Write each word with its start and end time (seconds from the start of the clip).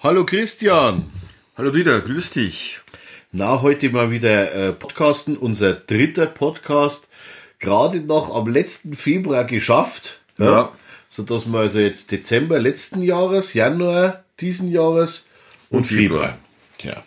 Hallo 0.00 0.26
Christian. 0.26 1.10
Hallo 1.56 1.70
Dieter, 1.70 2.00
grüß 2.00 2.30
dich. 2.30 2.80
Na, 3.32 3.62
heute 3.62 3.88
mal 3.90 4.10
wieder 4.10 4.52
äh, 4.52 4.72
Podcasten, 4.72 5.36
unser 5.36 5.72
dritter 5.72 6.26
Podcast. 6.26 7.08
Gerade 7.58 8.00
noch 8.00 8.34
am 8.34 8.48
letzten 8.48 8.94
Februar 8.94 9.44
geschafft. 9.44 10.20
Ja. 10.38 10.44
ja. 10.44 10.72
So 11.08 11.22
dass 11.22 11.46
wir 11.46 11.58
also 11.58 11.78
jetzt 11.78 12.12
Dezember 12.12 12.58
letzten 12.58 13.02
Jahres, 13.02 13.54
Januar 13.54 14.24
diesen 14.40 14.70
Jahres 14.70 15.26
und, 15.70 15.78
und 15.78 15.84
Februar. 15.86 16.38
Februar. 16.78 16.96
Ja. 16.96 17.04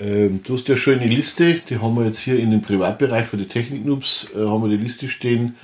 Ähm, 0.00 0.40
du 0.42 0.54
hast 0.54 0.68
ja 0.68 0.76
schon 0.76 1.00
eine 1.00 1.06
Liste, 1.06 1.60
die 1.68 1.78
haben 1.78 1.94
wir 1.96 2.06
jetzt 2.06 2.20
hier 2.20 2.38
in 2.38 2.50
dem 2.50 2.62
Privatbereich 2.62 3.26
für 3.26 3.36
die 3.36 3.48
Technik-Noobs, 3.48 4.28
äh, 4.34 4.38
haben 4.38 4.62
wir 4.62 4.70
die 4.70 4.82
Liste 4.82 5.08
stehen. 5.08 5.56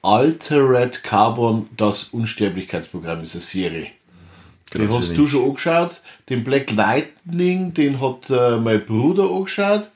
Altered 0.00 1.02
Carbon, 1.02 1.68
das 1.76 2.04
Unsterblichkeitsprogramm 2.04 3.22
ist 3.22 3.34
eine 3.34 3.42
Serie. 3.42 3.88
Den 4.74 4.92
hast 4.92 5.16
du 5.16 5.26
schon 5.26 5.44
angeschaut. 5.44 6.00
Den 6.28 6.44
Black 6.44 6.70
Lightning, 6.72 7.74
den 7.74 8.00
hat 8.00 8.30
äh, 8.30 8.56
mein 8.56 8.84
Bruder 8.84 9.30
angeschaut. 9.30 9.88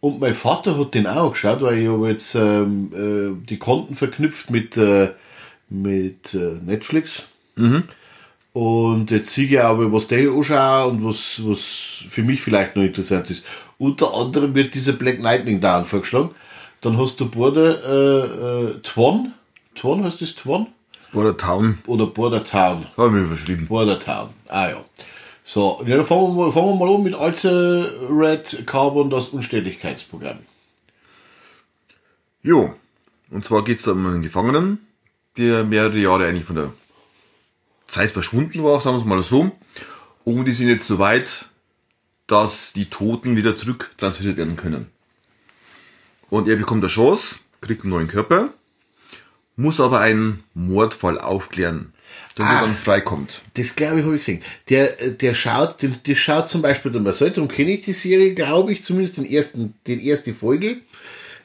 Und 0.00 0.20
mein 0.20 0.34
Vater 0.34 0.78
hat 0.78 0.94
den 0.94 1.06
auch 1.06 1.26
angeschaut, 1.26 1.62
weil 1.62 1.78
ich 1.78 1.88
habe 1.88 2.08
jetzt 2.08 2.34
ähm, 2.34 2.90
äh, 2.92 3.48
die 3.48 3.58
Konten 3.58 3.94
verknüpft 3.94 4.50
mit, 4.50 4.76
äh, 4.76 5.10
mit 5.68 6.34
äh, 6.34 6.58
Netflix. 6.64 7.26
Mhm. 7.56 7.84
Und 8.52 9.10
jetzt 9.10 9.30
sehe 9.30 9.46
ich 9.46 9.60
aber, 9.60 9.92
was 9.92 10.08
der 10.08 10.30
anschaut 10.30 10.92
und 10.92 11.04
was, 11.04 11.40
was 11.44 12.04
für 12.08 12.22
mich 12.22 12.42
vielleicht 12.42 12.76
noch 12.76 12.82
interessant 12.82 13.30
ist. 13.30 13.46
Unter 13.78 14.12
anderem 14.14 14.54
wird 14.54 14.74
dieser 14.74 14.92
Black 14.92 15.20
Lightning 15.20 15.60
da 15.60 15.82
vorgeschlagen. 15.84 16.30
Dann 16.82 16.98
hast 16.98 17.20
du 17.20 17.30
Border 17.30 17.82
äh, 17.84 18.70
äh, 18.70 18.74
Twan. 18.82 19.32
Twan 19.74 20.04
heißt 20.04 20.20
das 20.20 20.34
Twan? 20.34 20.66
Border 21.12 21.36
Town. 21.36 21.78
Oder 21.86 22.06
Border 22.06 22.42
Town. 22.42 22.86
Haben 22.96 23.14
wir 23.16 23.26
verschrieben. 23.26 23.66
Border 23.66 23.98
Town. 23.98 24.30
Ah 24.48 24.70
ja. 24.70 24.84
So, 25.44 25.82
ja, 25.86 25.96
dann 25.96 26.06
fangen 26.06 26.36
wir, 26.36 26.44
mal, 26.44 26.52
fangen 26.52 26.78
wir 26.78 26.86
mal 26.86 26.94
an 26.94 27.02
mit 27.02 27.14
alte 27.14 28.00
Red 28.08 28.66
Carbon, 28.66 29.10
das 29.10 29.30
Unständigkeitsprogramm. 29.30 30.38
Jo. 32.42 32.74
Und 33.30 33.44
zwar 33.44 33.64
geht 33.64 33.78
es 33.78 33.88
um 33.88 34.06
einen 34.06 34.22
Gefangenen, 34.22 34.78
der 35.36 35.64
mehrere 35.64 35.98
Jahre 35.98 36.26
eigentlich 36.26 36.44
von 36.44 36.56
der 36.56 36.72
Zeit 37.86 38.12
verschwunden 38.12 38.62
war, 38.62 38.80
sagen 38.80 38.96
wir 38.96 39.00
es 39.00 39.06
mal 39.06 39.22
so. 39.22 39.50
Und 40.24 40.44
die 40.46 40.52
sind 40.52 40.68
jetzt 40.68 40.86
so 40.86 40.98
weit, 40.98 41.46
dass 42.26 42.72
die 42.72 42.86
Toten 42.86 43.36
wieder 43.36 43.56
zurücktransferiert 43.56 44.36
werden 44.36 44.56
können. 44.56 44.86
Und 46.30 46.48
er 46.48 46.56
bekommt 46.56 46.82
eine 46.82 46.90
Chance, 46.90 47.36
kriegt 47.60 47.82
einen 47.82 47.90
neuen 47.90 48.08
Körper, 48.08 48.50
muss 49.62 49.80
aber 49.80 50.00
einen 50.00 50.44
Mordfall 50.54 51.18
aufklären, 51.18 51.92
damit 52.34 52.52
er 52.52 52.60
dann 52.62 52.74
freikommt. 52.74 53.42
Das 53.54 53.74
glaube 53.76 54.00
ich, 54.00 54.04
habe 54.04 54.16
ich 54.16 54.20
gesehen. 54.20 54.42
Der, 54.68 54.88
der 55.10 55.34
schaut, 55.34 55.76
der, 55.80 56.14
schaut 56.14 56.48
zum 56.48 56.60
Beispiel 56.60 56.92
der 56.92 57.00
Marcel, 57.00 57.30
darum 57.30 57.48
kenne 57.48 57.72
ich 57.72 57.84
die 57.84 57.92
Serie, 57.92 58.34
glaube 58.34 58.72
ich, 58.72 58.82
zumindest 58.82 59.16
den 59.16 59.30
ersten, 59.30 59.74
den 59.86 60.00
erste 60.00 60.34
Folge. 60.34 60.78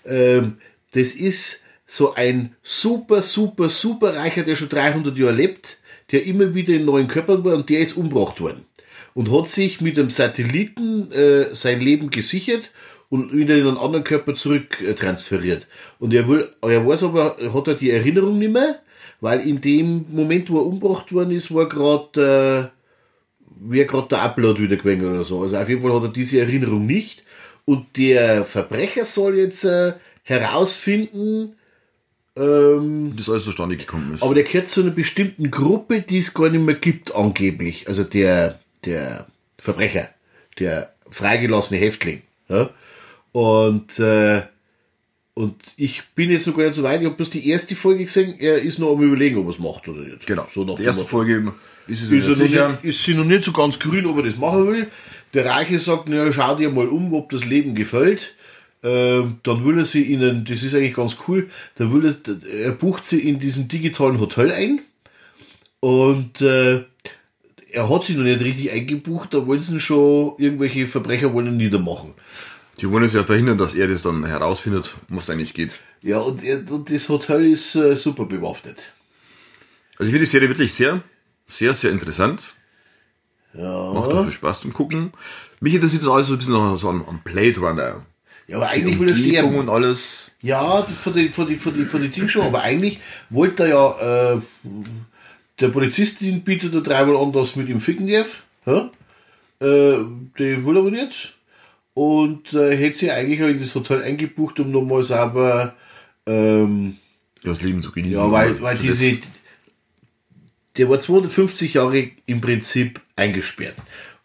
Ähm, 0.06 0.58
das 0.92 1.12
ist 1.12 1.64
so 1.86 2.16
ein 2.16 2.56
super, 2.64 3.22
super, 3.22 3.70
super 3.70 4.16
Reicher, 4.16 4.44
der 4.44 4.56
schon 4.56 4.70
300 4.70 5.16
Jahre 5.18 5.34
lebt, 5.34 5.78
der 6.12 6.26
immer 6.26 6.54
wieder 6.54 6.74
in 6.74 6.86
neuen 6.86 7.08
Körpern 7.08 7.46
war 7.46 7.56
und 7.56 7.70
der 7.70 7.80
ist 7.80 7.94
umgebracht 7.94 8.42
worden. 8.42 8.66
Und 9.14 9.32
hat 9.32 9.48
sich 9.48 9.82
mit 9.82 9.98
dem 9.98 10.10
Satelliten 10.10 11.12
äh, 11.12 11.54
sein 11.54 11.82
Leben 11.82 12.10
gesichert 12.10 12.72
und 13.10 13.34
wieder 13.34 13.56
in 13.56 13.68
einen 13.68 13.78
anderen 13.78 14.04
Körper 14.04 14.34
zurück 14.34 14.82
äh, 14.82 14.94
transferiert. 14.94 15.68
Und 16.00 16.14
er 16.14 16.28
will, 16.28 16.48
er 16.62 16.86
weiß 16.86 17.04
aber, 17.04 17.38
hat 17.54 17.68
er 17.68 17.76
die 17.76 17.92
Erinnerung 17.92 18.38
nicht 18.38 18.52
mehr, 18.52 18.80
weil 19.22 19.42
in 19.48 19.62
dem 19.62 20.06
Moment, 20.10 20.50
wo 20.50 20.58
er 20.60 20.66
umgebracht 20.66 21.12
worden 21.14 21.32
ist, 21.32 21.54
war 21.54 21.70
gerade, 21.70 22.72
äh, 23.72 23.86
gerade 23.86 24.08
der 24.10 24.22
Upload 24.22 24.62
wieder 24.62 24.76
gewesen 24.76 25.08
oder 25.08 25.24
so. 25.24 25.42
Also 25.42 25.58
auf 25.58 25.70
jeden 25.70 25.82
Fall 25.82 25.94
hat 25.94 26.04
er 26.04 26.10
diese 26.10 26.40
Erinnerung 26.40 26.86
nicht. 26.86 27.24
Und 27.66 27.98
der 27.98 28.46
Verbrecher 28.46 29.06
soll 29.06 29.38
jetzt 29.38 29.64
äh, 29.64 29.94
herausfinden, 30.24 31.56
ähm, 32.36 33.14
das 33.18 33.30
alles 33.30 33.44
zustande 33.46 33.78
gekommen 33.78 34.14
ist. 34.14 34.24
Aber 34.24 34.36
der 34.36 34.44
gehört 34.44 34.68
zu 34.68 34.82
einer 34.82 34.92
bestimmten 34.92 35.50
Gruppe, 35.50 36.02
die 36.02 36.18
es 36.18 36.34
gar 36.34 36.50
nicht 36.50 36.64
mehr 36.64 36.76
gibt, 36.76 37.16
angeblich. 37.16 37.88
Also 37.88 38.04
der, 38.04 38.60
der 38.86 39.28
Verbrecher, 39.58 40.10
der 40.60 40.94
freigelassene 41.10 41.80
Häftling. 41.80 42.22
Ja? 42.48 42.70
Und, 43.38 44.00
äh, 44.00 44.42
und 45.36 45.54
ich 45.76 46.02
bin 46.16 46.32
jetzt 46.32 46.48
noch 46.48 46.58
gar 46.58 46.66
nicht 46.66 46.74
so 46.74 46.82
weit, 46.82 47.02
ich 47.02 47.06
habe 47.06 47.16
bloß 47.16 47.30
die 47.30 47.48
erste 47.48 47.76
Folge 47.76 48.06
gesehen, 48.06 48.34
er 48.40 48.60
ist 48.64 48.80
noch 48.80 48.94
am 48.94 49.04
überlegen, 49.04 49.38
ob 49.38 49.46
er 49.46 49.50
es 49.52 49.60
macht 49.60 49.88
oder 49.88 50.02
nicht. 50.02 50.26
Genau. 50.26 50.48
So 50.52 50.64
die 50.64 50.84
erste 50.84 51.06
Folge 51.06 51.54
ist 51.86 52.02
es 52.02 52.10
ist. 52.10 52.40
Nicht, 52.40 52.84
ist 52.84 53.04
sie 53.04 53.14
noch 53.14 53.26
nicht 53.26 53.44
so 53.44 53.52
ganz 53.52 53.78
grün, 53.78 54.08
ob 54.08 54.18
er 54.18 54.24
das 54.24 54.38
machen 54.38 54.68
will. 54.68 54.88
Der 55.36 55.46
Reiche 55.46 55.78
sagt, 55.78 56.10
naja, 56.10 56.34
schau 56.34 56.56
dir 56.56 56.72
mal 56.72 56.88
um, 56.88 57.14
ob 57.14 57.30
das 57.30 57.46
Leben 57.46 57.76
gefällt. 57.76 58.34
Ähm, 58.82 59.36
dann 59.44 59.64
will 59.64 59.78
er 59.78 59.86
sie 59.86 60.02
ihnen, 60.02 60.44
das 60.44 60.64
ist 60.64 60.74
eigentlich 60.74 60.96
ganz 60.96 61.18
cool, 61.28 61.48
dann 61.76 61.94
will 61.94 62.08
er, 62.08 62.66
er 62.66 62.72
bucht 62.72 63.06
sie 63.06 63.20
in 63.20 63.38
diesem 63.38 63.68
digitalen 63.68 64.20
Hotel 64.20 64.52
ein 64.52 64.80
und 65.80 66.42
äh, 66.42 66.86
er 67.72 67.90
hat 67.90 68.04
sie 68.04 68.16
noch 68.16 68.24
nicht 68.24 68.42
richtig 68.42 68.72
eingebucht, 68.72 69.36
da 69.36 69.46
wollen 69.46 69.62
sie 69.62 69.80
schon 69.80 70.34
irgendwelche 70.40 70.88
Verbrecher 70.88 71.34
wollen 71.34 71.56
niedermachen. 71.56 72.16
Die 72.80 72.92
wollen 72.92 73.04
es 73.04 73.14
ja 73.14 73.24
verhindern, 73.24 73.58
dass 73.58 73.74
er 73.74 73.88
das 73.88 74.04
dann 74.04 74.26
herausfindet, 74.26 74.98
was 75.10 75.30
eigentlich 75.30 75.54
geht. 75.54 75.80
Ja, 76.02 76.20
und, 76.20 76.42
und 76.70 76.92
das 76.92 77.10
Hotel 77.10 77.52
ist 77.52 77.76
äh, 77.76 77.96
super 77.96 78.26
bewaffnet. 78.26 78.94
Also 79.98 80.10
ich 80.10 80.12
finde 80.12 80.26
die 80.26 80.32
Serie 80.32 80.50
wirklich 80.50 80.74
sehr, 80.74 81.02
sehr, 81.48 81.74
sehr 81.74 81.92
interessant. 81.92 82.54
Ja. 83.54 83.94
Macht 83.94 84.12
auch 84.12 84.24
viel 84.24 84.32
Spaß 84.32 84.62
zum 84.62 84.74
Gucken. 84.74 85.12
Mich 85.60 85.74
interessiert 85.74 86.04
das 86.04 86.10
alles 86.10 86.28
so 86.28 86.34
ein 86.34 86.38
bisschen 86.38 86.54
noch 86.54 86.78
so 86.78 86.90
an, 86.90 87.04
an 87.08 87.22
Blade 87.24 87.60
Runner. 87.60 88.06
Ja, 88.48 88.58
aber 88.58 88.70
eigentlich 88.70 89.00
will 89.00 89.10
er 89.10 89.18
sterben. 89.18 89.56
und 89.56 89.70
alles. 89.70 90.32
Ja, 90.44 90.84
von 90.84 91.14
die, 91.14 91.30
von 91.30 91.48
die, 91.48 91.58
von 91.58 91.74
die, 91.74 91.84
von 91.84 92.02
die 92.02 92.10
Ding 92.10 92.30
schon, 92.30 92.44
aber 92.44 92.62
eigentlich 92.62 93.00
wollte 93.32 93.64
er 93.64 93.70
ja, 93.70 94.36
äh, 94.36 94.42
der 95.60 95.70
Polizistin 95.70 96.44
bietet 96.44 96.76
er 96.76 96.82
dreimal 96.82 97.18
an, 97.18 97.34
dass 97.34 97.56
mit 97.56 97.68
ihm 97.68 97.82
ficken 97.82 98.08
darf. 98.08 98.44
Ja? 98.68 98.92
Äh, 99.60 100.06
die 100.38 100.64
will 100.64 100.78
aber 100.78 100.92
nicht 100.92 101.37
und 101.98 102.54
äh, 102.54 102.78
hätte 102.78 102.96
sie 102.96 103.12
eigentlich 103.12 103.42
auch 103.42 103.48
in 103.48 103.58
das 103.58 103.74
Hotel 103.74 104.04
eingebucht, 104.04 104.60
um 104.60 104.70
nochmal 104.70 105.02
sauber 105.02 105.74
ähm, 106.28 106.96
ja, 107.42 107.54
das 107.54 107.64
Leben 107.64 107.82
zu 107.82 107.92
genießen. 107.92 108.24
Ja, 108.24 108.32
weil, 108.32 108.62
weil 108.62 108.78
diese, 108.78 109.18
der 110.78 110.90
war 110.90 111.00
250 111.00 111.74
Jahre 111.74 112.12
im 112.28 112.40
Prinzip 112.40 113.02
eingesperrt. 113.16 113.78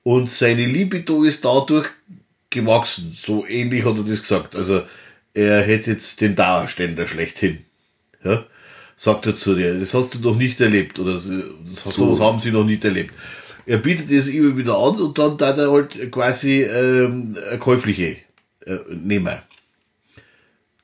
Und 0.02 0.30
seine 0.30 0.66
Libido 0.66 1.24
ist 1.24 1.46
dadurch 1.46 1.88
gewachsen. 2.50 3.12
So 3.14 3.46
ähnlich 3.46 3.86
hat 3.86 3.96
er 3.96 4.04
das 4.04 4.20
gesagt. 4.20 4.54
Also 4.54 4.82
er 5.32 5.62
hätte 5.62 5.92
jetzt 5.92 6.20
den 6.20 6.36
Dauerständer 6.36 7.06
schlechthin. 7.06 7.60
Ja? 8.22 8.44
Sagt 8.96 9.24
er 9.24 9.34
zu 9.34 9.54
dir. 9.54 9.80
Das 9.80 9.94
hast 9.94 10.12
du 10.12 10.18
noch 10.18 10.36
nicht 10.36 10.60
erlebt. 10.60 10.98
Oder 10.98 11.14
das, 11.14 11.24
so. 11.24 11.90
sowas 11.90 12.20
haben 12.20 12.38
sie 12.38 12.50
noch 12.50 12.64
nicht 12.64 12.84
erlebt 12.84 13.14
er 13.66 13.78
bietet 13.78 14.10
es 14.10 14.28
immer 14.28 14.56
wieder 14.56 14.76
an 14.76 14.96
und 14.96 15.18
dann 15.18 15.36
da 15.36 15.50
er 15.50 15.70
halt 15.70 16.10
quasi 16.10 16.62
ähm, 16.62 17.36
käufliche 17.58 18.16
äh, 18.66 18.78
nehmen. 18.90 19.38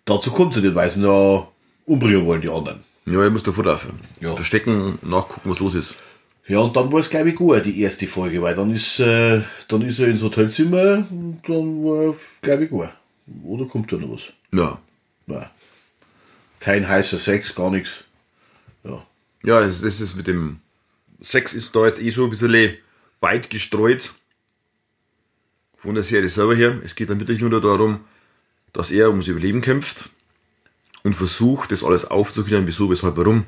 Dazu 0.05 0.31
kommt 0.31 0.57
es 0.57 0.63
nicht, 0.63 0.75
weil 0.75 0.91
sie 0.91 1.01
noch 1.01 1.53
umbringen 1.85 2.25
wollen, 2.27 2.41
die 2.41 2.49
anderen. 2.49 2.85
Ja, 3.07 3.23
er 3.23 3.31
muss 3.31 3.43
davor 3.43 3.65
laufen. 3.65 3.99
Ja. 4.21 4.35
Verstecken, 4.35 4.99
nachgucken, 5.03 5.51
was 5.51 5.59
los 5.59 5.75
ist. 5.75 5.97
Ja, 6.47 6.61
und 6.61 6.75
dann 6.77 6.91
war 6.91 7.01
es, 7.01 7.11
glaube 7.11 7.29
ich, 7.29 7.37
gut, 7.37 7.67
die 7.67 7.81
erste 7.83 8.07
Folge, 8.07 8.41
weil 8.41 8.55
dann 8.55 8.73
ist, 8.73 9.01
äh, 9.01 9.43
dann 9.69 9.83
ist 9.83 9.99
er 9.99 10.09
ins 10.09 10.23
Hotelzimmer 10.23 11.07
und 11.11 11.41
dann 11.47 11.85
war, 11.85 12.15
glaube 12.41 12.65
ich, 12.65 12.71
gut. 12.71 12.89
Oder 13.45 13.67
kommt 13.67 13.93
da 13.93 13.97
noch 13.97 14.13
was? 14.13 14.33
Ja. 14.53 14.79
Nein. 15.27 15.47
Kein 16.61 16.89
heißer 16.89 17.19
Sex, 17.19 17.55
gar 17.55 17.71
nichts. 17.71 18.05
Ja. 18.83 19.05
Ja, 19.45 19.61
das 19.61 19.81
ist 19.83 20.17
mit 20.17 20.27
dem 20.27 20.61
Sex 21.21 21.55
ist 21.55 21.75
da 21.75 21.87
jetzt 21.87 22.01
eh 22.01 22.13
schon 22.13 22.25
ein 22.25 22.31
bisschen 22.31 22.77
weit 23.21 23.51
gestreut 23.51 24.13
von 25.77 25.95
der 25.95 26.05
Serie 26.05 26.29
selber 26.29 26.55
her. 26.55 26.79
Es 26.85 26.95
geht 26.95 27.11
dann 27.11 27.21
wirklich 27.21 27.41
nur 27.41 27.61
darum, 27.61 28.01
dass 28.73 28.91
er 28.91 29.11
ums 29.11 29.29
Überleben 29.29 29.61
kämpft 29.61 30.11
und 31.03 31.15
versucht, 31.15 31.73
das 31.73 31.85
alles 31.85 32.05
aufzuklären, 32.05 32.67
wieso, 32.67 32.91
weshalb, 32.91 33.17
warum 33.17 33.47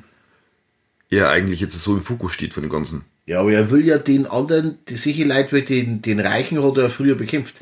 er 1.10 1.28
eigentlich 1.28 1.60
jetzt 1.60 1.78
so 1.78 1.94
im 1.94 2.02
Fokus 2.02 2.32
steht 2.32 2.54
von 2.54 2.62
dem 2.62 2.70
Ganzen. 2.70 3.04
Ja, 3.26 3.40
aber 3.40 3.52
er 3.52 3.70
will 3.70 3.84
ja 3.84 3.98
den 3.98 4.26
anderen, 4.26 4.78
die 4.88 4.96
sicher 4.96 5.24
Leute, 5.24 5.62
den, 5.62 6.02
den 6.02 6.20
Reichen 6.20 6.62
hat 6.62 6.76
er 6.78 6.88
früher 6.88 7.16
bekämpft. 7.16 7.56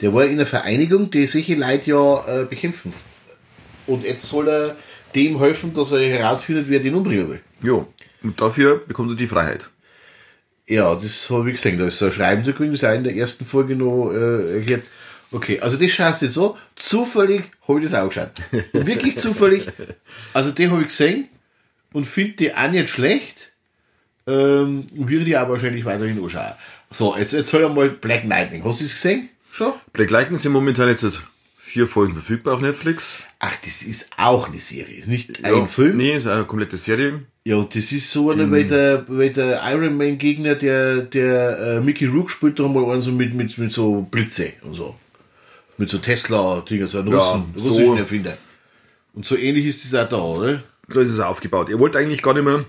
Der 0.00 0.12
war 0.12 0.24
in 0.24 0.32
einer 0.32 0.46
Vereinigung, 0.46 1.10
die 1.10 1.26
sicher 1.26 1.56
Leute 1.56 1.90
ja 1.90 2.42
äh, 2.42 2.44
bekämpfen. 2.44 2.92
Und 3.86 4.04
jetzt 4.04 4.24
soll 4.24 4.48
er 4.48 4.76
dem 5.14 5.38
helfen, 5.38 5.72
dass 5.74 5.92
er 5.92 6.00
herausfindet, 6.00 6.68
wer 6.68 6.80
den 6.80 6.94
umbringen 6.94 7.28
will. 7.28 7.40
Ja. 7.62 7.86
Und 8.24 8.40
dafür 8.40 8.78
bekommt 8.78 9.10
er 9.10 9.16
die 9.16 9.26
Freiheit. 9.26 9.70
Ja, 10.66 10.94
das 10.94 11.28
habe 11.30 11.50
ich 11.50 11.56
gesehen. 11.56 11.78
Da 11.78 11.86
ist 11.86 11.98
so 11.98 12.06
ein 12.06 12.12
Schreiben 12.12 12.44
das 12.44 12.84
auch 12.84 12.94
in 12.94 13.04
der 13.04 13.14
ersten 13.14 13.44
Folge 13.44 13.76
noch 13.76 14.10
äh, 14.10 14.56
erklärt. 14.56 14.82
Okay, 15.30 15.60
also 15.60 15.76
das 15.76 15.90
schaust 15.90 16.22
du 16.22 16.26
jetzt 16.26 16.34
so. 16.34 16.56
Zufällig 16.74 17.42
habe 17.68 17.80
ich 17.80 17.90
das 17.90 17.94
auch 17.94 18.08
geschaut. 18.08 18.30
Wirklich 18.72 19.16
zufällig. 19.16 19.66
Also 20.32 20.52
den 20.52 20.70
habe 20.70 20.82
ich 20.82 20.88
gesehen 20.88 21.28
und 21.92 22.06
finde 22.06 22.32
die 22.36 22.54
auch 22.54 22.70
nicht 22.70 22.88
schlecht. 22.88 23.52
Ähm, 24.26 24.86
würde 24.94 25.24
ich 25.24 25.36
auch 25.36 25.50
wahrscheinlich 25.50 25.84
weiterhin 25.84 26.22
anschauen. 26.22 26.52
So, 26.90 27.14
jetzt, 27.16 27.32
jetzt 27.32 27.50
soll 27.50 27.68
mal 27.68 27.90
Black 27.90 28.24
Lightning. 28.24 28.64
Hast 28.64 28.80
du 28.80 28.84
es 28.84 28.94
gesehen? 28.94 29.28
Schon? 29.52 29.74
Black 29.92 30.10
Lightning 30.10 30.38
sind 30.38 30.52
momentan 30.52 30.88
jetzt 30.88 31.04
vier 31.74 31.88
Folgen 31.88 32.12
verfügbar 32.12 32.54
auf 32.54 32.60
Netflix. 32.60 33.24
Ach, 33.40 33.56
das 33.64 33.82
ist 33.82 34.08
auch 34.16 34.46
eine 34.48 34.60
Serie. 34.60 34.96
Ist 34.96 35.08
nicht 35.08 35.40
Ja, 35.40 35.56
ein 35.56 35.66
Film. 35.66 35.96
Nee, 35.96 36.14
ist 36.14 36.28
eine 36.28 36.44
komplette 36.44 36.76
Serie. 36.76 37.24
Ja, 37.42 37.56
und 37.56 37.74
das 37.74 37.90
ist 37.90 38.12
so 38.12 38.30
einer, 38.30 38.48
weil 38.48 38.68
der, 38.68 39.04
weil 39.08 39.30
der 39.30 39.60
Iron 39.72 39.96
Man 39.96 40.16
Gegner, 40.18 40.54
der, 40.54 40.98
der 40.98 41.58
äh, 41.58 41.80
Mickey 41.80 42.06
Rook 42.06 42.30
spielt 42.30 42.60
doch 42.60 42.72
mal 42.72 42.88
einen 42.92 43.02
so 43.02 43.10
mit, 43.10 43.34
mit, 43.34 43.58
mit 43.58 43.72
so 43.72 44.02
Blitze 44.02 44.52
und 44.62 44.74
so. 44.74 44.94
Mit 45.76 45.88
so 45.88 45.98
Tesla-Dinger, 45.98 46.86
so 46.86 47.00
ein 47.00 47.08
Ja, 47.08 47.18
Russen, 47.18 47.52
so. 47.56 47.68
russischen 47.70 47.98
Erfinder. 47.98 48.38
Und 49.12 49.26
so 49.26 49.36
ähnlich 49.36 49.66
ist 49.66 49.84
das 49.84 50.06
auch 50.06 50.08
da, 50.08 50.18
oder? 50.18 50.62
So 50.86 51.00
ist 51.00 51.10
es 51.10 51.18
aufgebaut. 51.18 51.70
Er 51.70 51.80
wollte 51.80 51.98
eigentlich 51.98 52.22
gar 52.22 52.34
nicht 52.34 52.44
mehr 52.44 52.64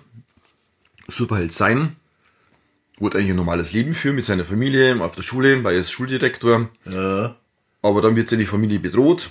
Superheld 1.07 1.53
sein. 1.53 1.95
Wollte 2.97 3.19
eigentlich 3.19 3.29
ein 3.29 3.35
normales 3.35 3.71
Leben 3.71 3.93
führen 3.93 4.15
mit 4.15 4.25
seiner 4.25 4.45
Familie, 4.45 4.99
auf 4.99 5.13
der 5.13 5.21
Schule, 5.21 5.63
war 5.63 5.73
jetzt 5.73 5.91
Schuldirektor. 5.91 6.69
Ja. 6.85 7.35
Aber 7.85 8.01
dann 8.01 8.15
wird 8.15 8.29
seine 8.29 8.45
Familie 8.47 8.79
bedroht. 8.79 9.29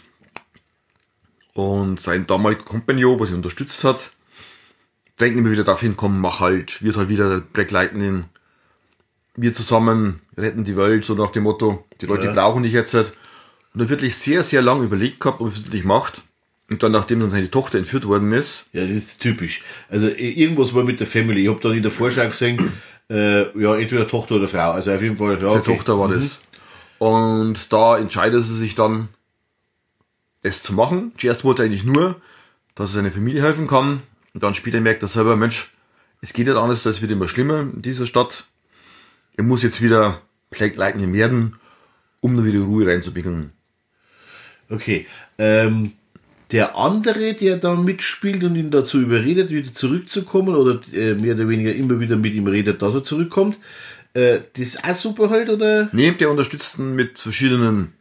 Und 1.54 2.00
sein 2.00 2.26
damaliger 2.26 2.64
Kompagnon, 2.64 3.18
was 3.18 3.30
ihn 3.30 3.36
unterstützt 3.36 3.82
hat, 3.84 4.12
drängt 5.18 5.36
immer 5.36 5.50
wieder 5.50 5.64
darauf 5.64 5.80
hin, 5.80 5.94
komm, 5.96 6.20
mach 6.20 6.40
halt, 6.40 6.82
wird 6.82 6.96
halt 6.96 7.08
wieder 7.08 7.40
Black 7.40 7.70
Lightning. 7.72 8.24
Wir 9.36 9.54
zusammen 9.54 10.20
retten 10.36 10.62
die 10.64 10.76
Welt, 10.76 11.04
so 11.04 11.14
nach 11.14 11.30
dem 11.30 11.42
Motto, 11.44 11.84
die 12.00 12.06
Leute 12.06 12.26
Ja. 12.26 12.32
brauchen 12.32 12.62
dich 12.62 12.72
jetzt. 12.72 12.94
halt. 12.94 13.12
Und 13.72 13.80
er 13.80 13.88
wirklich 13.88 14.16
sehr, 14.16 14.44
sehr 14.44 14.62
lang 14.62 14.82
überlegt 14.84 15.18
gehabt, 15.20 15.40
ob 15.40 15.48
er 15.48 15.52
es 15.52 15.64
wirklich 15.64 15.84
macht. 15.84 16.22
Und 16.70 16.82
dann, 16.82 16.92
nachdem 16.92 17.20
dann 17.20 17.30
seine 17.30 17.50
Tochter 17.50 17.78
entführt 17.78 18.06
worden 18.06 18.32
ist, 18.32 18.66
Ja, 18.72 18.82
das 18.86 18.96
ist 18.96 19.20
typisch. 19.20 19.62
Also 19.88 20.06
irgendwas 20.08 20.74
war 20.74 20.84
mit 20.84 21.00
der 21.00 21.06
Family. 21.08 21.42
Ich 21.42 21.48
habe 21.48 21.60
dann 21.60 21.72
in 21.76 21.82
der 21.82 21.90
Vorschau 21.90 22.26
gesehen, 22.26 22.72
äh, 23.10 23.60
ja, 23.60 23.76
entweder 23.76 24.06
Tochter 24.06 24.36
oder 24.36 24.46
Frau. 24.48 24.70
Also 24.72 24.92
auf 24.92 25.02
jeden 25.02 25.16
Fall, 25.16 25.34
ja, 25.34 25.40
seine 25.40 25.52
okay. 25.60 25.76
Tochter 25.76 25.98
war 25.98 26.08
das. 26.08 26.40
Und 26.98 27.72
da 27.72 27.98
entscheidet 27.98 28.44
sie 28.44 28.56
sich 28.56 28.74
dann, 28.74 29.08
es 30.42 30.62
zu 30.62 30.72
machen. 30.74 31.12
Zuerst 31.18 31.44
wollte 31.44 31.62
eigentlich 31.62 31.84
nur, 31.84 32.20
dass 32.74 32.90
er 32.90 32.96
seiner 32.96 33.10
Familie 33.10 33.42
helfen 33.42 33.66
kann. 33.66 34.02
Und 34.34 34.42
dann 34.42 34.54
später 34.54 34.80
merkt 34.80 35.02
er 35.02 35.08
selber, 35.08 35.36
Mensch, 35.36 35.72
es 36.20 36.32
geht 36.32 36.46
nicht 36.46 36.56
anders, 36.56 36.82
das 36.82 37.02
wird 37.02 37.10
immer 37.10 37.28
schlimmer 37.28 37.60
in 37.60 37.82
dieser 37.82 38.06
Stadt. 38.06 38.46
Er 39.36 39.44
muss 39.44 39.62
jetzt 39.62 39.82
wieder 39.82 40.22
Black 40.50 40.76
Lightning 40.76 41.12
werden, 41.12 41.56
um 42.20 42.36
da 42.36 42.44
wieder 42.44 42.60
Ruhe 42.60 42.86
reinzubringen. 42.86 43.52
Okay. 44.70 45.06
Ähm, 45.38 45.92
der 46.50 46.76
andere, 46.76 47.34
der 47.34 47.56
da 47.56 47.74
mitspielt 47.74 48.44
und 48.44 48.54
ihn 48.54 48.70
dazu 48.70 49.00
überredet, 49.00 49.50
wieder 49.50 49.72
zurückzukommen 49.72 50.54
oder 50.54 50.80
äh, 50.92 51.14
mehr 51.14 51.34
oder 51.34 51.48
weniger 51.48 51.74
immer 51.74 52.00
wieder 52.00 52.16
mit 52.16 52.34
ihm 52.34 52.46
redet, 52.46 52.80
dass 52.82 52.94
er 52.94 53.02
zurückkommt, 53.02 53.58
äh, 54.14 54.40
das 54.56 54.66
ist 54.68 54.84
auch 54.84 54.94
super 54.94 55.30
halt, 55.30 55.48
oder? 55.48 55.88
Nee, 55.92 56.12
der 56.12 56.30
unterstützt 56.30 56.78
ihn 56.78 56.94
mit 56.94 57.18
verschiedenen 57.18 57.92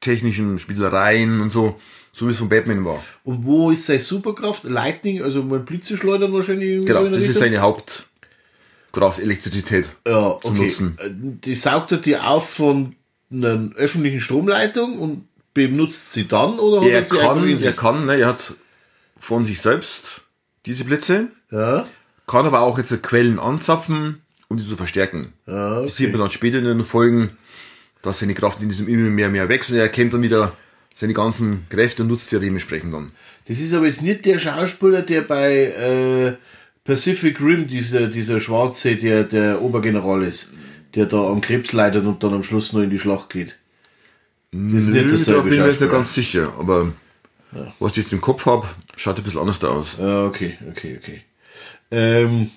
technischen 0.00 0.58
Spielereien 0.58 1.40
und 1.40 1.50
so, 1.50 1.78
so 2.12 2.26
wie 2.26 2.32
es 2.32 2.38
von 2.38 2.48
Batman 2.48 2.84
war. 2.84 3.02
Und 3.24 3.44
wo 3.44 3.70
ist 3.70 3.86
seine 3.86 4.00
Superkraft? 4.00 4.64
Lightning, 4.64 5.22
also 5.22 5.42
mal 5.42 5.60
Blitze 5.60 5.96
schleudern 5.96 6.32
wahrscheinlich. 6.32 6.84
Genau, 6.84 7.04
so 7.04 7.08
das 7.10 7.18
ist 7.18 7.28
Richtung? 7.28 7.42
seine 7.42 7.58
Hauptkraft, 7.60 9.20
Elektrizität. 9.20 9.94
Ja, 10.06 10.38
zu 10.40 10.48
okay. 10.48 10.58
nutzen. 10.58 10.96
Äh, 10.98 11.10
Die 11.12 11.54
saugt 11.54 11.92
er 11.92 11.98
dir 11.98 12.26
auf 12.26 12.50
von 12.50 12.96
einer 13.32 13.70
öffentlichen 13.76 14.20
Stromleitung 14.20 14.98
und 14.98 15.28
benutzt 15.54 16.12
sie 16.12 16.26
dann 16.26 16.58
oder 16.58 16.84
Er 16.86 16.98
hat 16.98 17.04
er 17.04 17.04
sie 17.04 17.18
einfach 17.20 17.34
kann, 17.34 17.48
in 17.48 17.62
er 17.62 17.72
kann, 17.72 18.06
ne, 18.06 18.16
er 18.16 18.28
hat 18.28 18.54
von 19.16 19.44
sich 19.44 19.60
selbst 19.60 20.22
diese 20.66 20.84
Blitze, 20.84 21.28
Ja, 21.50 21.86
kann 22.26 22.46
aber 22.46 22.60
auch 22.60 22.78
jetzt 22.78 23.02
Quellen 23.02 23.38
anzapfen, 23.38 24.22
um 24.50 24.58
die 24.58 24.66
zu 24.66 24.76
verstärken. 24.76 25.32
ja, 25.46 25.82
Das 25.82 25.96
sieht 25.96 26.08
okay. 26.08 26.16
man 26.16 26.26
dann 26.26 26.30
später 26.30 26.58
in 26.58 26.64
den 26.64 26.84
Folgen, 26.84 27.30
dass 28.02 28.18
seine 28.18 28.34
Kraft 28.34 28.60
in 28.60 28.68
diesem 28.68 28.88
immer 28.88 29.08
mehr, 29.08 29.30
mehr 29.30 29.48
wächst 29.48 29.70
und 29.70 29.76
er 29.76 29.84
erkennt 29.84 30.12
dann 30.12 30.22
wieder 30.22 30.56
seine 30.92 31.14
ganzen 31.14 31.66
Kräfte 31.70 32.02
und 32.02 32.08
nutzt 32.08 32.28
sie 32.28 32.36
ja 32.36 32.40
dementsprechend 32.42 32.92
dann. 32.92 33.12
Das 33.46 33.58
ist 33.58 33.72
aber 33.72 33.86
jetzt 33.86 34.02
nicht 34.02 34.26
der 34.26 34.38
Schauspieler, 34.38 35.02
der 35.02 35.22
bei 35.22 35.66
äh, 35.66 36.36
Pacific 36.84 37.40
Rim, 37.40 37.68
dieser, 37.68 38.08
dieser 38.08 38.40
Schwarze, 38.40 38.96
der 38.96 39.24
der 39.24 39.62
Obergeneral 39.62 40.24
ist, 40.24 40.52
der 40.94 41.06
da 41.06 41.30
am 41.30 41.40
Krebs 41.40 41.72
leidet 41.72 42.04
und 42.04 42.22
dann 42.22 42.34
am 42.34 42.42
Schluss 42.42 42.72
noch 42.72 42.82
in 42.82 42.90
die 42.90 42.98
Schlacht 42.98 43.30
geht. 43.30 43.56
Das 44.52 44.82
ist 44.82 44.88
Nö, 44.88 45.02
nicht 45.02 45.06
da 45.06 45.16
dasselbe 45.16 45.42
bin 45.44 45.52
ich 45.54 45.60
mir 45.60 45.68
jetzt 45.68 45.80
nicht 45.80 45.92
ganz 45.92 46.12
sicher, 46.12 46.52
aber 46.58 46.92
was 47.78 47.92
ich 47.92 47.98
jetzt 47.98 48.12
im 48.12 48.20
Kopf 48.20 48.46
habe, 48.46 48.66
schaut 48.96 49.16
ein 49.16 49.22
bisschen 49.22 49.40
anders 49.40 49.60
da 49.60 49.68
aus. 49.68 49.96
Ja, 49.98 50.24
okay, 50.24 50.58
okay, 50.68 50.98
okay. 51.00 51.22
Ähm, 51.92 52.50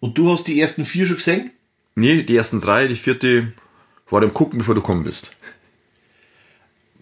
und 0.00 0.18
du 0.18 0.30
hast 0.30 0.46
die 0.46 0.60
ersten 0.60 0.84
vier 0.84 1.06
schon 1.06 1.16
gesehen? 1.16 1.50
Nee, 1.94 2.22
die 2.22 2.36
ersten 2.36 2.60
drei, 2.60 2.86
die 2.88 2.96
vierte 2.96 3.52
war 4.08 4.20
dem 4.20 4.34
Gucken, 4.34 4.58
bevor 4.58 4.74
du 4.74 4.80
gekommen 4.80 5.04
bist. 5.04 5.30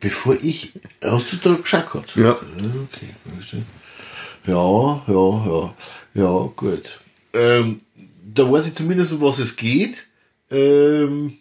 Bevor 0.01 0.37
ich. 0.43 0.73
Hast 1.03 1.33
du 1.33 1.37
da 1.37 1.55
geschaut 1.55 1.91
gehabt? 1.91 2.17
Ja. 2.17 2.33
Okay. 2.33 3.63
Ja, 4.47 5.03
ja, 5.07 5.47
ja. 5.47 5.75
Ja, 6.15 6.51
gut. 6.55 7.01
Ähm, 7.33 7.79
da 8.35 8.51
weiß 8.51 8.67
ich 8.67 8.75
zumindest, 8.75 9.13
um 9.13 9.21
was 9.23 9.39
es 9.39 9.57
geht. 9.57 10.07
Ähm, 10.51 11.39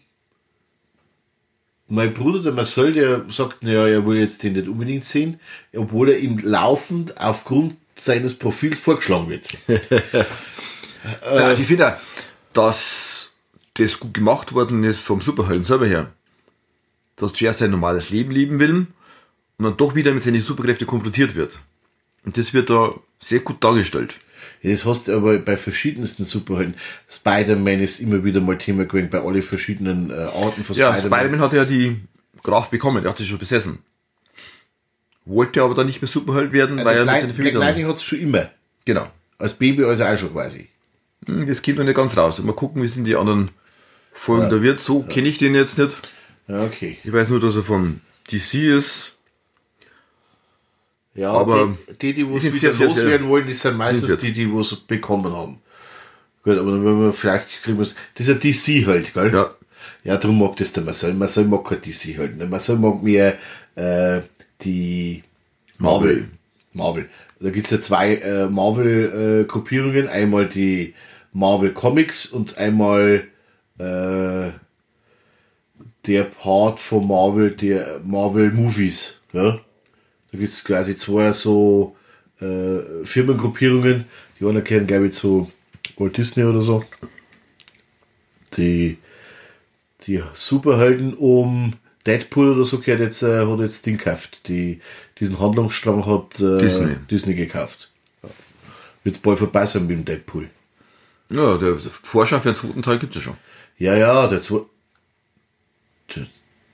mein 1.88 2.14
Bruder, 2.14 2.42
der 2.42 2.54
Marcel, 2.54 2.94
der 2.94 3.26
sagt, 3.30 3.62
naja, 3.62 3.88
er 3.88 4.06
will 4.06 4.18
jetzt 4.18 4.42
den 4.42 4.54
nicht 4.54 4.68
unbedingt 4.68 5.04
sehen, 5.04 5.40
obwohl 5.76 6.10
er 6.10 6.20
ihm 6.20 6.40
laufend 6.40 7.20
aufgrund 7.20 7.76
seines 7.96 8.34
Profils 8.34 8.80
vorgeschlagen 8.80 9.30
wird. 9.30 9.48
Ja, 11.24 11.54
ich 11.54 11.66
finde, 11.68 11.94
auch, 11.94 11.98
dass 12.54 13.32
das 13.74 14.00
gut 14.00 14.14
gemacht 14.14 14.54
worden 14.54 14.84
ist 14.84 15.00
vom 15.00 15.22
Superhelden 15.22 15.66
selber 15.66 15.88
her. 15.88 16.12
Dass 17.16 17.34
zuerst 17.34 17.60
sein 17.60 17.72
normales 17.72 18.10
Leben 18.10 18.32
leben 18.32 18.60
will 18.60 18.88
und 19.58 19.66
dann 19.66 19.78
doch 19.78 19.96
wieder 19.96 20.14
mit 20.14 20.24
seinen 20.24 20.42
Superkräften 20.42 20.88
konfrontiert 20.88 21.36
wird. 21.36 21.60
Und 22.26 22.38
das 22.38 22.54
wird 22.54 22.70
da 22.70 22.94
sehr 23.20 23.40
gut 23.40 23.64
dargestellt. 23.64 24.20
Das 24.62 24.86
hast 24.86 25.08
du 25.08 25.16
aber 25.16 25.38
bei 25.40 25.58
verschiedensten 25.58 26.24
Superhelden. 26.24 26.76
Spider-Man 27.10 27.82
ist 27.82 28.00
immer 28.00 28.24
wieder 28.24 28.40
mal 28.40 28.58
Thema 28.58 28.86
gewesen, 28.86 29.10
bei 29.10 29.22
alle 29.22 29.42
verschiedenen 29.42 30.10
äh, 30.10 30.14
Arten 30.14 30.64
von 30.64 30.76
Ja, 30.76 30.94
Spider-Man. 30.94 31.20
Spider-Man 31.20 31.42
hat 31.42 31.54
ja 31.54 31.66
die 31.66 32.02
Kraft 32.44 32.72
bekommen, 32.72 33.04
er 33.04 33.10
hat 33.10 33.18
sie 33.18 33.26
schon 33.26 33.40
besessen. 33.40 33.80
Wollte 35.26 35.62
aber 35.62 35.76
dann 35.76 35.88
nicht 35.88 36.02
mehr 36.02 36.10
Superheld 36.10 36.52
werden, 36.52 36.78
weil 36.84 36.98
er 36.98 37.04
mit 37.04 37.06
Black, 37.06 37.22
seiner 37.22 37.34
Black 37.34 37.36
Familie... 37.36 37.60
Lightning 37.60 37.88
hat 37.88 37.96
es 37.98 38.04
schon 38.04 38.20
immer. 38.20 38.50
Genau. 38.86 39.08
Als 39.38 39.54
Baby 39.54 39.84
also 39.84 40.04
auch 40.04 40.18
schon 40.18 40.32
quasi. 40.32 40.70
Hm, 41.28 41.46
Das 41.46 41.62
geht 41.62 41.78
noch 41.78 41.84
nicht 41.84 41.96
ganz 41.96 42.18
raus. 42.18 42.42
Mal 42.42 42.54
gucken, 42.54 42.82
wie 42.82 42.88
sind 42.88 43.06
die 43.06 43.16
anderen 43.16 43.52
Folgen 44.12 44.50
da 44.50 44.62
wird. 44.62 44.80
So 44.80 45.04
kenne 45.04 45.28
ich 45.28 45.38
den 45.38 45.56
jetzt 45.56 45.78
nicht. 45.78 46.02
Ja, 46.48 46.64
okay. 46.64 46.98
Ich 47.04 47.12
weiß 47.12 47.30
nur, 47.30 47.40
dass 47.40 47.56
er 47.56 47.64
von 47.64 48.02
DC 48.32 48.54
ist. 48.56 49.18
Ja, 51.16 51.32
Aber 51.32 51.78
die, 52.02 52.14
die, 52.14 52.24
die 52.26 52.32
es 52.36 52.44
wieder 52.44 52.52
sehr, 52.60 52.74
sehr, 52.74 52.88
loswerden 52.88 53.28
wollen, 53.30 53.48
das 53.48 53.62
sind 53.62 53.78
meistens 53.78 54.18
die, 54.18 54.32
die 54.32 54.52
es 54.52 54.76
bekommen 54.76 55.32
haben. 55.32 55.60
Gut, 56.44 56.58
aber 56.58 56.72
dann 56.72 56.84
werden 56.84 57.02
wir 57.02 57.14
vielleicht 57.14 57.48
kriegen 57.64 57.78
wir 57.78 57.84
es. 57.84 57.96
Das 58.16 58.28
ist 58.28 58.44
ja 58.44 58.80
DC 58.80 58.88
halt, 58.88 59.14
gell? 59.14 59.34
Ja. 59.34 59.52
Ja, 60.04 60.18
darum 60.18 60.40
mag 60.40 60.56
das 60.58 60.74
der 60.74 60.84
Marcel. 60.84 61.14
Marcel 61.14 61.46
mag 61.46 61.64
kein 61.66 61.82
DC 61.82 62.18
halt. 62.18 62.40
Der 62.40 62.48
Marcel 62.48 62.78
mag 62.78 63.02
mehr 63.04 63.38
äh, 63.76 64.22
die 64.62 65.24
Marvel. 65.78 66.30
Marvel. 66.74 67.10
Da 67.40 67.50
gibt's 67.52 67.72
ja 67.72 67.80
zwei 67.80 68.16
äh, 68.16 68.50
Marvel-Gruppierungen. 68.50 70.08
einmal 70.08 70.48
die 70.48 70.94
Marvel 71.34 71.74
Comics 71.74 72.26
und 72.28 72.58
einmal 72.58 73.28
äh, 73.80 74.52
der 76.06 76.24
Part 76.24 76.80
von 76.80 77.08
Marvel, 77.08 77.56
der 77.56 78.02
Marvel 78.04 78.52
Movies. 78.52 79.20
Ja? 79.34 79.60
Da 80.32 80.38
gibt's 80.38 80.64
quasi 80.64 80.96
zwei 80.96 81.34
so 81.34 81.96
äh, 82.40 83.04
Firmengruppierungen. 83.04 84.06
Die 84.40 84.46
anderen 84.46 84.64
kennen, 84.64 84.88
glaube 84.88 85.08
ich, 85.08 85.14
zu 85.14 85.52
Walt 85.98 86.18
Disney 86.18 86.44
oder 86.44 86.62
so. 86.62 86.84
Die, 88.58 88.98
die 90.06 90.22
Superhelden 90.36 91.14
um 91.14 91.74
Deadpool 92.06 92.52
oder 92.52 92.66
so 92.66 92.80
gehört 92.80 93.00
jetzt, 93.00 93.24
äh, 93.24 93.46
hat 93.46 93.60
jetzt 93.60 93.86
Ding 93.86 93.98
gekauft. 93.98 94.48
Die, 94.48 94.82
diesen 95.20 95.40
Handlungsstrang 95.40 96.06
hat 96.06 96.40
äh, 96.40 96.60
Disney. 96.60 96.96
Disney 97.10 97.34
gekauft. 97.34 97.92
Ja. 98.22 98.30
Wird's 99.04 99.20
bald 99.20 99.40
vorbei 99.40 99.66
sein 99.66 99.88
mit 99.88 99.98
dem 99.98 100.06
Deadpool. 100.06 100.50
Ja, 101.34 101.58
der 101.58 101.78
Vorschau 101.78 102.40
für 102.40 102.50
den 102.50 102.56
zweiten 102.56 102.84
Teil 102.84 103.00
gibt 103.00 103.16
es 103.16 103.24
ja 103.24 103.32
schon. 103.32 103.38
Ja, 103.80 103.96
ja, 103.96 104.28
der 104.28 104.40
zwei, 104.40 104.62
der 106.16 106.28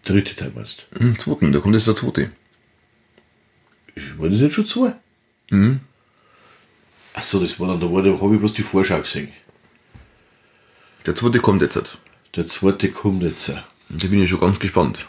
dritte 0.03 0.35
Teil 0.35 0.51
meinst 0.53 0.85
du? 0.91 0.99
Hm, 0.99 1.17
zweiten, 1.17 1.53
da 1.53 1.59
kommt 1.59 1.75
jetzt 1.75 1.87
der 1.87 1.95
zweite. 1.95 2.31
Ich 3.95 4.19
war 4.19 4.27
das 4.27 4.39
nicht 4.39 4.53
schon 4.53 4.65
zwei? 4.65 4.95
Mhm. 5.49 5.79
Ach 7.13 7.23
so, 7.23 7.39
das 7.39 7.57
war 7.59 7.69
dann, 7.69 7.79
da 7.79 7.91
war, 7.91 8.03
da 8.03 8.11
habe 8.19 8.33
ich 8.33 8.39
bloß 8.39 8.53
die 8.53 8.63
Vorschau 8.63 8.99
gesehen. 8.99 9.29
Der 11.05 11.15
zweite 11.15 11.39
kommt 11.39 11.61
jetzt. 11.61 11.77
halt. 11.77 11.97
Der 12.35 12.45
zweite 12.45 12.91
kommt 12.91 13.23
jetzt. 13.23 13.47
Da 13.47 14.07
bin 14.07 14.21
ich 14.21 14.29
schon 14.29 14.41
ganz 14.41 14.59
gespannt. 14.59 15.07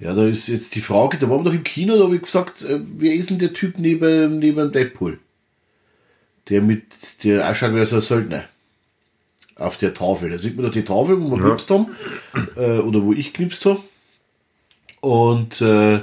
Ja, 0.00 0.14
da 0.14 0.26
ist 0.26 0.48
jetzt 0.48 0.74
die 0.74 0.80
Frage, 0.80 1.16
da 1.18 1.30
waren 1.30 1.40
wir 1.40 1.50
doch 1.50 1.54
im 1.54 1.64
Kino, 1.64 1.96
da 1.96 2.04
habe 2.04 2.16
ich 2.16 2.22
gesagt, 2.22 2.62
äh, 2.62 2.80
wer 2.96 3.14
ist 3.14 3.30
denn 3.30 3.38
der 3.38 3.52
Typ 3.52 3.78
neben, 3.78 4.38
neben 4.40 4.72
Deadpool? 4.72 5.20
Der 6.48 6.62
mit, 6.62 7.24
der 7.24 7.48
ausschaut 7.50 7.74
wie 7.74 7.84
so 7.84 7.96
ein 7.96 8.02
Söldner. 8.02 8.44
Auf 9.56 9.76
der 9.76 9.92
Tafel. 9.92 10.30
Da 10.30 10.38
sieht 10.38 10.56
man 10.56 10.64
doch 10.66 10.72
die 10.72 10.84
Tafel, 10.84 11.20
wo 11.20 11.30
wir 11.30 11.38
Ja. 11.38 11.48
knipst 11.48 11.70
haben, 11.70 11.86
äh, 12.56 12.78
oder 12.78 13.02
wo 13.02 13.12
ich 13.12 13.34
knipst 13.34 13.64
habe. 13.66 13.80
Und 15.00 15.60
äh, 15.60 16.00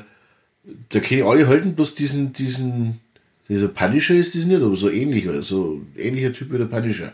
da 0.90 1.00
können 1.00 1.24
alle 1.24 1.48
halten, 1.48 1.75
bloß 1.75 1.96
diesen, 1.96 2.34
diesen, 2.34 3.00
dieser 3.48 3.68
Punisher 3.68 4.16
ist 4.16 4.36
das 4.36 4.46
nicht, 4.46 4.62
aber 4.62 4.75
so 4.75 4.90
ähnlich, 4.90 5.28
so 5.46 5.82
ähnlicher 5.98 6.34
Typ 6.34 6.52
wie 6.52 6.58
der 6.58 6.66
Punisher. 6.66 7.14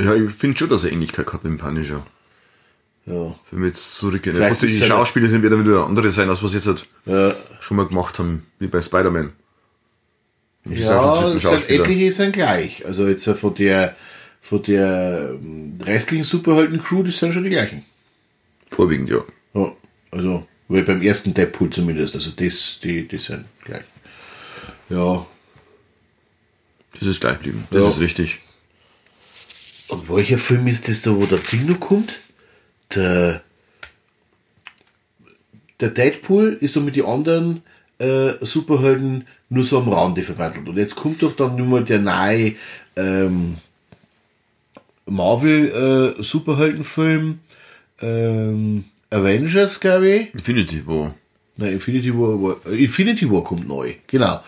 Ja, 0.00 0.14
ich 0.14 0.30
finde 0.32 0.56
schon, 0.58 0.68
dass 0.68 0.84
er 0.84 0.92
Ähnlichkeit 0.92 1.26
gehabt 1.26 1.44
mit 1.44 1.52
dem 1.52 1.58
Punisher. 1.58 2.06
Ja. 3.06 3.34
Wenn 3.50 3.60
wir 3.60 3.68
jetzt 3.68 3.96
zurückgehen. 3.96 4.36
Vielleicht 4.36 4.60
die 4.62 4.78
er- 4.80 4.86
Schauspieler 4.86 5.28
sind 5.28 5.42
wieder 5.42 5.58
wieder 5.58 5.86
andere 5.86 6.10
sein, 6.10 6.28
als 6.28 6.42
was 6.42 6.52
jetzt 6.54 6.66
halt 6.66 6.86
Äh, 7.06 7.34
schon 7.60 7.76
mal 7.78 7.86
gemacht 7.86 8.18
haben, 8.18 8.44
wie 8.58 8.66
bei 8.66 8.82
Spider-Man. 8.82 9.32
Das 10.70 10.78
ist 10.78 10.84
ja, 10.84 11.28
sind 11.30 11.40
Schauspieler. 11.42 11.84
etliche 11.84 12.12
sind 12.12 12.32
gleich. 12.32 12.84
Also 12.86 13.08
jetzt 13.08 13.24
von 13.28 13.54
der, 13.54 13.96
von 14.40 14.62
der 14.62 15.30
ähm, 15.40 15.78
restlichen 15.82 16.24
Superhelden-Crew, 16.24 17.02
das 17.02 17.18
sind 17.18 17.32
schon 17.32 17.44
die 17.44 17.50
gleichen. 17.50 17.84
Vorwiegend, 18.70 19.08
ja. 19.10 19.22
Ja, 19.54 19.72
also, 20.10 20.46
weil 20.68 20.82
beim 20.84 21.00
ersten 21.02 21.32
Deadpool 21.34 21.70
zumindest, 21.70 22.14
also 22.14 22.30
das, 22.32 22.80
die, 22.82 23.08
die 23.08 23.18
sind 23.18 23.46
gleich. 23.64 23.82
Ja, 24.90 25.26
Das 26.98 27.08
ist 27.08 27.20
gleich 27.20 27.34
geblieben. 27.38 27.66
Das 27.70 27.82
Ja. 27.82 27.90
ist 27.90 28.00
richtig. 28.00 28.40
und 29.88 30.08
welcher 30.14 30.36
Film 30.38 30.66
ist 30.66 30.86
das 30.88 31.00
da, 31.02 31.14
wo 31.16 31.24
der 31.26 31.38
Ding 31.38 31.66
noch 31.66 31.80
kommt? 31.80 32.12
Der, 32.94 33.42
der 35.80 35.90
Deadpool 35.90 36.58
ist 36.60 36.74
so 36.74 36.80
mit 36.80 36.96
den 36.96 37.04
anderen 37.06 37.62
äh, 37.98 38.44
Superhelden 38.44 39.26
nur 39.48 39.64
so 39.64 39.78
am 39.78 39.88
Rande 39.88 40.22
verwandelt. 40.22 40.68
Und 40.68 40.76
jetzt 40.76 40.94
kommt 40.94 41.22
doch 41.22 41.34
dann 41.34 41.56
nur 41.56 41.66
mal 41.66 41.84
der 41.84 41.98
neue 41.98 42.54
ähm, 42.96 43.56
Marvel 45.06 46.14
äh, 46.18 46.22
Superheldenfilm 46.22 47.40
ähm, 48.00 48.84
Avengers, 49.10 49.80
glaube 49.80 50.08
ich. 50.10 50.34
Infinity, 50.34 50.82
wo. 50.86 51.12
Nein, 51.56 51.72
Infinity 51.72 52.14
War, 52.14 52.40
war 52.42 52.56
äh, 52.72 52.84
Infinity 52.84 53.30
War 53.30 53.42
kommt 53.42 53.66
neu, 53.66 53.94
genau. 54.06 54.42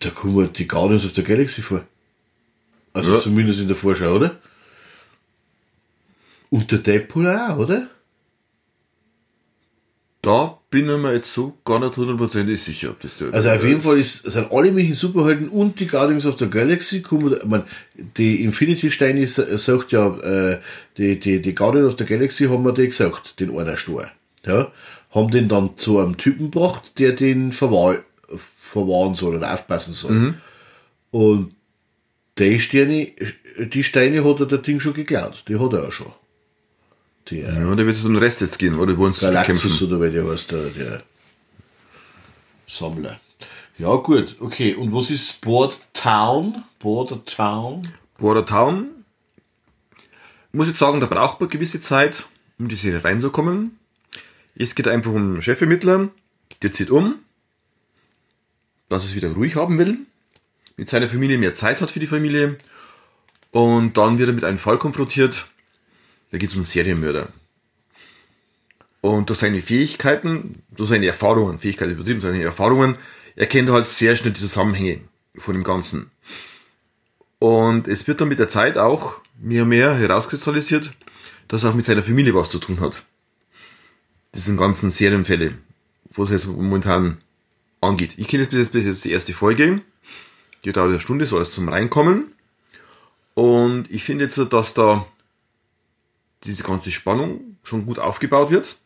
Da 0.00 0.10
kommen 0.10 0.52
die 0.52 0.66
Guardians 0.66 1.04
of 1.04 1.12
the 1.14 1.22
Galaxy 1.22 1.62
vor. 1.62 1.86
Also 2.92 3.14
Ja. 3.14 3.20
zumindest 3.20 3.60
in 3.60 3.68
der 3.68 3.76
Vorschau, 3.76 4.16
oder? 4.16 4.36
Und 6.50 6.70
der 6.70 6.80
Deadpool 6.80 7.26
auch, 7.28 7.56
oder? 7.56 7.88
Da 10.20 10.58
bin 10.72 10.86
mir 10.86 11.12
jetzt 11.12 11.32
so 11.32 11.56
gar 11.64 11.78
nicht 11.78 11.96
hundertprozentig 11.96 12.60
sicher, 12.60 12.90
ob 12.90 12.98
das 13.00 13.16
der 13.18 13.32
Also 13.32 13.48
auf 13.50 13.64
jeden 13.64 13.80
Fall 13.80 13.98
ist, 13.98 14.24
sind 14.24 14.50
alle 14.50 14.72
möglichen 14.72 14.94
Superhelden 14.94 15.48
und 15.48 15.78
die 15.78 15.86
Guardians 15.86 16.26
of 16.26 16.38
the 16.38 16.48
Galaxy 16.50 17.02
kommen, 17.02 17.34
ich 17.34 17.44
mein, 17.44 17.62
die 18.16 18.42
Infinity 18.42 18.90
Steine 18.90 19.24
sa- 19.28 19.56
sagt 19.58 19.92
ja, 19.92 20.16
äh, 20.18 20.60
die, 20.96 21.20
die, 21.20 21.40
die 21.40 21.54
Guardians 21.54 21.92
of 21.92 21.98
the 21.98 22.04
Galaxy 22.06 22.46
haben 22.46 22.64
wir 22.64 22.72
die 22.72 22.86
gesagt, 22.88 23.38
den 23.38 23.56
einer 23.56 23.76
Stor. 23.76 24.08
Ja, 24.44 24.72
haben 25.12 25.30
den 25.30 25.48
dann 25.48 25.76
zu 25.76 26.00
einem 26.00 26.16
Typen 26.16 26.50
gebracht, 26.50 26.98
der 26.98 27.12
den 27.12 27.52
verwahr, 27.52 27.98
verwahren 28.58 29.14
soll 29.14 29.36
oder 29.36 29.52
aufpassen 29.54 29.92
soll. 29.92 30.34
Und 31.12 31.54
die 32.38 32.58
Sterne, 32.60 33.08
die 33.58 33.84
Steine 33.84 34.24
hat 34.24 34.40
er 34.40 34.46
der 34.46 34.58
Ding 34.58 34.80
schon 34.80 34.94
geklaut. 34.94 35.44
Die 35.48 35.58
hat 35.58 35.72
er 35.74 35.86
auch 35.86 35.92
schon. 35.92 36.12
Der 37.30 37.54
Ja, 37.54 37.74
da 37.74 37.76
wird 37.76 37.96
es 37.96 38.04
um 38.04 38.14
den 38.14 38.22
Rest 38.22 38.40
jetzt 38.40 38.58
gehen, 38.58 38.78
oder? 38.78 38.96
Wo 38.96 39.06
uns 39.06 39.20
Galactus 39.20 39.62
kämpfen. 39.62 39.86
oder 39.86 40.06
wie 40.06 40.12
der 40.12 40.28
heißt, 40.28 40.50
der, 40.50 40.70
der 40.70 41.02
Sammler. 42.66 43.20
Ja, 43.78 43.94
gut, 43.96 44.36
okay. 44.40 44.74
Und 44.74 44.92
was 44.94 45.10
ist 45.10 45.40
Border 45.40 45.74
Town? 45.92 46.64
Border 46.78 47.24
Town? 47.24 47.88
Border 48.18 48.44
Town. 48.44 48.88
Muss 50.52 50.68
ich 50.68 50.76
sagen, 50.76 51.00
da 51.00 51.06
braucht 51.06 51.40
man 51.40 51.48
gewisse 51.48 51.80
Zeit, 51.80 52.26
um 52.58 52.68
die 52.68 52.74
Serie 52.74 53.02
reinzukommen. 53.02 53.78
Es 54.54 54.74
geht 54.74 54.88
einfach 54.88 55.10
um 55.10 55.16
einen 55.16 55.42
Chefermittler, 55.42 56.10
der 56.62 56.72
zieht 56.72 56.90
um, 56.90 57.14
dass 58.88 59.04
er 59.04 59.08
es 59.08 59.14
wieder 59.14 59.32
ruhig 59.32 59.56
haben 59.56 59.78
will, 59.78 59.98
mit 60.76 60.90
seiner 60.90 61.08
Familie 61.08 61.38
mehr 61.38 61.54
Zeit 61.54 61.80
hat 61.80 61.90
für 61.90 62.00
die 62.00 62.06
Familie 62.06 62.58
und 63.50 63.96
dann 63.96 64.18
wird 64.18 64.28
er 64.28 64.34
mit 64.34 64.44
einem 64.44 64.58
Fall 64.58 64.78
konfrontiert, 64.78 65.48
da 66.32 66.38
geht 66.38 66.50
es 66.50 66.56
um 66.56 66.64
Serienmörder. 66.64 67.28
Und 69.02 69.28
durch 69.28 69.40
seine 69.40 69.60
Fähigkeiten, 69.60 70.62
durch 70.70 70.88
seine 70.88 71.06
Erfahrungen, 71.06 71.58
Fähigkeiten 71.58 71.92
übertrieben, 71.92 72.20
seine 72.20 72.42
Erfahrungen, 72.42 72.96
erkennt 73.36 73.68
er 73.68 73.74
halt 73.74 73.86
sehr 73.86 74.16
schnell 74.16 74.32
die 74.32 74.40
Zusammenhänge 74.40 75.00
von 75.36 75.54
dem 75.54 75.62
Ganzen. 75.62 76.10
Und 77.38 77.86
es 77.86 78.06
wird 78.06 78.20
dann 78.20 78.28
mit 78.28 78.38
der 78.38 78.48
Zeit 78.48 78.78
auch 78.78 79.18
mehr 79.38 79.64
und 79.64 79.68
mehr 79.68 79.94
herauskristallisiert, 79.94 80.92
dass 81.48 81.64
er 81.64 81.70
auch 81.70 81.74
mit 81.74 81.84
seiner 81.84 82.02
Familie 82.02 82.34
was 82.34 82.50
zu 82.50 82.58
tun 82.58 82.80
hat. 82.80 83.04
Sind 84.32 84.56
ganzen 84.56 84.90
Serienfälle, 84.90 85.54
wo 86.10 86.24
es 86.24 86.30
jetzt 86.30 86.46
momentan 86.46 87.18
angeht. 87.82 88.14
Ich 88.16 88.28
kenne 88.28 88.44
jetzt 88.44 88.52
bis 88.52 88.60
jetzt, 88.60 88.72
bis 88.72 88.84
jetzt 88.86 89.04
die 89.04 89.12
erste 89.12 89.34
Folge. 89.34 89.82
Die 90.64 90.72
dauert 90.72 90.90
eine 90.90 91.00
Stunde, 91.00 91.26
so 91.26 91.36
alles 91.36 91.50
zum 91.50 91.68
Reinkommen. 91.68 92.32
Und 93.34 93.90
ich 93.90 94.04
finde 94.04 94.24
jetzt, 94.24 94.38
dass 94.38 94.72
da 94.72 95.06
diese 96.44 96.62
ganze 96.62 96.90
Spannung 96.90 97.56
schon 97.62 97.86
gut 97.86 97.98
aufgebaut 97.98 98.50
wird. 98.50 98.76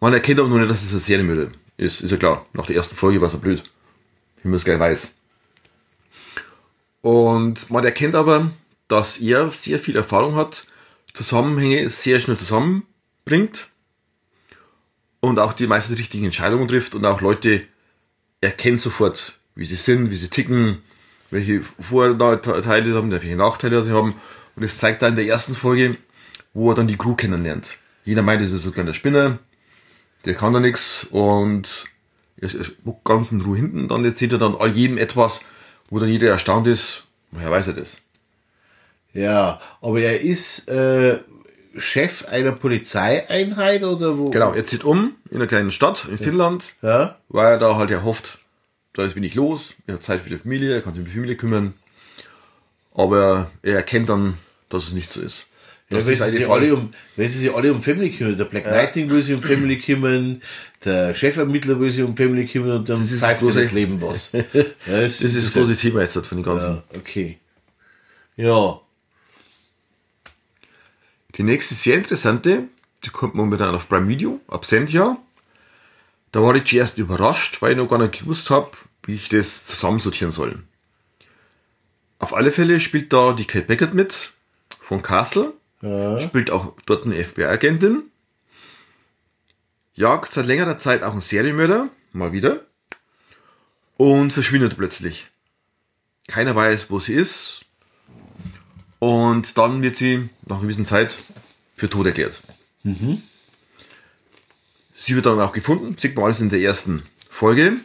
Man 0.00 0.12
erkennt 0.12 0.40
aber 0.40 0.48
noch 0.48 0.58
nicht, 0.58 0.70
dass 0.70 0.82
es 0.82 0.90
eine 0.90 1.00
Serienmörder 1.00 1.52
ist. 1.76 2.00
Ist 2.00 2.10
ja 2.10 2.16
klar. 2.16 2.46
Nach 2.54 2.66
der 2.66 2.76
ersten 2.76 2.96
Folge 2.96 3.20
war 3.20 3.28
es 3.28 3.34
ja 3.34 3.38
blöd. 3.38 3.62
Wie 4.42 4.48
man 4.48 4.56
es 4.56 4.64
gleich 4.64 4.80
weiß. 4.80 5.14
Und 7.02 7.70
man 7.70 7.84
erkennt 7.84 8.14
aber, 8.14 8.50
dass 8.88 9.18
er 9.18 9.50
sehr 9.50 9.78
viel 9.78 9.96
Erfahrung 9.96 10.34
hat, 10.34 10.66
Zusammenhänge 11.14 11.90
sehr 11.90 12.20
schnell 12.20 12.38
zusammenbringt 12.38 13.68
und 15.20 15.38
auch 15.38 15.52
die 15.52 15.66
meisten 15.66 15.94
richtigen 15.94 16.24
Entscheidungen 16.24 16.68
trifft 16.68 16.94
und 16.94 17.04
auch 17.04 17.20
Leute 17.20 17.64
erkennt 18.40 18.80
sofort, 18.80 19.38
wie 19.54 19.64
sie 19.64 19.76
sind, 19.76 20.10
wie 20.10 20.16
sie 20.16 20.28
ticken, 20.28 20.82
welche 21.30 21.62
Vorteile 21.80 22.94
haben, 22.94 23.10
welche 23.10 23.36
Nachteile 23.36 23.82
sie 23.82 23.92
haben. 23.92 24.14
Und 24.56 24.62
es 24.62 24.78
zeigt 24.78 25.02
da 25.02 25.08
in 25.08 25.16
der 25.16 25.26
ersten 25.26 25.54
Folge, 25.54 25.96
wo 26.54 26.70
er 26.70 26.74
dann 26.74 26.88
die 26.88 26.96
Crew 26.96 27.14
kennenlernt. 27.14 27.76
Jeder 28.04 28.22
meint, 28.22 28.42
es 28.42 28.52
ist 28.52 28.62
so 28.64 28.70
ein 28.70 28.74
kleiner 28.74 28.94
Spinner, 28.94 29.38
der 30.24 30.34
kann 30.34 30.52
da 30.52 30.60
nichts 30.60 31.04
und 31.10 31.86
er 32.36 32.52
ist 32.52 32.72
ganz 33.04 33.30
in 33.32 33.40
Ruhe 33.40 33.56
hinten. 33.56 33.88
Dann 33.88 34.04
erzählt 34.04 34.32
er 34.32 34.38
dann 34.38 34.56
all 34.56 34.70
jedem 34.70 34.98
etwas, 34.98 35.40
wo 35.88 35.98
dann 35.98 36.08
jeder 36.08 36.28
erstaunt 36.30 36.66
ist, 36.66 37.04
woher 37.30 37.50
weiß 37.50 37.68
er 37.68 37.74
das? 37.74 37.98
Ja, 39.12 39.60
aber 39.80 40.00
er 40.00 40.20
ist 40.22 40.68
äh, 40.68 41.20
Chef 41.76 42.26
einer 42.28 42.52
Polizeieinheit 42.52 43.82
oder 43.84 44.16
wo? 44.18 44.30
Genau, 44.30 44.52
er 44.52 44.64
zieht 44.64 44.84
um 44.84 45.14
in 45.30 45.36
einer 45.36 45.46
kleinen 45.46 45.70
Stadt 45.70 46.06
in 46.10 46.18
Finnland, 46.18 46.74
Ja. 46.82 47.16
weil 47.28 47.52
er 47.52 47.58
da 47.58 47.76
halt 47.76 47.90
erhofft, 47.90 48.38
da 48.94 49.04
ist 49.04 49.14
wenig 49.16 49.34
los, 49.34 49.74
er 49.86 49.94
hat 49.94 50.02
Zeit 50.02 50.20
für 50.22 50.30
die 50.30 50.38
Familie, 50.38 50.74
er 50.74 50.82
kann 50.82 50.92
sich 50.94 51.00
um 51.00 51.06
die 51.06 51.12
Familie 51.14 51.36
kümmern, 51.36 51.74
aber 52.94 53.50
er 53.62 53.76
erkennt 53.76 54.08
dann, 54.08 54.38
dass 54.68 54.84
es 54.84 54.92
nicht 54.92 55.10
so 55.10 55.20
ist. 55.20 55.46
Ja, 55.92 55.98
Dass 55.98 56.06
weil 56.06 56.16
das 56.16 56.30
sie, 56.32 56.44
alle 56.46 56.74
um, 56.74 56.90
weil 57.16 57.28
sie 57.28 57.38
sich 57.38 57.54
alle 57.54 57.72
um 57.72 57.82
Family 57.82 58.10
kümmern. 58.10 58.36
Der 58.36 58.44
Black 58.46 58.64
Lightning 58.64 59.08
will 59.10 59.22
sich 59.22 59.34
um 59.34 59.42
Family 59.42 59.78
kümmern, 59.78 60.42
der 60.84 61.14
Chefermittler 61.14 61.78
will 61.78 61.90
sich 61.90 62.02
um 62.02 62.16
Family 62.16 62.46
kümmern 62.46 62.78
und 62.78 62.88
dann 62.88 62.98
Das 63.00 63.10
ist 63.12 63.20
pfeift 63.20 63.42
das 63.42 63.54
das 63.54 63.68
große- 63.68 63.74
Leben 63.74 64.00
was. 64.00 64.30
Ja, 64.32 64.42
das 65.00 65.20
ist 65.20 65.36
das 65.36 65.52
große 65.52 65.76
Thema 65.76 66.00
jetzt 66.02 66.14
von 66.26 66.38
den 66.38 66.44
ganzen. 66.44 66.74
Ja, 66.76 66.82
okay. 66.96 67.38
Ja, 68.36 68.80
Die 71.36 71.42
nächste 71.42 71.74
sehr 71.74 71.96
interessante, 71.96 72.64
die 73.04 73.10
kommt 73.10 73.34
momentan 73.34 73.74
auf 73.74 73.88
Prime 73.88 74.08
Video, 74.08 74.40
Absentia. 74.48 75.16
Da 76.30 76.42
war 76.42 76.54
ich 76.54 76.64
zuerst 76.64 76.98
überrascht, 76.98 77.60
weil 77.60 77.72
ich 77.72 77.78
noch 77.78 77.88
gar 77.88 77.98
nicht 77.98 78.18
gewusst 78.20 78.50
habe, 78.50 78.70
wie 79.04 79.14
ich 79.14 79.28
das 79.28 79.66
zusammensortieren 79.66 80.30
soll. 80.32 80.62
Auf 82.18 82.34
alle 82.34 82.52
Fälle 82.52 82.80
spielt 82.80 83.12
da 83.12 83.32
die 83.32 83.44
Kate 83.46 83.66
Beckett 83.66 83.94
mit, 83.94 84.32
von 84.80 85.02
Castle. 85.02 85.52
Spielt 86.20 86.50
auch 86.50 86.74
dort 86.86 87.04
eine 87.04 87.22
FBI-Agentin. 87.22 88.04
Jagt 89.94 90.32
seit 90.32 90.46
längerer 90.46 90.78
Zeit 90.78 91.02
auch 91.02 91.12
einen 91.12 91.20
Serienmörder, 91.20 91.88
mal 92.12 92.32
wieder. 92.32 92.64
Und 93.96 94.32
verschwindet 94.32 94.76
plötzlich. 94.76 95.28
Keiner 96.28 96.54
weiß, 96.54 96.90
wo 96.90 96.98
sie 96.98 97.14
ist. 97.14 97.64
Und 99.00 99.58
dann 99.58 99.82
wird 99.82 99.96
sie 99.96 100.30
nach 100.46 100.56
einer 100.56 100.62
gewissen 100.62 100.84
Zeit 100.84 101.18
für 101.76 101.90
tot 101.90 102.06
erklärt. 102.06 102.40
Sie 104.94 105.16
wird 105.16 105.26
dann 105.26 105.40
auch 105.40 105.52
gefunden, 105.52 105.98
sieht 105.98 106.14
man 106.14 106.26
alles 106.26 106.40
in 106.40 106.48
der 106.48 106.60
ersten 106.60 107.02
Folge, 107.28 107.78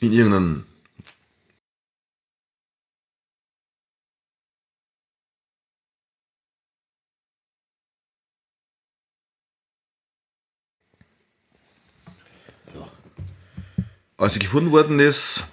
in 0.00 0.12
irgendeinem 0.12 0.64
Als 14.22 14.34
sie 14.34 14.38
gefunden 14.38 14.70
worden 14.70 15.00
ist, 15.00 15.48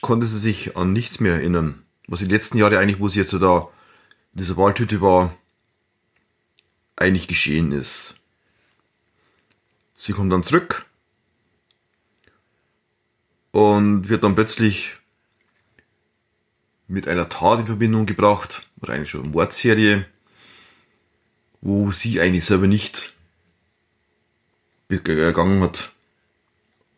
konnte 0.00 0.26
sie 0.26 0.40
sich 0.40 0.76
an 0.76 0.92
nichts 0.92 1.20
mehr 1.20 1.34
erinnern. 1.34 1.84
Was 2.08 2.18
die 2.18 2.24
letzten 2.24 2.58
Jahre 2.58 2.76
eigentlich, 2.76 2.98
wo 2.98 3.08
sie 3.08 3.20
jetzt 3.20 3.32
da 3.34 3.68
in 4.34 4.40
dieser 4.40 4.56
Waldhütte 4.56 5.00
war, 5.00 5.32
eigentlich 6.96 7.28
geschehen 7.28 7.70
ist. 7.70 8.16
Sie 9.96 10.12
kommt 10.12 10.32
dann 10.32 10.42
zurück 10.42 10.86
und 13.52 14.08
wird 14.08 14.24
dann 14.24 14.34
plötzlich 14.34 14.96
mit 16.88 17.06
einer 17.06 17.28
Tat 17.28 17.60
in 17.60 17.66
Verbindung 17.66 18.06
gebracht, 18.06 18.66
oder 18.80 18.94
eigentlich 18.94 19.10
schon 19.10 19.22
eine 19.22 19.30
Mordserie, 19.30 20.04
wo 21.60 21.92
sie 21.92 22.20
eigentlich 22.20 22.44
selber 22.44 22.66
nicht 22.66 23.14
gegangen 24.88 25.62
hat. 25.62 25.92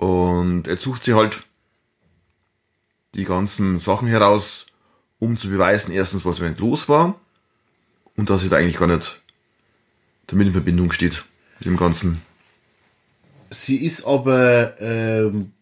Und 0.00 0.66
er 0.66 0.78
sucht 0.78 1.04
sie 1.04 1.12
halt 1.12 1.44
die 3.14 3.24
ganzen 3.24 3.76
Sachen 3.76 4.08
heraus, 4.08 4.64
um 5.18 5.36
zu 5.36 5.50
beweisen, 5.50 5.92
erstens, 5.92 6.24
was 6.24 6.40
mit 6.40 6.58
los 6.58 6.88
war 6.88 7.20
und 8.16 8.30
dass 8.30 8.40
sie 8.40 8.48
da 8.48 8.56
eigentlich 8.56 8.78
gar 8.78 8.86
nicht 8.86 9.20
damit 10.26 10.46
in 10.46 10.54
Verbindung 10.54 10.90
steht 10.90 11.22
mit 11.58 11.66
dem 11.66 11.76
Ganzen. 11.76 12.22
Sie 13.50 13.76
ist 13.76 14.06
aber 14.06 14.80
ähm, 14.80 15.52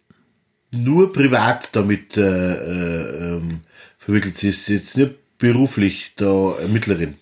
nur 0.70 1.12
privat 1.12 1.70
damit 1.74 2.16
äh, 2.16 2.22
äh, 2.22 3.34
ähm, 3.34 3.62
verwickelt. 3.98 4.36
Sie 4.36 4.50
ist 4.50 4.68
jetzt 4.68 4.96
nicht 4.96 5.16
beruflich 5.38 6.12
da 6.14 6.56
Ermittlerin. 6.60 7.16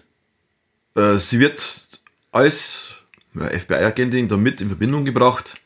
Äh, 0.95 1.17
sie 1.17 1.41
wird 1.41 1.89
als 2.31 3.05
FBI-Agentin 3.33 4.29
damit 4.29 4.61
in 4.61 4.69
Verbindung 4.69 5.07
gebracht, 5.07 5.59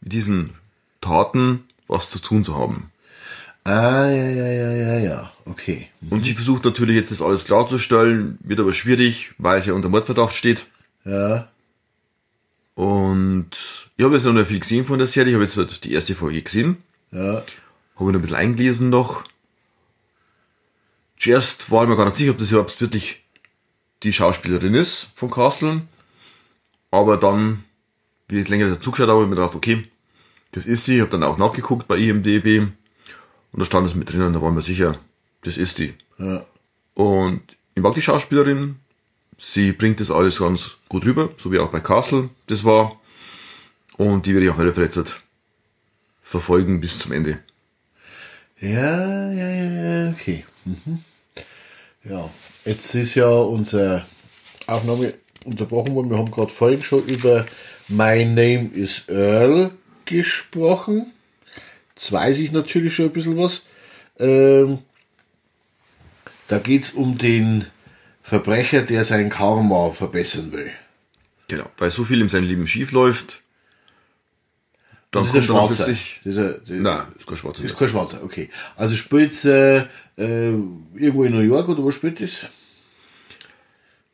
mit 0.00 0.12
diesen 0.14 0.54
Taten 1.00 1.64
was 1.88 2.08
zu 2.08 2.20
tun 2.20 2.44
zu 2.44 2.56
haben. 2.56 2.90
Ah, 3.64 4.06
ja, 4.08 4.28
ja, 4.30 4.46
ja, 4.46 4.72
ja, 4.72 4.98
ja, 4.98 5.32
okay. 5.44 5.88
Und 6.08 6.24
sie 6.24 6.34
versucht 6.34 6.64
natürlich 6.64 6.96
jetzt 6.96 7.10
das 7.10 7.20
alles 7.20 7.44
klarzustellen, 7.44 8.38
wird 8.42 8.60
aber 8.60 8.72
schwierig, 8.72 9.34
weil 9.38 9.60
sie 9.60 9.72
unter 9.72 9.90
Mordverdacht 9.90 10.34
steht. 10.34 10.66
Ja. 11.04 11.48
Und 12.74 13.50
ich 13.96 14.04
habe 14.04 14.14
jetzt 14.14 14.24
noch 14.24 14.32
nicht 14.32 14.48
viel 14.48 14.60
gesehen 14.60 14.86
von 14.86 14.98
der 14.98 15.06
Serie, 15.06 15.32
ich 15.32 15.34
habe 15.34 15.44
jetzt 15.44 15.58
halt 15.58 15.84
die 15.84 15.92
erste 15.92 16.14
Folge 16.14 16.40
gesehen. 16.40 16.78
Ja. 17.12 17.20
Habe 17.20 17.44
ich 17.44 18.00
noch 18.00 18.14
ein 18.14 18.20
bisschen 18.22 18.36
eingelesen 18.36 18.88
noch. 18.88 19.24
Zuerst 21.18 21.70
war 21.70 21.82
ich 21.82 21.90
mir 21.90 21.96
gar 21.96 22.06
nicht 22.06 22.16
sicher, 22.16 22.30
ob 22.30 22.38
das 22.38 22.50
überhaupt 22.50 22.80
wirklich 22.80 23.22
die 24.02 24.12
Schauspielerin 24.14 24.74
ist 24.74 25.10
von 25.14 25.30
Castle. 25.30 25.82
Aber 26.90 27.18
dann, 27.18 27.64
wie 28.28 28.40
ich 28.40 28.48
länger 28.48 28.68
dazu 28.68 28.90
geschaut 28.90 29.08
habe, 29.08 29.20
habe 29.20 29.24
ich 29.24 29.28
mir 29.28 29.36
gedacht, 29.36 29.54
okay, 29.54 29.86
das 30.52 30.66
ist 30.66 30.84
sie. 30.84 30.96
Ich 30.96 31.00
habe 31.00 31.10
dann 31.10 31.22
auch 31.22 31.38
nachgeguckt 31.38 31.88
bei 31.88 31.96
IMDB 31.96 32.60
und 33.52 33.58
da 33.58 33.64
stand 33.64 33.86
es 33.86 33.94
mit 33.94 34.12
drin 34.12 34.22
und 34.22 34.32
da 34.32 34.42
war 34.42 34.50
mir 34.50 34.62
sicher, 34.62 34.98
das 35.42 35.56
ist 35.56 35.78
die. 35.78 35.94
Ja. 36.18 36.44
Und 36.94 37.56
ich 37.74 37.82
mag 37.82 37.94
die 37.94 38.02
Schauspielerin. 38.02 38.76
Sie 39.38 39.72
bringt 39.72 40.00
das 40.00 40.10
alles 40.10 40.38
ganz 40.38 40.76
gut 40.88 41.06
rüber, 41.06 41.30
so 41.38 41.50
wie 41.50 41.58
auch 41.58 41.70
bei 41.70 41.80
Castle 41.80 42.28
das 42.46 42.64
war. 42.64 43.00
Und 43.96 44.26
die 44.26 44.34
werde 44.34 44.46
ich 44.46 44.52
auf 44.52 44.58
alle 44.58 44.74
Fälle 44.74 44.90
verfolgen 46.20 46.80
bis 46.80 46.98
zum 46.98 47.12
Ende. 47.12 47.38
Ja, 48.60 49.32
ja, 49.32 49.48
ja, 49.48 50.04
ja, 50.04 50.10
okay. 50.10 50.44
Mhm. 50.64 51.02
Ja, 52.04 52.30
jetzt 52.64 52.94
ist 52.94 53.14
ja 53.14 53.28
unsere 53.28 54.04
Aufnahme 54.66 55.14
unterbrochen 55.44 55.94
worden. 55.94 56.10
Wir 56.10 56.18
haben 56.18 56.30
gerade 56.30 56.52
vorhin 56.52 56.82
schon 56.82 57.04
über 57.06 57.46
My 57.88 58.24
Name 58.24 58.70
is 58.74 59.04
Earl 59.08 59.70
gesprochen. 60.10 61.06
Jetzt 61.94 62.12
weiß 62.12 62.38
ich 62.38 62.52
natürlich 62.52 62.94
schon 62.94 63.06
ein 63.06 63.12
bisschen 63.12 63.38
was. 63.38 63.62
Ähm, 64.18 64.78
da 66.48 66.58
geht 66.58 66.82
es 66.82 66.92
um 66.92 67.16
den 67.16 67.66
Verbrecher, 68.22 68.82
der 68.82 69.04
sein 69.04 69.30
Karma 69.30 69.90
verbessern 69.90 70.52
will. 70.52 70.70
Genau, 71.48 71.70
weil 71.78 71.90
so 71.90 72.04
viel 72.04 72.20
in 72.20 72.28
seinem 72.28 72.44
Leben 72.48 72.66
schief 72.66 72.92
läuft. 72.92 73.42
Dann 75.10 75.24
das 75.24 75.34
ist 75.34 75.48
kommt 75.48 75.60
ein 75.60 75.68
Schwarzer. 75.68 75.84
Plötzlich, 75.84 76.20
das 76.24 76.36
ist 76.36 76.38
ein, 76.38 76.60
das 76.60 76.70
Nein, 76.70 77.12
ist 77.18 77.26
kein 77.26 77.36
Schwarzer. 77.36 77.64
Ist 77.64 77.76
kein 77.76 77.88
Schwarzer, 77.88 78.22
okay. 78.22 78.50
Also 78.76 78.96
spielt 78.96 79.44
äh, 79.44 79.78
äh, 79.78 79.86
irgendwo 80.16 81.24
in 81.24 81.32
New 81.32 81.40
York 81.40 81.68
oder 81.68 81.82
wo 81.82 81.90
spielt 81.90 82.20
es? 82.20 82.46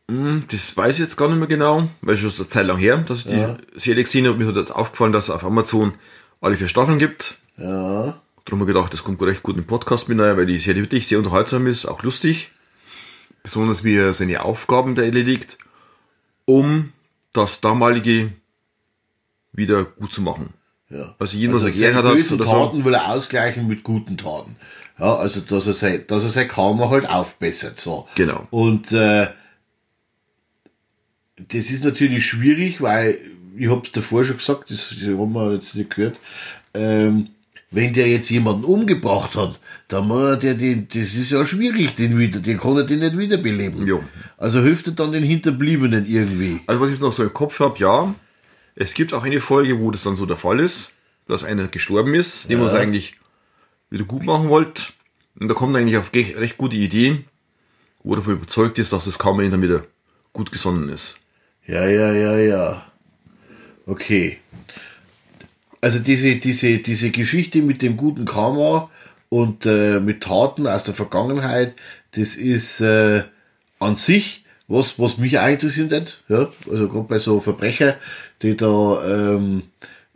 Hm, 0.09 0.45
das 0.49 0.77
weiß 0.77 0.97
ich 0.97 1.01
jetzt 1.01 1.17
gar 1.17 1.29
nicht 1.29 1.39
mehr 1.39 1.49
genau, 1.49 1.89
weil 2.01 2.15
es 2.15 2.21
schon 2.21 2.33
eine 2.33 2.49
Zeit 2.49 2.67
lang 2.67 2.79
her, 2.79 2.99
dass 2.99 3.27
ich 3.27 3.33
ja. 3.33 3.57
die 3.75 3.81
Serie 3.81 4.05
gesehen 4.05 4.27
habe. 4.27 4.39
Mir 4.39 4.47
hat 4.47 4.57
jetzt 4.57 4.71
aufgefallen, 4.71 5.13
dass 5.13 5.25
es 5.25 5.31
auf 5.31 5.45
Amazon 5.45 5.95
alle 6.41 6.57
vier 6.57 6.69
Staffeln 6.69 6.99
gibt. 6.99 7.41
Ja. 7.57 8.21
Darum 8.45 8.61
habe 8.61 8.71
ich 8.71 8.77
gedacht, 8.77 8.93
das 8.93 9.03
kommt 9.03 9.21
recht 9.23 9.43
gut 9.43 9.57
in 9.57 9.63
den 9.63 9.67
Podcast 9.67 10.09
mit 10.09 10.21
rein, 10.21 10.37
weil 10.37 10.47
die 10.47 10.59
Serie 10.59 10.83
wirklich 10.83 11.09
sehr 11.09 11.19
unterhaltsam 11.19 11.67
ist, 11.67 11.87
auch 11.87 12.03
lustig. 12.05 12.53
Besonders 13.43 13.83
wie 13.83 13.97
er 13.97 14.15
seine 14.15 14.45
Aufgaben 14.45 14.95
da 14.95 15.03
erledigt, 15.03 15.59
um 16.45 16.93
das 17.33 17.61
damalige 17.61 18.33
wieder 19.53 19.85
gut 19.85 20.13
zu 20.13 20.23
machen. 20.23 20.53
Ja. 20.89 21.17
Also 21.19 21.37
jeden, 21.37 21.55
also 21.55 21.67
er 21.67 21.95
hat, 21.95 22.05
bösen 22.05 22.41
oder 22.41 22.49
Taten 22.49 22.79
so. 22.79 22.85
will 22.85 22.95
er 22.95 23.11
ausgleichen 23.11 23.67
mit 23.67 23.83
guten 23.83 24.17
Taten. 24.17 24.57
Ja, 24.99 25.17
also 25.17 25.41
dass 25.41 25.67
er 25.67 25.73
sein, 25.73 26.05
dass 26.07 26.23
er 26.23 26.29
sein 26.29 26.49
Karma 26.49 26.89
halt 26.91 27.09
aufbessert. 27.09 27.77
So. 27.79 28.07
Genau. 28.15 28.47
Und 28.51 28.93
äh, 28.93 29.29
das 31.37 31.71
ist 31.71 31.85
natürlich 31.85 32.27
schwierig, 32.27 32.81
weil 32.81 33.19
ich 33.57 33.69
habe 33.69 33.83
es 33.85 33.93
davor 33.93 34.25
schon 34.25 34.39
gesagt, 34.39 34.71
das, 34.71 34.89
das 34.91 35.09
haben 35.09 35.33
wir 35.33 35.53
jetzt 35.53 35.75
nicht 35.75 35.95
gehört. 35.95 36.19
Ähm, 36.75 37.29
wenn 37.71 37.93
der 37.93 38.09
jetzt 38.09 38.31
jemanden 38.31 38.65
umgebracht 38.65 39.35
hat, 39.35 39.59
dann 39.89 40.09
muss 40.09 40.39
der 40.39 40.55
den, 40.55 40.89
das 40.89 41.15
ist 41.15 41.31
ja 41.31 41.45
schwierig, 41.45 41.95
den 41.95 42.19
wieder, 42.19 42.41
den 42.41 42.59
kann 42.59 42.77
er 42.77 42.85
den 42.85 43.01
nicht 43.01 43.19
wiederbeleben. 43.19 43.87
Ja. 43.87 44.01
Also 44.39 44.61
hilft 44.61 44.87
er 44.87 44.93
dann 44.93 45.13
den 45.13 45.25
Hinterbliebenen 45.25 46.07
irgendwie. 46.07 46.61
Also 46.67 46.81
was 46.81 46.91
ich 46.91 47.01
noch 47.01 47.13
so 47.13 47.23
im 47.23 47.33
Kopf 47.33 47.61
habe, 47.61 47.79
ja, 47.79 48.15
es 48.75 48.95
gibt 48.95 49.13
auch 49.13 49.25
eine 49.25 49.41
Folge, 49.41 49.81
wo 49.81 49.91
das 49.91 50.05
dann 50.05 50.17
so 50.17 50.27
der 50.27 50.37
Fall 50.37 50.61
ist, 50.61 50.93
dass 51.27 51.45
einer 51.45 51.67
gestorben 51.67 52.15
ist, 52.15 52.49
den 52.49 52.59
ja. 52.59 52.65
man 52.65 52.69
es 52.69 52.79
eigentlich 52.79 53.17
wieder 53.91 54.05
gut 54.05 54.25
machen 54.25 54.49
wollte. 54.49 54.85
Und 55.39 55.49
da 55.49 55.55
kommt 55.55 55.75
er 55.75 55.81
eigentlich 55.81 55.97
auf 55.97 56.13
recht 56.15 56.57
gute 56.57 56.77
Ideen, 56.77 57.25
wo 58.03 58.13
er 58.13 58.17
davon 58.17 58.35
überzeugt 58.35 58.79
ist, 58.79 58.93
dass 58.93 59.05
das 59.05 59.19
ihn 59.19 59.51
dann 59.51 59.63
wieder 59.63 59.85
gut 60.33 60.53
gesonnen 60.53 60.89
ist. 60.89 61.19
Ja, 61.67 61.87
ja, 61.87 62.13
ja, 62.13 62.39
ja. 62.39 62.87
Okay. 63.87 64.39
Also 65.81 65.99
diese, 65.99 66.37
diese, 66.37 66.79
diese 66.79 67.11
Geschichte 67.11 67.63
mit 67.63 67.83
dem 67.83 67.97
guten 67.97 68.25
Karma 68.25 68.91
und 69.29 69.67
äh, 69.67 70.01
mit 70.01 70.23
Taten 70.23 70.67
aus 70.67 70.85
der 70.85 70.95
Vergangenheit, 70.95 71.75
das 72.13 72.37
ist 72.37 72.81
äh, 72.81 73.25
an 73.79 73.95
sich 73.95 74.45
was, 74.69 74.99
was 74.99 75.19
mich 75.19 75.39
auch 75.39 75.49
interessiert. 75.49 76.25
Ja? 76.29 76.49
Also 76.71 76.89
gerade 76.89 77.07
bei 77.09 77.19
so 77.19 77.41
Verbrecher, 77.41 77.97
die 78.43 78.57
da 78.57 79.03
ähm, 79.05 79.63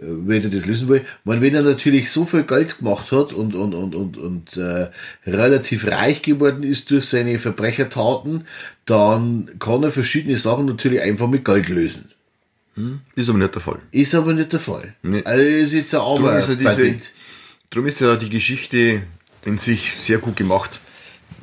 wenn 0.02 0.42
er 0.42 0.48
das 0.48 0.66
lösen 0.66 0.88
will. 0.88 1.04
Man, 1.24 1.40
wenn 1.40 1.54
er 1.54 1.62
natürlich 1.62 2.10
so 2.10 2.24
viel 2.24 2.44
Geld 2.44 2.78
gemacht 2.78 3.12
hat 3.12 3.32
und, 3.32 3.54
und, 3.54 3.74
und, 3.74 3.94
und, 3.94 4.16
und 4.16 4.56
äh, 4.56 4.88
relativ 5.26 5.86
reich 5.86 6.22
geworden 6.22 6.62
ist 6.62 6.90
durch 6.90 7.06
seine 7.06 7.38
Verbrechertaten, 7.38 8.46
dann 8.86 9.50
kann 9.58 9.82
er 9.82 9.92
verschiedene 9.92 10.36
Sachen 10.36 10.66
natürlich 10.66 11.02
einfach 11.02 11.28
mit 11.28 11.44
Geld 11.44 11.68
lösen. 11.68 12.10
Hm, 12.74 13.00
ist 13.14 13.28
aber 13.28 13.38
nicht 13.38 13.54
der 13.54 13.62
Fall. 13.62 13.78
Ist 13.90 14.14
aber 14.14 14.32
nicht 14.32 14.52
der 14.52 14.60
Fall. 14.60 14.94
Nee. 15.02 15.22
Also 15.24 15.44
ist 15.44 15.72
jetzt 15.72 15.94
ein 15.94 16.00
aber 16.00 16.18
drum 16.18 16.38
ist, 16.38 16.48
ja 16.48 16.54
diese, 16.54 16.96
drum 17.70 17.86
ist 17.86 18.00
ja 18.00 18.16
die 18.16 18.30
Geschichte 18.30 19.02
in 19.44 19.58
sich 19.58 19.94
sehr 19.94 20.18
gut 20.18 20.36
gemacht. 20.36 20.80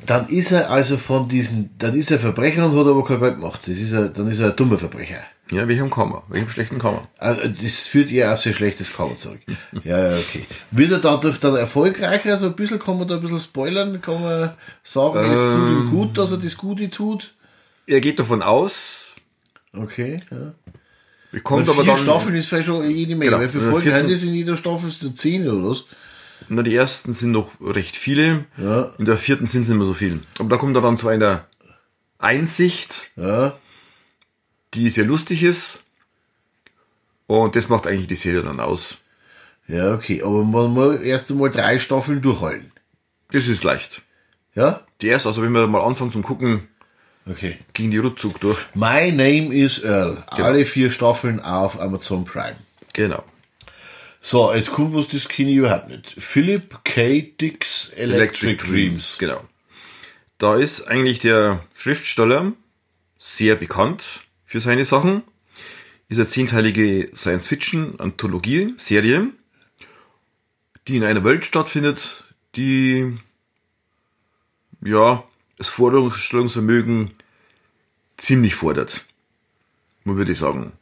Dann 0.06 0.28
ist 0.28 0.52
er 0.52 0.70
also 0.70 0.96
von 0.96 1.28
diesen, 1.28 1.70
dann 1.78 1.94
ist 1.94 2.10
er 2.10 2.18
Verbrecher 2.18 2.66
und 2.66 2.78
hat 2.78 2.86
aber 2.86 3.04
kein 3.04 3.20
Geld 3.20 3.36
gemacht. 3.36 3.62
Das 3.66 3.76
ist 3.76 3.92
er, 3.92 4.08
dann 4.08 4.30
ist 4.30 4.40
er 4.40 4.50
ein 4.50 4.56
dummer 4.56 4.78
Verbrecher. 4.78 5.22
Ja, 5.50 5.66
welchem 5.66 5.88
Kammer? 5.90 6.22
Welchem 6.28 6.50
schlechten 6.50 6.78
Kammer? 6.78 7.08
Also 7.18 7.48
das 7.48 7.86
führt 7.86 8.10
eher 8.10 8.34
auf 8.34 8.40
sehr 8.40 8.52
schlechtes 8.52 8.92
Kammer 8.92 9.16
zurück. 9.16 9.40
ja, 9.84 10.10
ja, 10.12 10.18
okay. 10.18 10.44
Wird 10.70 10.92
er 10.92 10.98
dadurch 10.98 11.38
dann 11.40 11.56
erfolgreicher? 11.56 12.38
So 12.38 12.46
ein 12.46 12.56
bisschen 12.56 12.78
kann 12.78 12.98
man 12.98 13.08
da 13.08 13.14
ein 13.16 13.20
bisschen 13.22 13.38
spoilern, 13.38 14.00
kann 14.00 14.22
man 14.22 14.50
sagen, 14.82 15.18
ähm, 15.18 15.30
es 15.30 15.40
tut 15.54 15.68
ihm 15.70 15.90
gut, 15.90 16.18
dass 16.18 16.32
er 16.32 16.38
das 16.38 16.56
Gute 16.56 16.90
tut? 16.90 17.34
Er 17.86 18.00
geht 18.00 18.18
davon 18.18 18.42
aus. 18.42 19.14
Okay, 19.72 20.20
ja. 20.30 20.52
Bekommt 21.30 21.66
Weil 21.66 21.74
aber 21.74 21.84
dann. 21.84 22.02
Staffeln 22.02 22.34
ist 22.36 22.46
vielleicht 22.46 22.66
schon 22.66 22.88
jede 22.90 23.14
Menge. 23.14 23.30
Genau, 23.30 23.42
Wie 23.42 23.48
viele 23.48 23.70
Folgen 23.70 23.92
haben 23.92 24.08
das 24.10 24.22
in 24.22 24.34
jeder 24.34 24.56
Staffel? 24.56 24.88
Das 24.88 25.14
zehn 25.14 25.48
oder 25.48 25.70
was? 25.70 25.84
Na, 26.48 26.62
die 26.62 26.74
ersten 26.74 27.12
sind 27.12 27.32
noch 27.32 27.50
recht 27.60 27.96
viele. 27.96 28.46
Ja. 28.56 28.92
In 28.98 29.04
der 29.04 29.16
vierten 29.18 29.46
sind 29.46 29.62
es 29.62 29.68
nicht 29.68 29.76
mehr 29.76 29.86
so 29.86 29.92
viel. 29.94 30.20
Aber 30.38 30.48
da 30.48 30.56
kommt 30.56 30.74
er 30.76 30.80
dann 30.82 30.96
zu 30.96 31.08
einer 31.08 31.44
Einsicht, 32.18 33.10
Ja. 33.16 33.56
Die 34.74 34.90
sehr 34.90 35.04
lustig 35.04 35.42
ist. 35.42 35.84
Und 37.26 37.56
das 37.56 37.68
macht 37.68 37.86
eigentlich 37.86 38.06
die 38.06 38.14
Serie 38.14 38.42
dann 38.42 38.60
aus. 38.60 38.98
Ja, 39.66 39.92
okay. 39.92 40.22
Aber 40.22 40.44
man 40.44 40.70
muss 40.70 41.00
erst 41.00 41.30
einmal 41.30 41.50
drei 41.50 41.78
Staffeln 41.78 42.22
durchhalten. 42.22 42.72
Das 43.30 43.46
ist 43.46 43.62
leicht. 43.64 44.02
Ja? 44.54 44.82
Die 45.00 45.08
erste, 45.08 45.28
also 45.28 45.42
wenn 45.42 45.52
wir 45.52 45.66
mal 45.66 45.82
anfangen 45.82 46.10
zum 46.12 46.22
Gucken, 46.22 46.68
Okay. 47.30 47.58
ging 47.74 47.90
die 47.90 47.98
Ruckzuck 47.98 48.40
durch. 48.40 48.58
My 48.74 49.12
Name 49.12 49.54
is 49.54 49.82
Earl. 49.82 50.24
Genau. 50.30 50.44
Alle 50.48 50.64
vier 50.64 50.90
Staffeln 50.90 51.40
auf 51.40 51.78
Amazon 51.78 52.24
Prime. 52.24 52.56
Genau. 52.94 53.22
So, 54.20 54.52
jetzt 54.52 54.72
kommt 54.72 54.94
was 54.94 55.08
das 55.08 55.28
Kino 55.28 55.50
überhaupt 55.50 55.88
nicht. 55.90 56.14
Philip 56.18 56.84
K. 56.84 57.20
Dick's 57.38 57.90
Electric, 57.90 58.14
Electric 58.14 58.56
Dreams. 58.56 58.70
Dreams. 58.70 59.18
Genau. 59.18 59.44
Da 60.38 60.56
ist 60.56 60.88
eigentlich 60.88 61.18
der 61.18 61.62
Schriftsteller 61.76 62.52
sehr 63.18 63.56
bekannt 63.56 64.24
für 64.48 64.60
seine 64.60 64.84
Sachen. 64.84 65.22
Eine 66.10 66.26
zehnteilige 66.26 67.08
Science-Fiction-Anthologie-Serie, 67.14 69.28
die 70.88 70.96
in 70.96 71.04
einer 71.04 71.22
Welt 71.22 71.44
stattfindet, 71.44 72.24
die 72.56 73.16
ja 74.82 75.22
das 75.58 75.68
Vorstellungsvermögen 75.68 77.10
ziemlich 78.16 78.54
fordert. 78.54 79.04
Würde 80.04 80.32
ich 80.32 80.38
sagen. 80.38 80.72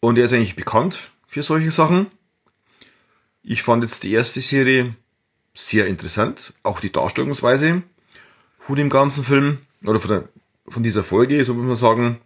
Und 0.00 0.18
er 0.18 0.26
ist 0.26 0.34
eigentlich 0.34 0.56
bekannt 0.56 1.10
für 1.26 1.42
solche 1.42 1.70
Sachen. 1.70 2.08
Ich 3.42 3.62
fand 3.62 3.82
jetzt 3.82 4.02
die 4.02 4.12
erste 4.12 4.42
Serie 4.42 4.94
sehr 5.54 5.86
interessant, 5.86 6.52
auch 6.62 6.80
die 6.80 6.92
Darstellungsweise 6.92 7.82
von 8.60 8.76
dem 8.76 8.90
ganzen 8.90 9.24
Film 9.24 9.60
oder 9.82 9.98
von, 9.98 10.10
der, 10.10 10.28
von 10.70 10.82
dieser 10.82 11.04
Folge, 11.04 11.44
so 11.44 11.54
muss 11.54 11.66
man 11.66 11.76
sagen. 11.76 12.20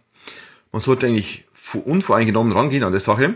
Man 0.71 0.81
sollte 0.81 1.07
eigentlich 1.07 1.45
unvoreingenommen 1.85 2.53
rangehen 2.53 2.83
an 2.83 2.91
der 2.91 3.01
Sache, 3.01 3.35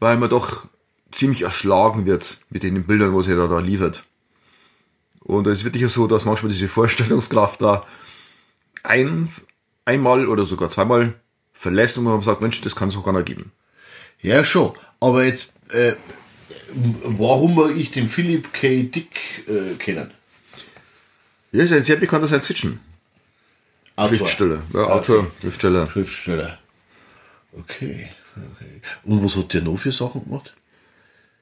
weil 0.00 0.16
man 0.16 0.30
doch 0.30 0.66
ziemlich 1.10 1.42
erschlagen 1.42 2.06
wird 2.06 2.40
mit 2.50 2.62
den 2.62 2.84
Bildern, 2.84 3.14
was 3.14 3.26
er 3.28 3.36
da, 3.36 3.46
da 3.46 3.58
liefert. 3.60 4.04
Und 5.20 5.46
es 5.46 5.58
ist 5.58 5.64
wirklich 5.64 5.90
so, 5.90 6.06
dass 6.06 6.24
manchmal 6.24 6.52
diese 6.52 6.68
Vorstellungskraft 6.68 7.62
da 7.62 7.84
ein, 8.82 9.28
einmal 9.84 10.28
oder 10.28 10.44
sogar 10.46 10.70
zweimal 10.70 11.14
verlässt 11.52 11.98
und 11.98 12.04
man 12.04 12.22
sagt, 12.22 12.40
Mensch, 12.40 12.60
das 12.60 12.76
kann 12.76 12.88
es 12.88 12.96
auch 12.96 13.04
gar 13.04 13.12
nicht 13.12 13.26
geben. 13.26 13.52
Ja, 14.20 14.44
schon. 14.44 14.72
Aber 15.00 15.24
jetzt, 15.24 15.52
äh, 15.70 15.94
warum 17.04 17.54
mag 17.54 17.76
ich 17.76 17.90
den 17.90 18.08
Philip 18.08 18.52
K. 18.52 18.84
Dick 18.84 19.20
äh, 19.48 19.74
kennen? 19.74 20.12
Ja, 21.52 21.64
ist 21.64 21.72
ein 21.72 21.82
sehr 21.82 21.96
bekannter 21.96 22.28
Science-Fiction. 23.98 24.18
Schriftsteller. 24.18 24.62
Ja, 24.72 24.80
okay. 24.80 24.92
Autor, 24.92 25.26
Schriftsteller. 25.40 25.88
Schriftsteller. 25.90 26.58
Okay. 27.52 28.08
okay. 28.36 28.82
Und 29.04 29.24
was 29.24 29.36
hat 29.36 29.52
der 29.52 29.62
noch 29.62 29.78
für 29.78 29.92
Sachen 29.92 30.24
gemacht? 30.24 30.52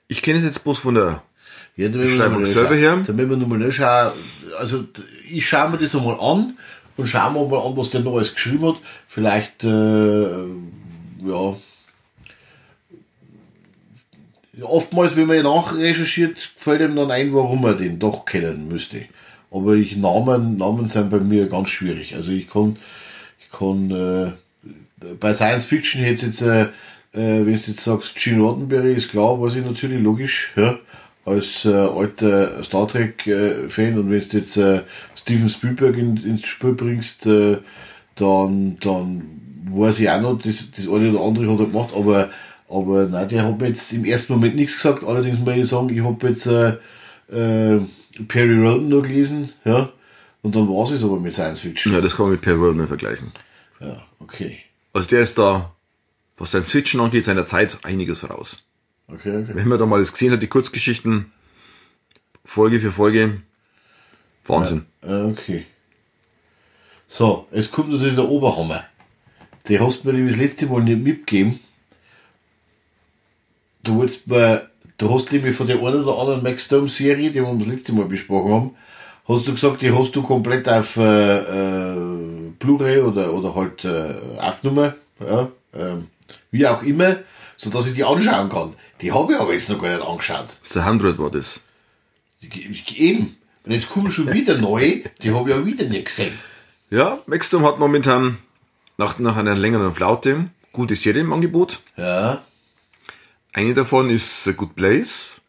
Ich 0.08 0.22
kenne 0.22 0.38
es 0.38 0.44
jetzt 0.44 0.64
bloß 0.64 0.78
von 0.78 0.94
der 0.94 1.22
ja, 1.76 1.88
Beschreibung 1.88 2.44
selber 2.44 2.74
her. 2.74 3.02
Damit 3.06 3.28
wir 3.28 3.36
nochmal 3.36 3.70
schauen. 3.70 4.12
Also, 4.58 4.84
ich 5.28 5.46
schaue 5.46 5.70
mir 5.70 5.78
das 5.78 5.94
einmal 5.94 6.18
an 6.18 6.56
und 6.96 7.06
schauen 7.06 7.34
wir 7.34 7.46
mal 7.46 7.66
an, 7.66 7.76
was 7.76 7.90
der 7.90 8.00
noch 8.00 8.14
alles 8.14 8.34
geschrieben 8.34 8.68
hat. 8.68 8.76
Vielleicht, 9.06 9.64
äh, 9.64 10.46
ja, 11.24 11.56
oftmals, 14.62 15.16
wenn 15.16 15.26
man 15.26 15.42
nachrecherchiert, 15.42 16.38
fällt 16.56 16.80
ihm 16.80 16.96
dann 16.96 17.10
ein, 17.10 17.34
warum 17.34 17.60
man 17.60 17.76
den 17.76 17.98
doch 17.98 18.24
kennen 18.24 18.68
müsste. 18.68 19.04
Aber 19.56 19.74
ich, 19.74 19.96
Namen, 19.96 20.58
Namen 20.58 20.86
sind 20.86 21.10
bei 21.10 21.18
mir 21.18 21.48
ganz 21.48 21.70
schwierig. 21.70 22.14
Also 22.14 22.32
ich 22.32 22.48
kann, 22.48 22.76
ich 23.40 23.50
kann, 23.50 23.90
äh, 23.90 24.32
bei 25.20 25.32
Science 25.34 25.64
Fiction 25.64 26.02
jetzt 26.02 26.22
jetzt, 26.22 26.42
äh, 26.42 26.64
äh, 26.64 26.68
wenn 27.12 27.44
du 27.44 27.50
jetzt 27.52 27.80
sagst, 27.80 28.16
Gene 28.16 28.42
Roddenberry 28.42 28.94
ist 28.94 29.10
klar, 29.10 29.40
was 29.40 29.54
ich 29.56 29.64
natürlich 29.64 30.02
logisch, 30.02 30.52
ja, 30.56 30.78
als 31.24 31.64
äh, 31.64 31.72
alter 31.72 32.62
Star 32.62 32.86
Trek 32.86 33.26
äh, 33.26 33.68
Fan 33.68 33.98
und 33.98 34.10
wenn 34.10 34.20
du 34.20 34.36
jetzt 34.36 34.56
äh, 34.56 34.82
Steven 35.14 35.48
Spielberg 35.48 35.96
in, 35.96 36.16
ins 36.18 36.46
Spiel 36.46 36.72
bringst, 36.72 37.26
äh, 37.26 37.58
dann, 38.16 38.76
dann 38.80 39.22
weiß 39.70 40.00
ich 40.00 40.10
auch 40.10 40.20
noch, 40.20 40.38
das, 40.40 40.70
das 40.70 40.88
eine 40.88 41.10
oder 41.10 41.22
andere 41.22 41.52
hat 41.52 41.60
er 41.60 41.66
gemacht, 41.66 41.90
aber 41.94 42.30
aber 42.68 43.06
nein, 43.06 43.28
der 43.28 43.44
hat 43.44 43.60
mir 43.60 43.68
jetzt 43.68 43.92
im 43.92 44.04
ersten 44.04 44.32
Moment 44.32 44.56
nichts 44.56 44.74
gesagt. 44.74 45.04
Allerdings 45.04 45.38
muss 45.38 45.54
ich 45.54 45.68
sagen, 45.68 45.88
ich 45.88 46.02
habe 46.02 46.26
jetzt 46.26 46.46
äh, 46.46 46.76
äh, 47.30 47.80
Perry 48.28 48.58
Roden 48.58 48.88
noch 48.88 49.02
gelesen, 49.02 49.52
ja. 49.64 49.92
Und 50.42 50.54
dann 50.54 50.68
war 50.68 50.90
es 50.90 51.02
aber 51.02 51.18
mit 51.18 51.34
Science 51.34 51.60
Fiction. 51.60 51.92
Ja, 51.92 52.00
das 52.00 52.16
kann 52.16 52.26
man 52.26 52.32
mit 52.32 52.40
Perry 52.40 52.58
Roden 52.58 52.86
vergleichen. 52.86 53.32
Ja, 53.80 54.02
okay. 54.20 54.60
Also 54.92 55.08
der 55.08 55.20
ist 55.20 55.38
da, 55.38 55.74
was 56.36 56.48
Science 56.48 56.70
Fiction 56.70 57.00
angeht, 57.00 57.24
seiner 57.24 57.46
Zeit 57.46 57.78
einiges 57.82 58.20
voraus. 58.20 58.62
Okay, 59.08 59.36
okay. 59.36 59.50
Wenn 59.54 59.68
man 59.68 59.78
da 59.78 59.86
mal 59.86 59.98
das 59.98 60.12
gesehen 60.12 60.32
hat, 60.32 60.42
die 60.42 60.46
Kurzgeschichten, 60.46 61.32
Folge 62.44 62.80
für 62.80 62.92
Folge, 62.92 63.42
Wahnsinn. 64.44 64.86
Ja, 65.02 65.26
okay. 65.26 65.66
So, 67.08 67.46
es 67.50 67.70
kommt 67.70 67.90
natürlich 67.90 68.16
der 68.16 68.28
Oberhammer. 68.28 68.84
Die 69.68 69.80
hast 69.80 70.04
du 70.04 70.12
mir 70.12 70.26
das 70.26 70.36
letzte 70.36 70.66
Mal 70.66 70.82
nicht 70.82 71.02
mitgegeben 71.02 71.60
du 73.86 73.96
wolltest 73.96 74.28
bei, 74.28 74.62
du 74.98 75.12
hast 75.12 75.32
nämlich 75.32 75.56
von 75.56 75.66
der 75.66 75.76
einen 75.76 76.04
oder 76.04 76.18
anderen 76.18 76.42
Max 76.42 76.64
Stone 76.64 76.88
Serie, 76.88 77.30
die 77.30 77.40
wir 77.40 77.54
das 77.54 77.66
letzte 77.66 77.92
Mal 77.92 78.06
besprochen 78.06 78.52
haben, 78.52 78.70
hast 79.28 79.46
du 79.48 79.52
gesagt, 79.52 79.82
die 79.82 79.92
hast 79.92 80.14
du 80.14 80.22
komplett 80.22 80.68
auf 80.68 80.96
äh, 80.96 81.92
äh, 81.92 81.96
Blu-ray 82.58 83.00
oder, 83.00 83.32
oder 83.32 83.54
halt 83.54 83.84
äh, 83.84 84.38
Aufnummer, 84.38 84.94
ja, 85.20 85.48
äh, 85.72 85.96
wie 86.50 86.66
auch 86.66 86.82
immer, 86.82 87.16
so 87.56 87.70
dass 87.70 87.86
ich 87.86 87.94
die 87.94 88.04
anschauen 88.04 88.48
kann. 88.48 88.74
Die 89.00 89.12
habe 89.12 89.34
ich 89.34 89.38
aber 89.38 89.52
jetzt 89.52 89.68
noch 89.68 89.80
gar 89.80 89.90
nicht 89.90 90.06
angeschaut. 90.06 90.56
The 90.62 90.80
100 90.80 91.18
war 91.18 91.30
das. 91.30 91.60
Eben. 92.40 93.36
Und 93.64 93.72
jetzt 93.72 93.90
kommen 93.90 94.10
schon 94.10 94.32
wieder 94.32 94.56
neu, 94.58 95.02
die 95.22 95.32
habe 95.32 95.50
ich 95.50 95.56
ja 95.56 95.66
wieder 95.66 95.84
nicht 95.84 96.06
gesehen. 96.06 96.32
Ja, 96.90 97.18
Maxdom 97.26 97.64
hat 97.64 97.78
momentan 97.80 98.38
nach, 98.96 99.18
nach 99.18 99.36
einer 99.36 99.56
längeren 99.56 99.92
Flaute 99.92 100.50
gute 100.72 100.94
Serien 100.94 101.26
im 101.26 101.32
Angebot. 101.32 101.80
Ja. 101.96 102.42
Eine 103.56 103.72
davon 103.72 104.10
ist 104.10 104.46
A 104.46 104.52
Good 104.52 104.76
Place. 104.76 105.40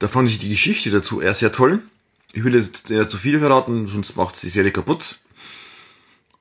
Da 0.00 0.08
fand 0.08 0.28
ich 0.28 0.40
die 0.40 0.48
Geschichte 0.48 0.90
dazu 0.90 1.20
eher 1.20 1.34
sehr 1.34 1.52
toll. 1.52 1.84
Ich 2.32 2.42
will 2.42 2.56
jetzt 2.56 2.90
nicht 2.90 3.10
zu 3.10 3.16
viel 3.16 3.38
verraten, 3.38 3.86
sonst 3.86 4.16
macht 4.16 4.42
die 4.42 4.48
Serie 4.48 4.72
kaputt. 4.72 5.20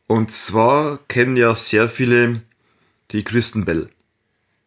Und 0.08 0.32
zwar 0.32 0.98
kennen 1.08 1.38
ja 1.38 1.54
sehr 1.54 1.88
viele 1.88 2.42
die 3.12 3.24
Kristen 3.24 3.64
Bell. 3.64 3.92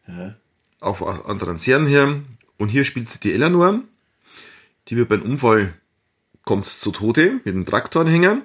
Ja. 0.07 0.35
Auf 0.79 1.03
anderen 1.03 1.57
Serien 1.57 1.85
her. 1.85 2.21
Und 2.57 2.69
hier 2.69 2.85
spielt 2.85 3.09
sie 3.09 3.19
die 3.19 3.33
Eleanor. 3.33 3.81
Die 4.87 4.95
wird 4.95 5.09
beim 5.09 5.21
Unfall, 5.21 5.73
kommt 6.45 6.65
zu 6.65 6.93
Tode 6.93 7.41
mit 7.43 7.53
einem 7.53 7.65
Traktoranhänger 7.65 8.41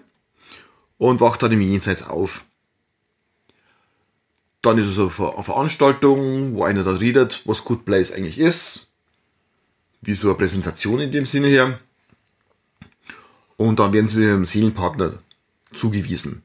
und 0.98 1.20
wacht 1.20 1.44
dann 1.44 1.52
im 1.52 1.60
Jenseits 1.60 2.02
auf. 2.02 2.44
Dann 4.62 4.78
ist 4.78 4.86
es 4.86 4.98
eine 4.98 5.10
Veranstaltung, 5.10 6.54
wo 6.54 6.64
einer 6.64 6.84
da 6.84 6.92
redet, 6.92 7.42
was 7.46 7.64
Good 7.64 7.84
Place 7.84 8.12
eigentlich 8.12 8.38
ist. 8.38 8.88
Wie 10.02 10.14
so 10.14 10.28
eine 10.28 10.36
Präsentation 10.36 11.00
in 11.00 11.12
dem 11.12 11.26
Sinne 11.26 11.48
her. 11.48 11.80
Und 13.56 13.78
dann 13.78 13.92
werden 13.92 14.08
sie 14.08 14.22
ihrem 14.22 14.44
Seelenpartner 14.44 15.18
zugewiesen. 15.72 16.42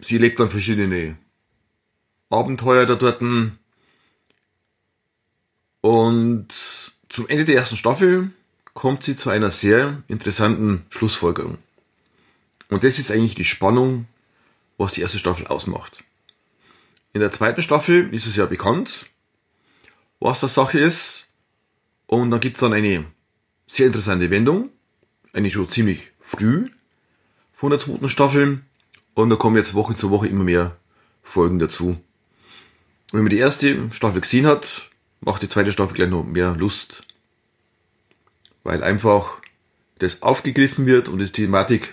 Sie 0.00 0.18
lebt 0.18 0.40
dann 0.40 0.50
verschiedene 0.50 1.16
Abenteuer 2.30 2.86
da 2.86 2.94
dort. 2.94 3.22
Und 5.82 6.48
zum 7.08 7.28
Ende 7.28 7.44
der 7.44 7.56
ersten 7.56 7.76
Staffel 7.76 8.30
kommt 8.72 9.02
sie 9.04 9.16
zu 9.16 9.30
einer 9.30 9.50
sehr 9.50 10.02
interessanten 10.08 10.86
Schlussfolgerung. 10.90 11.58
Und 12.68 12.84
das 12.84 12.98
ist 12.98 13.10
eigentlich 13.10 13.34
die 13.34 13.44
Spannung 13.44 14.06
was 14.80 14.92
die 14.92 15.02
erste 15.02 15.18
Staffel 15.18 15.46
ausmacht. 15.46 16.02
In 17.12 17.20
der 17.20 17.30
zweiten 17.30 17.60
Staffel 17.60 18.12
ist 18.14 18.26
es 18.26 18.36
ja 18.36 18.46
bekannt, 18.46 19.06
was 20.20 20.40
das 20.40 20.54
Sache 20.54 20.78
ist. 20.78 21.28
Und 22.06 22.30
dann 22.30 22.40
gibt 22.40 22.56
es 22.56 22.60
dann 22.60 22.72
eine 22.72 23.04
sehr 23.66 23.86
interessante 23.86 24.30
Wendung, 24.30 24.70
eigentlich 25.34 25.52
schon 25.52 25.68
ziemlich 25.68 26.12
früh 26.18 26.70
von 27.52 27.70
der 27.70 27.78
zweiten 27.78 28.08
Staffel. 28.08 28.62
Und 29.12 29.28
da 29.28 29.36
kommen 29.36 29.56
jetzt 29.56 29.74
Woche 29.74 29.94
zu 29.94 30.10
Woche 30.10 30.28
immer 30.28 30.44
mehr 30.44 30.76
Folgen 31.22 31.58
dazu. 31.58 31.88
Und 31.88 31.98
wenn 33.12 33.22
man 33.22 33.30
die 33.30 33.38
erste 33.38 33.92
Staffel 33.92 34.22
gesehen 34.22 34.46
hat, 34.46 34.88
macht 35.20 35.42
die 35.42 35.48
zweite 35.48 35.72
Staffel 35.72 35.94
gleich 35.94 36.08
noch 36.08 36.24
mehr 36.24 36.56
Lust. 36.56 37.06
Weil 38.64 38.82
einfach 38.82 39.42
das 39.98 40.22
aufgegriffen 40.22 40.86
wird 40.86 41.10
und 41.10 41.18
die 41.18 41.26
Thematik 41.26 41.92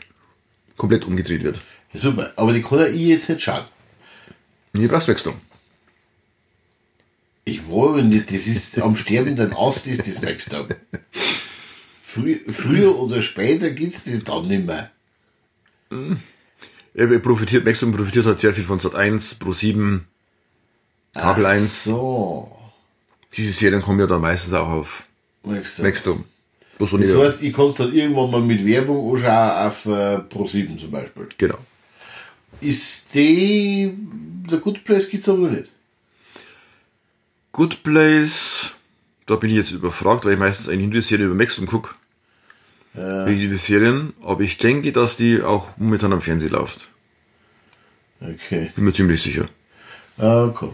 komplett 0.77 1.03
umgedreht 1.03 1.43
wird. 1.43 1.61
Ja, 1.93 1.99
super, 1.99 2.33
aber 2.35 2.53
die 2.53 2.61
kann 2.61 2.93
ich 2.93 3.01
jetzt 3.01 3.29
nicht 3.29 3.41
schauen. 3.41 3.65
Wächst 4.73 5.25
du? 5.25 5.33
Ich 7.45 7.65
wollte 7.67 8.05
nicht, 8.05 8.29
das 8.29 8.45
ist 8.45 8.79
am 8.81 8.97
sterbenden 8.97 9.53
Ast 9.55 9.87
ist 9.87 10.05
das 10.07 10.21
Wachstum. 10.21 10.67
Frü 12.01 12.39
früher 12.51 12.95
oder 12.97 13.21
später 13.21 13.71
gibt 13.71 13.93
es 13.93 14.03
das 14.03 14.23
dann 14.23 14.47
nicht 14.47 14.65
mehr. 14.65 14.91
Er 16.93 17.19
profitiert, 17.19 17.63
Maximum 17.63 17.95
profitiert 17.95 18.25
halt 18.25 18.39
sehr 18.39 18.53
viel 18.53 18.65
von 18.65 18.79
Sat 18.79 18.95
1, 18.95 19.35
Pro 19.35 19.53
7, 19.53 20.05
Kabel 21.13 21.45
Ach 21.45 21.51
1. 21.51 21.83
so. 21.85 22.51
Diese 23.33 23.51
Serien 23.51 23.81
kommen 23.81 23.99
ja 23.99 24.07
dann 24.07 24.21
meistens 24.21 24.53
auch 24.53 24.67
auf 24.67 25.05
Maxdom. 25.43 26.25
Das 26.79 26.91
heißt, 26.91 27.41
ich 27.41 27.53
kann 27.53 27.67
es 27.67 27.75
dann 27.75 27.93
irgendwann 27.93 28.29
mal 28.29 28.41
mit 28.41 28.65
Werbung 28.65 29.15
anschauen 29.15 29.67
auf 29.67 29.85
äh, 29.85 30.19
Pro 30.19 30.45
7 30.45 30.77
zum 30.77 30.91
Beispiel. 30.91 31.27
Genau. 31.37 31.57
Ist 32.61 33.13
die, 33.13 33.93
der 34.49 34.57
Good 34.59 34.83
Place 34.83 35.09
gibt 35.09 35.23
es 35.23 35.29
aber 35.29 35.49
nicht? 35.49 35.69
Good 37.51 37.83
Place, 37.83 38.75
da 39.25 39.35
bin 39.35 39.49
ich 39.49 39.57
jetzt 39.57 39.71
überfragt, 39.71 40.25
weil 40.25 40.33
ich 40.33 40.39
meistens 40.39 40.69
eigentlich 40.69 40.89
nur 40.89 40.93
die 40.93 41.01
Serie 41.01 41.25
über 41.25 41.35
Maxdom 41.35 41.65
gucke. 41.65 41.95
Ja. 42.93 43.27
Wie 43.27 43.47
die 43.47 43.57
Serien. 43.57 44.13
Aber 44.23 44.41
ich 44.41 44.57
denke, 44.57 44.91
dass 44.91 45.17
die 45.17 45.41
auch 45.41 45.77
momentan 45.77 46.13
am 46.13 46.21
Fernsehen 46.21 46.51
läuft. 46.51 46.87
Okay. 48.19 48.71
Bin 48.75 48.85
mir 48.85 48.93
ziemlich 48.93 49.21
sicher. 49.21 49.47
Ah, 50.17 50.45
okay. 50.45 50.71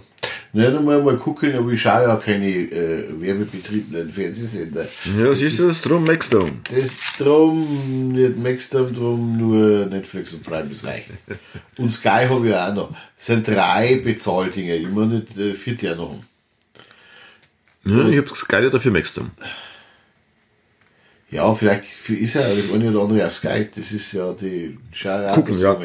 Na, 0.55 0.69
dann 0.69 0.85
mal, 0.85 1.01
mal 1.01 1.17
gucken, 1.17 1.55
aber 1.55 1.71
ich 1.71 1.81
schaue 1.81 2.03
ja 2.03 2.15
keine 2.17 2.47
äh, 2.47 3.05
werbebetriebenen 3.19 4.11
Fernsehsender. 4.11 4.87
Ja, 5.19 5.33
siehst 5.33 5.57
du, 5.57 5.67
das 5.67 5.81
drum 5.81 6.03
Maxdom. 6.05 6.61
Das 6.71 6.91
drum, 7.17 8.11
nicht 8.13 8.37
Maxdom, 8.37 8.93
drum 8.93 9.35
nur 9.35 9.87
Netflix 9.87 10.31
und 10.31 10.43
Prime, 10.43 10.69
das 10.69 10.83
reicht. 10.83 11.09
und 11.79 11.91
Sky 11.91 12.27
habe 12.29 12.47
ich 12.47 12.55
auch 12.55 12.75
noch. 12.75 12.95
Das 13.17 13.25
sind 13.25 13.47
drei 13.47 13.95
Bezahldinger, 13.95 14.75
immer 14.75 15.07
nicht 15.07 15.35
äh, 15.39 15.55
vierte 15.55 15.87
Jahr 15.87 15.95
noch. 15.95 16.23
Ja, 17.85 18.07
ich 18.07 18.17
habe 18.17 18.35
Sky 18.35 18.69
dafür 18.69 18.91
Maxdom. 18.91 19.31
Ja, 21.31 21.51
vielleicht 21.55 21.85
ist 22.09 22.35
ja 22.35 22.41
das 22.41 22.71
eine 22.71 22.91
oder 22.91 23.01
andere 23.01 23.25
auf 23.25 23.33
Sky. 23.33 23.69
Das 23.73 23.91
ist 23.91 24.11
ja 24.11 24.33
die 24.33 24.77
Schau 24.91 25.33
Gucken, 25.33 25.59
ja. 25.59 25.81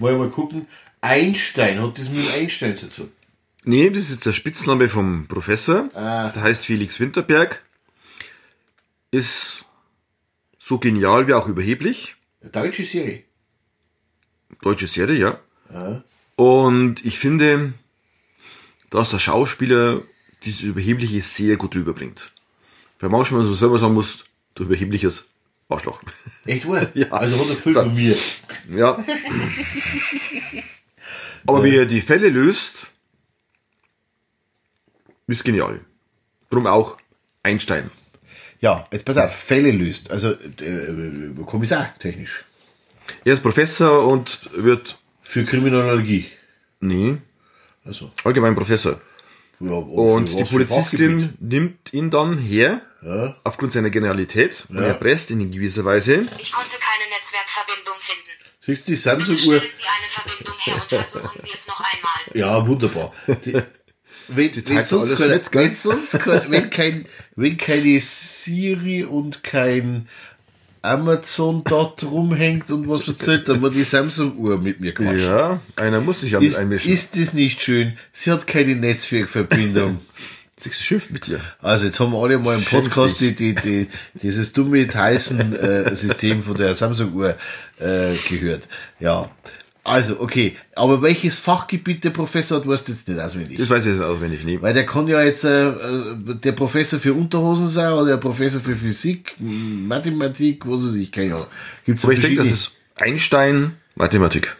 Mal. 0.00 0.16
mal 0.16 0.28
gucken. 0.30 0.66
Einstein, 1.00 1.80
hat 1.80 1.96
das 1.96 2.10
mit 2.10 2.26
Einstein 2.34 2.76
zu 2.76 2.90
tun? 2.90 3.12
Nee, 3.64 3.90
das 3.90 4.10
ist 4.10 4.24
der 4.24 4.32
Spitzname 4.32 4.88
vom 4.88 5.26
Professor. 5.26 5.90
Ah. 5.94 6.30
Der 6.30 6.42
heißt 6.42 6.64
Felix 6.64 6.98
Winterberg. 6.98 7.62
Ist 9.10 9.66
so 10.58 10.78
genial 10.78 11.26
wie 11.26 11.34
auch 11.34 11.46
überheblich. 11.46 12.14
Deutsche 12.52 12.84
Serie. 12.84 13.24
Deutsche 14.62 14.86
Serie, 14.86 15.18
ja. 15.18 15.40
Ah. 15.72 16.02
Und 16.36 17.04
ich 17.04 17.18
finde, 17.18 17.74
dass 18.88 19.10
der 19.10 19.18
Schauspieler 19.18 20.02
dieses 20.44 20.62
Überhebliche 20.62 21.20
sehr 21.20 21.56
gut 21.56 21.74
rüberbringt. 21.76 22.32
Weil 22.98 23.10
manchmal 23.10 23.42
so 23.42 23.52
selber 23.54 23.78
sagen 23.78 23.94
muss, 23.94 24.24
du 24.54 24.64
überhebliches 24.64 25.28
Arschloch. 25.68 26.02
Echt 26.46 26.66
wohl? 26.66 26.90
ja. 26.94 27.10
Also 27.10 27.38
hat 27.38 27.50
er 27.50 27.56
viel 27.56 27.74
von 27.74 27.94
mir. 27.94 28.16
Ja. 28.70 29.04
Aber 31.46 31.64
wie 31.64 31.76
er 31.76 31.86
die 31.86 32.00
Fälle 32.00 32.28
löst, 32.28 32.90
ist 35.30 35.44
genial. 35.44 35.80
Drum 36.50 36.66
auch 36.66 36.96
Einstein. 37.42 37.90
Ja, 38.60 38.86
jetzt 38.92 39.04
pass 39.04 39.16
auf, 39.16 39.34
Fälle 39.34 39.70
löst. 39.70 40.10
Also 40.10 40.32
äh, 40.32 41.32
Kommissar 41.46 41.94
technisch. 41.98 42.44
Er 43.24 43.34
ist 43.34 43.42
Professor 43.42 44.06
und 44.06 44.50
wird. 44.52 44.98
Für 45.22 45.44
Kriminologie. 45.44 46.30
Nee. 46.80 47.18
Also. 47.84 48.10
Allgemein 48.24 48.54
Professor. 48.54 49.00
Ja, 49.60 49.72
und 49.72 50.38
die 50.38 50.44
Polizistin 50.44 51.34
nimmt 51.38 51.92
ihn 51.92 52.08
dann 52.10 52.38
her, 52.38 52.80
ja. 53.02 53.36
aufgrund 53.44 53.72
seiner 53.72 53.90
Genialität, 53.90 54.64
und 54.70 54.76
ja. 54.76 54.84
erpresst 54.84 55.30
ihn 55.30 55.40
in 55.40 55.50
gewisser 55.50 55.84
Weise. 55.84 56.14
Ich 56.38 56.52
konnte 56.52 56.76
keine 56.78 57.10
Netzwerkverbindung 57.10 57.94
finden. 58.00 58.30
Siehst 58.60 58.88
du 58.88 58.92
die 58.92 58.96
Samsung-Uhr? 58.96 59.38
Sie 59.38 59.50
eine 59.50 60.08
Verbindung 60.14 60.54
her 60.60 60.74
und 60.74 60.88
versuchen 60.88 61.40
Sie 61.42 61.50
es 61.52 61.66
noch 61.66 61.80
einmal. 61.80 62.38
Ja, 62.38 62.66
wunderbar. 62.66 63.12
Die, 63.44 63.52
wenn, 64.28 64.50
wenn, 64.54 64.82
sonst 64.82 65.16
kein, 65.16 65.30
mit, 65.30 65.54
wenn, 65.54 65.74
sonst 65.74 66.18
wenn, 66.48 66.70
kein, 66.70 67.04
wenn 67.36 67.56
keine 67.56 68.00
Siri 68.00 69.04
und 69.04 69.42
kein 69.42 70.08
Amazon 70.82 71.62
dort 71.64 72.02
rumhängt 72.04 72.70
und 72.70 72.88
was 72.88 73.06
erzählt, 73.06 73.48
dann 73.48 73.60
wird 73.60 73.74
die 73.74 73.82
Samsung-Uhr 73.82 74.58
mit 74.58 74.80
mir 74.80 74.94
quatschen. 74.94 75.20
Ja, 75.20 75.60
einer 75.76 76.00
muss 76.00 76.22
sich 76.22 76.32
ja 76.32 76.40
mit 76.40 76.56
einmischen. 76.56 76.92
Ist 76.92 77.18
das 77.18 77.34
nicht 77.34 77.60
schön? 77.60 77.98
Sie 78.12 78.30
hat 78.30 78.46
keine 78.46 78.76
Netzwerkverbindung. 78.76 80.00
Sie 80.56 80.70
schimpft 80.72 81.10
mit 81.10 81.26
dir. 81.26 81.40
Also 81.62 81.86
jetzt 81.86 81.98
haben 82.00 82.12
wir 82.12 82.18
alle 82.18 82.38
mal 82.38 82.58
im 82.58 82.64
Podcast 82.64 83.18
die, 83.20 83.34
die, 83.34 83.54
die, 83.54 83.88
dieses 84.14 84.52
dumme 84.52 84.86
Tyson-System 84.86 86.38
äh, 86.38 86.42
von 86.42 86.56
der 86.56 86.74
Samsung-Uhr 86.74 87.36
äh, 87.78 88.14
gehört. 88.28 88.68
Ja. 88.98 89.30
Also, 89.82 90.20
okay. 90.20 90.56
Aber 90.76 91.00
welches 91.00 91.38
Fachgebiet 91.38 92.04
der 92.04 92.10
Professor 92.10 92.58
hat, 92.58 92.68
weißt 92.68 92.88
du 92.88 92.92
jetzt 92.92 93.08
nicht 93.08 93.18
auswendig. 93.18 93.56
Das 93.56 93.70
weiß 93.70 93.84
ich 93.86 93.92
jetzt 93.92 94.02
auswendig 94.02 94.44
nicht. 94.44 94.60
Weil 94.60 94.74
der 94.74 94.84
kann 94.84 95.08
ja 95.08 95.22
jetzt 95.22 95.44
äh, 95.44 95.72
der 96.44 96.52
Professor 96.52 96.98
für 96.98 97.14
Unterhosen 97.14 97.68
sein 97.68 97.92
oder 97.92 98.06
der 98.06 98.16
Professor 98.18 98.60
für 98.60 98.76
Physik, 98.76 99.34
Mathematik, 99.38 100.66
was 100.66 100.86
weiß 100.86 100.94
ich, 100.96 101.10
keine 101.10 101.34
Ahnung. 101.34 101.46
Gibt's 101.86 102.04
Aber 102.04 102.12
ich 102.12 102.20
denke, 102.20 102.36
das 102.36 102.48
ist 102.48 102.76
Einstein, 102.96 103.72
Mathematik. 103.94 104.54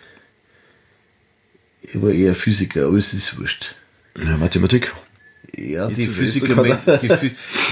Ich 1.83 2.01
war 2.01 2.11
eher 2.11 2.35
Physiker, 2.35 2.87
aber 2.87 2.97
es 2.97 3.13
ist 3.13 3.39
wurscht. 3.39 3.75
Ja, 4.17 4.37
Mathematik. 4.37 4.95
Ja, 5.57 5.89
die 5.89 6.07
Physiker, 6.07 6.79
die, 7.03 7.09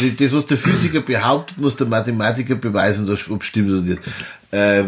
die, 0.00 0.16
das, 0.16 0.32
was 0.32 0.46
der 0.46 0.58
Physiker 0.58 1.00
behauptet, 1.00 1.56
muss 1.58 1.76
der 1.76 1.86
Mathematiker 1.86 2.56
beweisen, 2.56 3.08
ob 3.30 3.42
es 3.42 3.46
stimmt 3.46 3.70
oder 3.70 3.80
nicht. 3.82 4.00
Äh, 4.50 4.84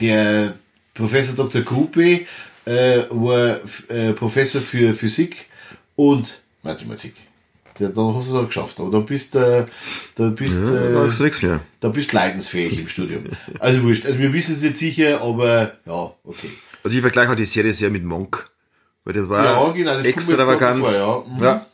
der 0.00 0.54
Professor 0.94 1.34
Dr. 1.34 1.62
Gruppe 1.62 2.26
äh, 2.64 3.02
war 3.10 3.60
äh, 3.88 4.12
Professor 4.12 4.60
für 4.60 4.94
Physik 4.94 5.46
und 5.96 6.42
Mathematik. 6.62 7.14
Der, 7.78 7.88
dann 7.88 8.14
hast 8.14 8.28
du 8.28 8.36
es 8.36 8.42
auch 8.42 8.46
geschafft. 8.46 8.78
Aber 8.78 8.90
dann 8.90 9.04
bist 9.04 9.34
du, 9.34 9.66
da 10.14 10.28
bist 10.28 10.58
ja, 10.58 11.04
äh, 11.04 11.22
nichts 11.22 11.42
mehr. 11.42 11.60
Da 11.80 11.88
bist 11.88 12.12
leidensfähig 12.12 12.78
im 12.78 12.88
Studium. 12.88 13.24
Also 13.58 13.82
wurscht. 13.82 14.06
Also 14.06 14.18
wir 14.20 14.32
wissen 14.32 14.54
es 14.54 14.60
nicht 14.60 14.76
sicher, 14.76 15.20
aber 15.20 15.72
ja, 15.84 16.14
okay. 16.22 16.50
Also 16.84 16.96
ich 16.96 17.00
vergleiche 17.00 17.28
halt 17.30 17.38
die 17.38 17.46
Serie 17.46 17.74
sehr 17.74 17.90
mit 17.90 18.04
Monk. 18.04 18.48
Weil 19.04 19.14
der 19.14 19.28
war 19.28 19.44
ja, 19.44 19.72
genau, 19.72 19.94
das 19.94 20.06
extravagant. 20.06 20.80
Vor, 20.80 20.92
ja. 20.92 21.24
Mhm. 21.26 21.42
ja. 21.42 21.66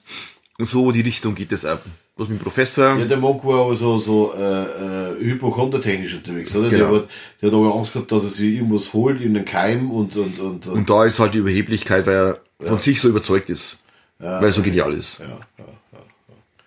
Und 0.59 0.69
so 0.69 0.91
die 0.91 1.03
Richtung 1.03 1.35
geht 1.35 1.53
es 1.53 1.65
ab. 1.65 1.85
Was 2.17 2.29
mit 2.29 2.39
dem 2.39 2.43
Professor. 2.43 2.99
Ja, 2.99 3.05
der 3.05 3.17
Monk 3.17 3.45
war 3.45 3.65
aber 3.65 3.75
so, 3.75 3.99
so 3.99 4.35
äh, 4.35 4.41
äh, 4.41 5.21
hypochondertechnisch 5.21 6.15
unterwegs, 6.15 6.55
oder? 6.55 6.69
Genau. 6.69 6.91
Der, 6.91 7.01
hat, 7.01 7.09
der 7.41 7.49
hat 7.49 7.57
aber 7.57 7.75
Angst 7.75 7.93
gehabt, 7.93 8.13
dass 8.13 8.25
er 8.25 8.29
sich 8.29 8.55
irgendwas 8.57 8.93
holt, 8.93 9.21
in 9.21 9.35
den 9.35 9.45
Keim 9.45 9.91
und, 9.91 10.17
und, 10.17 10.39
und, 10.39 10.67
und. 10.67 10.77
Und 10.77 10.91
da 10.91 11.05
ist 11.07 11.19
halt 11.19 11.35
die 11.35 11.39
Überheblichkeit, 11.39 12.07
weil 12.07 12.15
er 12.15 12.39
ja. 12.61 12.69
von 12.69 12.79
sich 12.79 13.01
so 13.01 13.09
überzeugt 13.09 13.49
ist. 13.49 13.83
Ja, 14.19 14.39
weil 14.39 14.51
er 14.51 14.53
so 14.53 14.63
genial 14.63 14.93
ist. 14.93 15.21
Ja, 15.21 15.29
ja, 15.29 15.39
ja, 15.59 15.65
ja. 15.65 15.99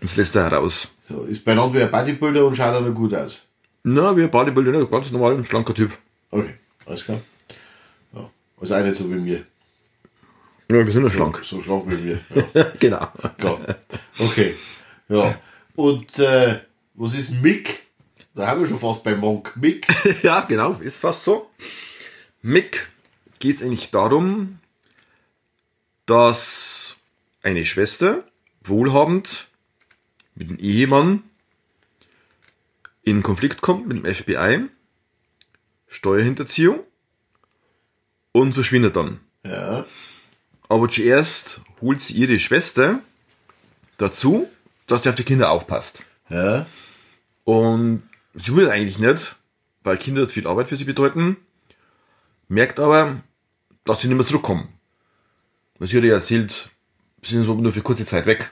Das 0.01 0.15
lässt 0.15 0.36
er 0.36 0.49
heraus. 0.49 0.89
So, 1.08 1.23
ist 1.23 1.45
beieinander 1.45 1.75
wie 1.75 1.84
ein 1.84 1.91
Bodybuilder 1.91 2.45
und 2.47 2.56
schaut 2.56 2.73
auch 2.75 2.82
noch 2.82 2.95
gut 2.95 3.13
aus. 3.13 3.45
Na, 3.84 4.15
wie 4.17 4.23
ein 4.23 4.32
Bodybuilder, 4.32 4.71
ne? 4.71 4.88
ganz 4.88 5.12
normal, 5.12 5.36
ein 5.36 5.45
schlanker 5.45 5.73
Typ. 5.73 5.91
Okay, 6.32 6.56
alles 6.86 7.03
klar. 7.03 7.19
Ja. 8.13 8.29
Also 8.60 8.75
auch 8.75 8.84
nicht 8.84 8.95
so 8.95 9.10
wie 9.12 9.15
mir. 9.15 9.43
Ja, 10.71 10.84
wir 10.84 10.91
sind 10.91 11.03
ja 11.03 11.10
so, 11.10 11.15
schlank. 11.15 11.41
So 11.43 11.62
schlank 11.62 11.84
wie 11.88 12.03
wir. 12.03 12.19
Ja. 12.53 12.71
genau. 12.79 13.08
Klar. 13.38 13.60
Okay. 14.17 14.56
Ja. 15.10 15.39
Und 15.76 16.20
äh, 16.20 16.62
was 16.94 17.16
ist 17.16 17.32
Mick? 17.32 17.84
Da 18.36 18.48
haben 18.48 18.62
wir 18.62 18.68
schon 18.68 18.80
fast 18.80 19.04
bei 19.04 19.16
Monk. 19.16 19.56
Mick. 19.56 19.88
ja, 20.24 20.42
genau, 20.42 20.74
ist 20.74 20.98
fast 20.98 21.24
so. 21.24 21.50
Mick 22.42 22.89
geht 23.39 23.56
es 23.56 23.63
eigentlich 23.63 23.92
darum, 23.92 24.60
dass 26.06 26.98
eine 27.42 27.66
Schwester, 27.66 28.24
wohlhabend, 28.63 29.48
mit 30.36 30.50
dem 30.50 30.58
Ehemann 30.58 31.24
in 33.04 33.22
Konflikt 33.22 33.62
kommt 33.62 33.88
mit 33.88 33.98
dem 33.98 34.13
FBI, 34.13 34.70
Steuerhinterziehung 35.88 36.80
und 38.32 38.54
verschwindet 38.54 38.96
dann. 38.96 39.20
Ja. 39.46 39.86
Aber 40.70 40.89
zuerst 40.89 41.62
holt 41.82 42.02
sie 42.02 42.13
ihre 42.13 42.39
Schwester 42.39 43.00
dazu, 43.98 44.50
dass 44.88 45.04
sie 45.04 45.10
auf 45.10 45.15
die 45.15 45.24
Kinder 45.24 45.52
aufpasst. 45.52 46.06
Ja. 46.30 46.65
Und 47.43 48.04
sie 48.34 48.56
will 48.56 48.69
eigentlich 48.69 49.00
nicht, 49.00 49.36
weil 49.84 49.98
Kinder 49.98 50.28
viel 50.28 50.48
Arbeit 50.48 50.67
für 50.67 50.76
sie 50.76 50.86
bedeuten, 50.86 51.38
merkt 52.48 52.80
aber, 52.80 53.22
dass 53.84 54.02
sie 54.02 54.08
nicht 54.08 54.17
mehr 54.17 54.26
zurückkommen. 54.26 54.69
Weil 55.80 55.88
sie 55.88 55.98
hat 55.98 56.04
ja 56.04 56.13
erzählt, 56.13 56.72
sie 57.22 57.36
sind 57.36 57.48
nur 57.48 57.74
für 57.74 57.82
kurze 57.82 58.06
Zeit 58.06 58.26
weg. 58.26 58.52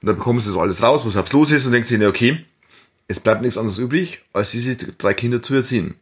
Und 0.00 0.06
dann 0.06 0.16
bekommen 0.16 0.40
sie 0.40 0.48
das 0.48 0.58
alles 0.58 0.82
raus, 0.82 1.02
was 1.04 1.14
jetzt 1.14 1.32
los 1.32 1.50
ist, 1.50 1.66
und 1.66 1.72
denkt 1.72 1.88
sie, 1.88 2.04
okay, 2.06 2.44
es 3.06 3.20
bleibt 3.20 3.42
nichts 3.42 3.58
anderes 3.58 3.78
übrig, 3.78 4.22
als 4.32 4.52
diese 4.52 4.76
drei 4.76 5.14
Kinder 5.14 5.42
zu 5.42 5.54
erziehen. 5.54 5.96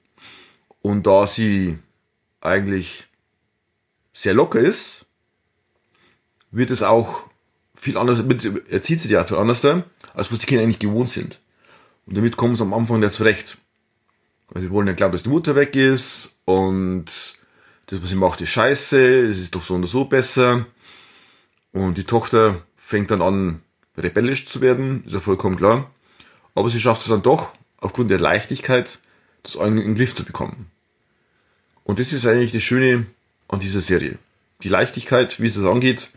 Und 0.82 1.06
da 1.06 1.26
sie 1.26 1.78
eigentlich 2.40 3.08
sehr 4.12 4.34
locker 4.34 4.60
ist, 4.60 5.06
wird 6.50 6.70
es 6.70 6.82
auch 6.82 7.27
viel 7.78 7.96
anders, 7.96 8.22
erzieht 8.68 9.00
sie 9.00 9.08
die 9.08 9.16
auch 9.16 9.26
viel 9.26 9.36
anders 9.36 9.64
als 9.64 10.32
was 10.32 10.38
die 10.38 10.46
Kinder 10.46 10.64
eigentlich 10.64 10.78
gewohnt 10.78 11.08
sind. 11.08 11.40
Und 12.06 12.16
damit 12.16 12.36
kommen 12.36 12.56
sie 12.56 12.62
am 12.62 12.74
Anfang 12.74 13.00
nicht 13.00 13.12
zurecht. 13.12 13.58
Weil 14.48 14.62
sie 14.62 14.70
wollen 14.70 14.86
ja 14.86 14.94
glauben, 14.94 15.12
dass 15.12 15.22
die 15.22 15.28
Mutter 15.28 15.54
weg 15.54 15.76
ist 15.76 16.40
und 16.44 17.06
das, 17.86 18.02
was 18.02 18.08
sie 18.08 18.16
macht, 18.16 18.40
ist 18.40 18.48
scheiße, 18.48 19.26
es 19.26 19.38
ist 19.38 19.54
doch 19.54 19.62
so 19.62 19.74
und 19.74 19.86
so 19.86 20.06
besser. 20.06 20.66
Und 21.72 21.98
die 21.98 22.04
Tochter 22.04 22.62
fängt 22.76 23.10
dann 23.10 23.22
an, 23.22 23.62
rebellisch 23.96 24.46
zu 24.46 24.60
werden, 24.60 25.04
ist 25.06 25.12
ja 25.12 25.20
vollkommen 25.20 25.56
klar. 25.56 25.90
Aber 26.54 26.70
sie 26.70 26.80
schafft 26.80 27.02
es 27.02 27.08
dann 27.08 27.22
doch, 27.22 27.52
aufgrund 27.78 28.10
der 28.10 28.18
Leichtigkeit, 28.18 28.98
das 29.42 29.54
in 29.54 29.76
den 29.76 29.94
Griff 29.94 30.14
zu 30.14 30.24
bekommen. 30.24 30.70
Und 31.84 31.98
das 31.98 32.12
ist 32.12 32.26
eigentlich 32.26 32.52
das 32.52 32.62
Schöne 32.62 33.06
an 33.48 33.60
dieser 33.60 33.80
Serie. 33.80 34.18
Die 34.62 34.68
Leichtigkeit, 34.68 35.40
wie 35.40 35.46
es 35.46 35.56
es 35.56 35.64
angeht, 35.64 36.10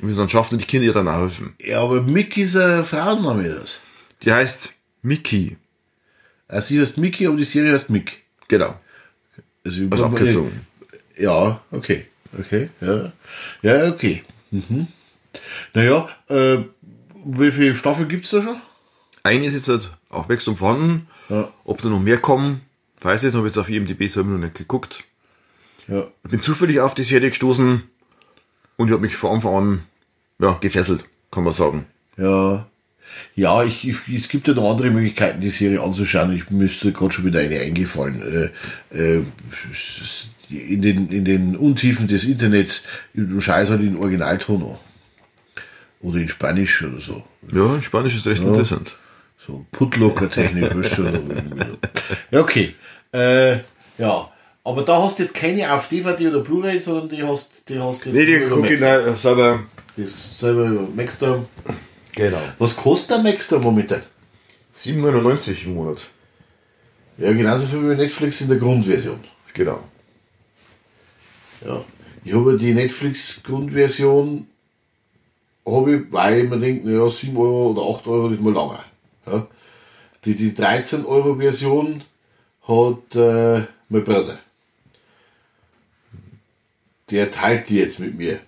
Und 0.00 0.16
dann 0.16 0.28
schaffen 0.28 0.58
die 0.58 0.64
Kinder 0.64 0.86
ihr 0.86 0.92
dann 0.92 1.08
auch 1.08 1.20
helfen. 1.20 1.54
Ja, 1.60 1.80
aber 1.80 2.02
Mickey 2.02 2.42
ist 2.42 2.56
ein 2.56 2.84
Frauenname, 2.84 3.48
das. 3.60 3.80
Die 4.22 4.32
heißt 4.32 4.74
Mickey. 5.02 5.56
Also 6.48 6.68
sie 6.68 6.80
heißt 6.80 6.98
Mickey, 6.98 7.26
aber 7.26 7.36
die 7.36 7.44
Serie 7.44 7.72
heißt 7.72 7.90
Mick. 7.90 8.22
Genau. 8.48 8.78
Also, 9.64 9.82
Als 9.90 10.02
Abkürzung. 10.02 10.52
Ja, 11.16 11.60
okay. 11.70 12.06
Okay, 12.38 12.68
ja. 12.80 13.12
Ja, 13.62 13.88
okay. 13.88 14.22
Mhm. 14.50 14.88
Naja, 15.74 16.08
äh, 16.28 16.58
wie 17.24 17.50
viele 17.50 17.74
Staffeln 17.74 18.08
gibt's 18.08 18.30
da 18.30 18.42
schon? 18.42 18.60
Eine 19.22 19.46
ist 19.46 19.54
jetzt 19.54 19.68
halt 19.68 19.96
auf 20.10 20.28
Wechsel 20.28 20.54
vorhanden. 20.54 21.08
Ja. 21.28 21.52
Ob 21.64 21.82
da 21.82 21.88
noch 21.88 22.00
mehr 22.00 22.18
kommen, 22.18 22.62
weiß 23.00 23.22
ich 23.22 23.26
nicht. 23.26 23.34
Habe 23.34 23.46
jetzt 23.46 23.58
auf 23.58 23.68
IMDb 23.68 24.08
selber 24.08 24.30
noch 24.30 24.38
nicht 24.38 24.54
geguckt. 24.54 25.04
Ja. 25.88 26.06
Ich 26.24 26.30
bin 26.30 26.40
zufällig 26.40 26.80
auf 26.80 26.94
die 26.94 27.02
Serie 27.02 27.30
gestoßen 27.30 27.82
und 28.76 28.88
ich 28.88 28.92
habe 28.92 29.02
mich 29.02 29.16
von 29.16 29.36
Anfang 29.36 29.54
an 29.54 29.82
ja, 30.40 30.52
gefesselt, 30.60 31.04
kann 31.30 31.44
man 31.44 31.52
sagen. 31.52 31.86
Ja. 32.16 32.66
Ja, 33.34 33.62
ich, 33.62 33.88
ich, 33.88 33.96
es 34.14 34.28
gibt 34.28 34.48
ja 34.48 34.54
noch 34.54 34.70
andere 34.70 34.90
Möglichkeiten, 34.90 35.40
die 35.40 35.48
Serie 35.48 35.80
anzuschauen. 35.80 36.32
Ich 36.32 36.50
müsste 36.50 36.92
gerade 36.92 37.12
schon 37.12 37.24
wieder 37.24 37.40
eine 37.40 37.60
eingefallen. 37.60 38.50
Äh, 38.90 38.96
äh, 38.98 39.22
in, 40.50 40.82
den, 40.82 41.08
in 41.08 41.24
den 41.24 41.56
Untiefen 41.56 42.08
des 42.08 42.24
Internets, 42.24 42.84
du 43.14 43.40
scheiß 43.40 43.70
halt 43.70 43.80
in 43.80 43.96
Originalton 43.96 44.62
an. 44.62 44.78
Oder 46.00 46.20
in 46.20 46.28
Spanisch 46.28 46.82
oder 46.82 47.00
so. 47.00 47.24
Ja, 47.52 47.76
in 47.76 47.82
Spanisch 47.82 48.16
ist 48.16 48.26
recht 48.26 48.42
interessant. 48.42 48.96
So 49.46 49.64
Putlocker-Technik. 49.72 50.72
ja, 52.30 52.40
okay. 52.40 52.74
Äh, 53.12 53.60
ja. 53.98 54.30
Aber 54.66 54.82
da 54.82 55.00
hast 55.00 55.20
du 55.20 55.22
jetzt 55.22 55.32
keine 55.32 55.72
auf 55.72 55.88
DVD 55.88 56.26
oder 56.26 56.40
Blu-ray, 56.40 56.80
sondern 56.80 57.08
die 57.08 57.22
hast, 57.22 57.68
die 57.68 57.78
hast 57.78 58.04
du 58.04 58.10
jetzt 58.10 58.18
Nee, 58.18 58.26
die 58.26 58.48
gucke 58.48 58.74
ich 58.74 58.80
nicht 58.80 59.16
selber. 59.16 59.60
Die 59.96 60.06
selber 60.08 60.64
über 60.64 60.88
Maxdome. 60.88 61.46
Genau. 62.16 62.40
Was 62.58 62.74
kostet 62.74 63.10
der 63.10 63.18
Maxdome 63.18 63.62
momentan? 63.62 64.02
7,99 64.74 65.66
im 65.66 65.74
Monat. 65.74 66.08
Ja, 67.16 67.32
genauso 67.32 67.68
viel 67.68 67.88
wie 67.88 67.94
Netflix 67.94 68.40
in 68.40 68.48
der 68.48 68.56
Grundversion. 68.58 69.20
Genau. 69.54 69.84
Ja. 71.64 71.84
Ich 72.24 72.34
habe 72.34 72.56
die 72.56 72.74
Netflix-Grundversion, 72.74 74.48
habe 75.64 75.94
ich, 75.94 76.00
weil 76.10 76.42
ich 76.42 76.50
mir 76.50 76.58
denke, 76.58 76.88
naja, 76.88 77.08
7 77.08 77.36
Euro 77.36 77.70
oder 77.70 77.82
8 77.82 78.08
Euro 78.08 78.30
ist 78.30 78.40
mal 78.40 78.52
lange. 78.52 78.80
Ja. 79.26 79.46
Die, 80.24 80.34
die 80.34 80.52
13 80.52 81.04
Euro 81.04 81.36
Version 81.36 82.02
hat 82.66 83.14
äh, 83.14 83.64
mein 83.88 84.02
Bruder. 84.02 84.40
Der 87.10 87.30
teilt 87.30 87.68
die 87.68 87.76
jetzt 87.76 88.00
mit 88.00 88.16
mir. 88.16 88.40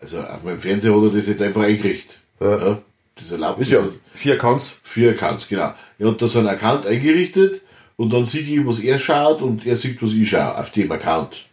Also 0.00 0.20
auf 0.20 0.42
meinem 0.42 0.58
Fernseher 0.58 0.94
hat 0.96 1.02
er 1.02 1.10
das 1.10 1.28
jetzt 1.28 1.42
einfach 1.42 1.62
eingerichtet. 1.62 2.18
Ja. 2.40 2.82
Das 3.16 3.30
erlaubt 3.30 3.60
Ist 3.60 3.70
ja 3.70 3.86
vier 4.10 4.34
Accounts. 4.34 4.78
Vier 4.82 5.10
Accounts, 5.10 5.48
genau. 5.48 5.74
Er 5.98 6.08
hat 6.08 6.20
da 6.20 6.26
so 6.26 6.38
einen 6.38 6.48
Account 6.48 6.86
eingerichtet 6.86 7.60
und 7.96 8.12
dann 8.12 8.24
sieht 8.24 8.48
ich, 8.48 8.66
was 8.66 8.80
er 8.80 8.98
schaut 8.98 9.42
und 9.42 9.66
er 9.66 9.76
sieht, 9.76 10.02
was 10.02 10.12
ich 10.12 10.28
schaue 10.28 10.58
auf 10.58 10.70
dem 10.70 10.90
Account. 10.90 11.46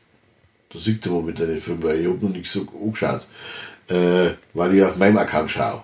Da 0.71 0.79
sieht 0.79 1.05
er 1.05 1.12
momentan 1.12 1.47
den 1.47 1.62
Film, 1.62 1.83
weil 1.83 1.99
ich 1.99 2.07
habe 2.07 2.25
noch 2.25 2.31
nichts 2.31 2.53
so 2.53 2.65
angeschaut, 2.81 3.27
äh, 3.88 4.31
weil 4.53 4.75
ich 4.75 4.83
auf 4.83 4.97
meinem 4.97 5.17
Account 5.17 5.51
schaue. 5.51 5.83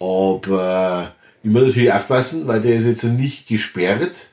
Aber 0.00 1.12
ich 1.42 1.50
muss 1.50 1.62
natürlich 1.62 1.92
aufpassen, 1.92 2.46
weil 2.46 2.60
der 2.60 2.76
ist 2.76 2.86
jetzt 2.86 3.04
nicht 3.04 3.46
gesperrt. 3.46 4.28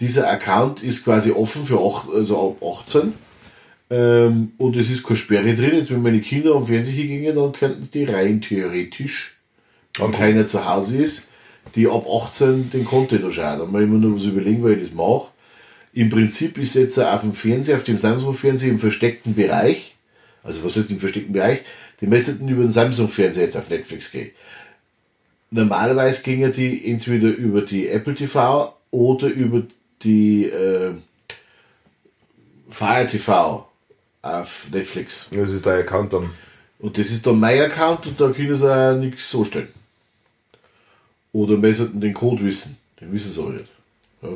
Dieser 0.00 0.28
Account 0.28 0.82
ist 0.82 1.04
quasi 1.04 1.30
offen 1.30 1.64
für 1.64 1.80
acht, 1.80 2.08
also 2.12 2.56
ab 2.60 2.80
18. 2.80 3.14
Ähm, 3.92 4.52
und 4.56 4.76
es 4.76 4.88
ist 4.88 5.02
keine 5.02 5.18
Sperre 5.18 5.54
drin. 5.54 5.76
Jetzt, 5.76 5.90
wenn 5.90 6.00
meine 6.00 6.22
Kinder 6.22 6.54
am 6.54 6.66
Fernseher 6.66 7.06
gingen, 7.06 7.36
dann 7.36 7.52
könnten 7.52 7.82
sie 7.82 7.90
die 7.90 8.04
rein 8.04 8.40
theoretisch 8.40 9.36
wenn 9.98 10.06
Okay. 10.06 10.16
keiner 10.16 10.46
zu 10.46 10.66
Hause 10.66 10.96
ist, 10.96 11.28
die 11.74 11.86
ab 11.86 12.06
18 12.08 12.70
den 12.70 12.86
Content 12.86 13.22
anschauen. 13.22 13.58
Da 13.58 13.66
muss 13.66 13.82
ich 13.82 13.88
mir 13.88 13.98
nur 13.98 14.16
was 14.16 14.24
überlegen, 14.24 14.64
weil 14.64 14.78
ich 14.78 14.88
das 14.88 14.94
mache. 14.94 15.28
Im 15.92 16.08
Prinzip 16.08 16.56
ist 16.56 16.74
jetzt 16.74 16.98
auf 16.98 17.20
dem 17.20 17.34
Fernseher, 17.34 17.76
auf 17.76 17.84
dem 17.84 17.98
Samsung-Fernseher 17.98 18.70
im 18.70 18.78
versteckten 18.78 19.34
Bereich, 19.34 19.94
also 20.42 20.64
was 20.64 20.76
heißt 20.76 20.90
im 20.90 20.98
versteckten 20.98 21.34
Bereich, 21.34 21.60
die 22.00 22.06
müssten 22.06 22.48
über 22.48 22.62
den 22.62 22.70
Samsung-Fernseher 22.70 23.44
jetzt 23.44 23.56
auf 23.56 23.68
Netflix 23.68 24.10
gehen. 24.10 24.30
Normalerweise 25.50 26.22
ginge 26.22 26.48
die 26.48 26.90
entweder 26.90 27.28
über 27.28 27.60
die 27.60 27.88
Apple 27.88 28.14
TV 28.14 28.74
oder 28.90 29.28
über 29.28 29.64
die 30.02 30.46
äh, 30.46 30.94
Fire 32.70 33.06
TV 33.06 33.68
auf 34.22 34.66
Netflix. 34.70 35.28
Das 35.32 35.50
ist 35.50 35.66
dein 35.66 35.80
Account 35.80 36.12
dann. 36.12 36.30
Und 36.78 36.98
das 36.98 37.10
ist 37.10 37.26
dann 37.26 37.38
mein 37.38 37.60
Account 37.60 38.06
und 38.06 38.20
da 38.20 38.30
können 38.30 38.56
sie 38.56 38.74
auch 38.74 38.96
nichts 38.96 39.30
so 39.30 39.44
stellen. 39.44 39.68
Oder 41.32 41.60
wir 41.60 41.74
sollten 41.74 42.00
den 42.00 42.14
Code 42.14 42.44
wissen. 42.44 42.76
Den 43.00 43.12
wissen 43.12 43.32
sie 43.32 43.40
aber 43.40 43.50
nicht. 43.50 43.70
Ja. 44.22 44.28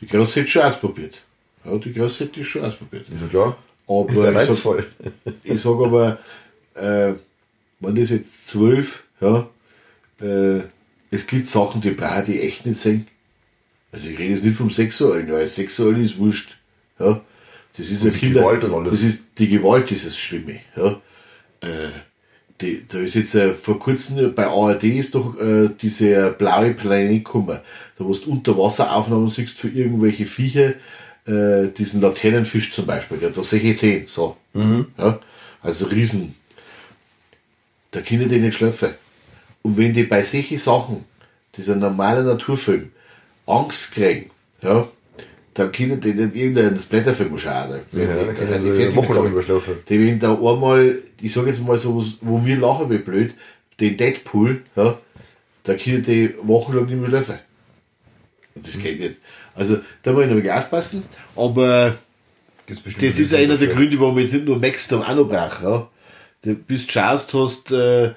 Die 0.00 0.06
Grosse 0.06 0.40
hätte 0.40 0.50
schon 0.50 0.62
ausprobiert. 0.62 1.22
Ja, 1.64 1.76
die 1.78 1.92
Grosse 1.92 2.24
hätte 2.24 2.44
schon 2.44 2.64
ausprobiert. 2.64 3.08
Ist 3.08 3.20
ja 3.20 3.28
klar. 3.28 3.56
Aber 3.88 4.08
Ist 4.08 4.16
ja 4.16 4.28
ich 4.28 4.34
sag, 4.34 4.48
reizvoll. 4.48 4.86
ich 5.44 5.60
sag 5.60 5.84
aber, 5.84 6.18
äh, 6.74 7.14
wenn 7.80 7.94
das 7.94 8.10
jetzt 8.10 8.46
zwölf, 8.46 9.04
ja, 9.20 9.48
äh, 10.20 10.62
es 11.10 11.26
gibt 11.26 11.46
Sachen, 11.46 11.80
die 11.80 11.90
brauche 11.92 12.32
ich 12.32 12.42
echt 12.42 12.66
nicht 12.66 12.80
sehen. 12.80 13.06
Also 13.92 14.08
ich 14.08 14.18
rede 14.18 14.34
jetzt 14.34 14.44
nicht 14.44 14.56
vom 14.56 14.70
Sexuellen, 14.70 15.30
weil 15.30 15.46
Sexuell 15.46 16.00
ist 16.02 16.18
wurscht. 16.18 16.56
Ja. 16.98 17.22
Das 17.78 17.90
ist 17.90 18.04
ja 18.04 18.10
die 18.10 18.18
Kinder. 18.18 18.40
Gewalt 18.40 18.64
und 18.64 18.74
alles. 18.74 18.90
Das 18.90 19.02
ist 19.02 19.28
die 19.38 19.48
Gewalt 19.48 19.90
ist 19.92 20.06
das 20.06 20.18
Schlimme. 20.18 20.60
Ja. 20.76 21.00
Äh, 21.60 21.90
die, 22.60 22.86
da 22.88 22.98
ist 22.98 23.14
jetzt 23.14 23.34
äh, 23.34 23.52
vor 23.52 23.78
kurzem 23.78 24.34
bei 24.34 24.46
ARD 24.46 24.84
ist 24.84 25.14
doch 25.14 25.38
äh, 25.38 25.68
diese 25.80 26.34
blaue 26.38 26.72
Planet 26.72 27.24
gekommen, 27.24 27.58
da 27.98 28.04
wo 28.04 28.12
du 28.12 28.30
Unterwasseraufnahmen 28.30 29.28
siehst 29.28 29.58
für 29.58 29.68
irgendwelche 29.68 30.24
Viecher, 30.24 30.74
äh, 31.26 31.68
diesen 31.76 32.00
Laternenfisch 32.00 32.72
zum 32.72 32.86
Beispiel, 32.86 33.18
der 33.18 33.28
hat 33.28 33.36
da 33.36 33.44
solche 33.44 33.74
Zehen, 33.74 34.06
so. 34.06 34.36
Ja, 34.96 35.20
also 35.60 35.86
Riesen. 35.86 36.34
Da 37.90 38.00
können 38.00 38.28
die 38.28 38.38
nicht 38.38 38.56
schlafen. 38.56 38.90
Und 39.62 39.76
wenn 39.76 39.92
die 39.92 40.04
bei 40.04 40.24
solchen 40.24 40.58
Sachen, 40.58 41.04
dieser 41.56 41.76
normale 41.76 42.22
Naturfilm, 42.22 42.90
Angst 43.46 43.92
kriegen, 43.92 44.30
ja, 44.62 44.88
dann 45.56 45.72
können 45.72 46.00
die 46.00 46.12
nicht 46.12 46.36
irgendeinen 46.36 46.78
Splatterfilm 46.78 47.38
schauen. 47.38 47.70
Ja, 47.72 47.78
die- 47.92 48.34
können 48.34 48.60
sie 48.60 48.88
die 48.88 48.94
wochenlang 48.94 49.26
überschlafen. 49.32 49.74
Die 49.88 49.98
wenn 50.06 50.18
da 50.18 50.34
einmal, 50.34 50.98
ich 51.20 51.32
sage 51.32 51.48
jetzt 51.48 51.66
mal 51.66 51.78
so, 51.78 52.04
wo 52.20 52.44
wir 52.44 52.56
lachen 52.56 52.90
wie 52.90 52.98
blöd, 52.98 53.34
den 53.80 53.96
Deadpool, 53.96 54.62
ja, 54.76 54.98
da 55.64 55.74
können 55.74 56.02
die 56.02 56.34
wochenlang 56.42 56.86
nicht 56.86 56.98
mehr 56.98 57.08
schlafen. 57.08 57.38
Und 58.54 58.66
das 58.66 58.78
geht 58.78 59.00
nicht. 59.00 59.16
Also 59.54 59.78
da 60.02 60.12
muss 60.12 60.26
ich 60.26 60.30
noch 60.44 60.52
aufpassen, 60.52 61.04
aber 61.34 61.96
das 62.66 62.78
ist 63.18 63.34
einer 63.34 63.56
der 63.56 63.68
dafür. 63.68 63.74
Gründe, 63.74 63.98
warum 64.00 64.16
wir 64.16 64.22
jetzt 64.22 64.34
nicht 64.34 64.44
nur 64.46 64.58
Maxdom 64.58 65.02
auch 65.02 65.14
noch 65.14 65.28
brauchen. 65.28 65.64
Ja. 65.64 65.88
Du 66.42 66.54
bist 66.54 66.92
schaust, 66.92 67.32
hast 67.34 67.72
äh, 67.72 68.12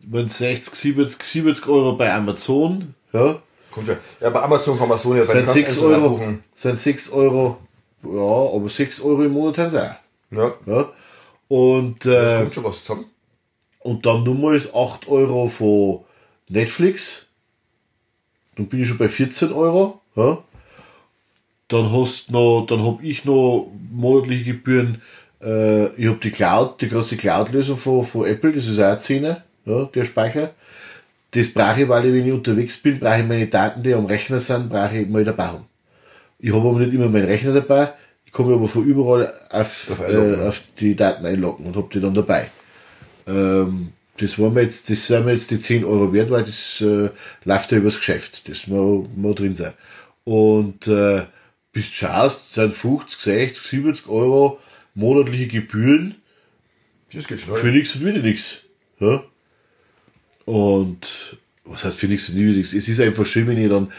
wenn 0.00 0.28
60, 0.28 0.74
70, 0.74 1.22
70 1.24 1.66
Euro 1.68 1.94
bei 1.96 2.12
Amazon, 2.12 2.94
ja, 3.12 3.40
Kommt 3.72 3.88
ja. 3.88 3.96
ja, 4.20 4.30
bei 4.30 4.40
Amazon 4.42 4.78
kann 4.78 4.88
man 4.88 4.98
so 4.98 5.12
seine 5.12 5.26
sind 5.26 5.48
6 5.48 5.68
einzeln 5.68 5.92
Euro, 5.92 6.20
sind 6.54 6.78
6 6.78 7.10
Euro, 7.12 7.58
ja, 8.04 8.56
aber 8.56 8.68
6 8.68 9.00
Euro 9.02 9.22
im 9.22 9.32
Monat 9.32 9.58
haben 9.58 9.70
sie 9.70 9.82
auch. 9.82 9.94
Ja, 10.30 10.54
Ja. 10.66 10.88
Und, 11.48 12.06
äh, 12.06 12.38
kommt 12.38 12.54
schon 12.54 12.64
was 12.64 12.84
zusammen. 12.84 13.06
und 13.80 14.06
dann 14.06 14.22
nochmals 14.22 14.74
8 14.74 15.08
Euro 15.08 15.48
von 15.48 16.04
Netflix. 16.48 17.28
Dann 18.56 18.66
bin 18.66 18.82
ich 18.82 18.88
schon 18.88 18.98
bei 18.98 19.08
14 19.08 19.52
Euro. 19.52 20.00
Ja. 20.14 20.38
Dann 21.68 21.92
hast 21.92 22.30
noch, 22.30 22.66
dann 22.66 22.84
habe 22.84 23.04
ich 23.04 23.24
noch 23.24 23.70
monatliche 23.90 24.44
Gebühren. 24.44 25.02
Äh, 25.42 25.86
ich 25.96 26.08
habe 26.08 26.18
die 26.22 26.30
Cloud, 26.30 26.80
die 26.80 26.88
große 26.88 27.16
Cloud-Lösung 27.16 27.76
von, 27.76 28.04
von 28.04 28.26
Apple, 28.26 28.52
das 28.52 28.66
ist 28.68 28.78
auch 28.78 28.96
10, 28.96 29.36
ja, 29.64 29.84
der 29.84 30.04
Speicher. 30.04 30.52
Das 31.32 31.48
brauche 31.52 31.82
ich, 31.82 31.88
weil 31.88 32.06
ich, 32.06 32.12
wenn 32.12 32.26
ich 32.26 32.32
unterwegs 32.32 32.76
bin, 32.78 32.98
brauche 32.98 33.20
ich 33.20 33.26
meine 33.26 33.46
Daten, 33.46 33.82
die 33.82 33.94
am 33.94 34.06
Rechner 34.06 34.38
sind, 34.40 34.68
brauche 34.68 34.98
ich 34.98 35.08
mal 35.08 35.24
dabei 35.24 35.46
haben. 35.46 35.64
Ich 36.38 36.52
habe 36.52 36.68
aber 36.68 36.78
nicht 36.78 36.92
immer 36.92 37.08
meinen 37.08 37.24
Rechner 37.24 37.54
dabei. 37.54 37.92
Ich 38.26 38.32
kann 38.32 38.46
mich 38.46 38.54
aber 38.54 38.68
von 38.68 38.84
überall 38.84 39.32
auf, 39.50 39.90
Auf 39.90 40.08
äh, 40.08 40.34
auf 40.46 40.62
die 40.78 40.94
Daten 40.94 41.24
einloggen 41.26 41.66
und 41.66 41.76
habe 41.76 41.88
die 41.92 42.00
dann 42.00 42.14
dabei. 42.14 42.48
Ähm, 43.26 43.92
das 44.18 44.38
war 44.38 44.50
mir 44.50 44.62
jetzt, 44.62 44.90
das 44.90 45.06
sind 45.06 45.24
mir 45.24 45.32
jetzt 45.32 45.50
die 45.50 45.58
10 45.58 45.84
Euro 45.84 46.12
wert, 46.12 46.30
weil 46.30 46.44
das 46.44 46.80
äh, 46.80 47.10
läuft 47.44 47.72
ja 47.72 47.78
übers 47.78 47.96
Geschäft. 47.96 48.48
Das 48.48 48.66
muss, 48.66 49.06
muss 49.16 49.34
drin 49.36 49.54
sein. 49.54 49.72
Und 50.24 50.86
äh, 50.86 51.22
bis 51.72 51.88
du 51.88 51.94
schaust, 51.94 52.52
sind 52.52 52.74
50, 52.74 53.18
60, 53.18 53.62
70 53.62 54.08
Euro 54.08 54.58
monatliche 54.94 55.48
Gebühren 55.48 56.16
Das 57.12 57.26
geht 57.26 57.40
schnell. 57.40 57.56
für 57.56 57.68
nichts 57.68 57.96
und 57.96 58.04
wieder 58.04 58.18
nichts. 58.18 58.58
Ja? 59.00 59.24
Und 60.44 61.36
was 61.64 61.84
heißt 61.84 61.98
für 61.98 62.08
nichts 62.08 62.28
und 62.28 62.36
nichts? 62.36 62.72
Es 62.72 62.88
ist 62.88 63.00
einfach 63.00 63.24
schön, 63.24 63.46
wenn 63.46 63.58
ich 63.58 63.68
dann, 63.68 63.92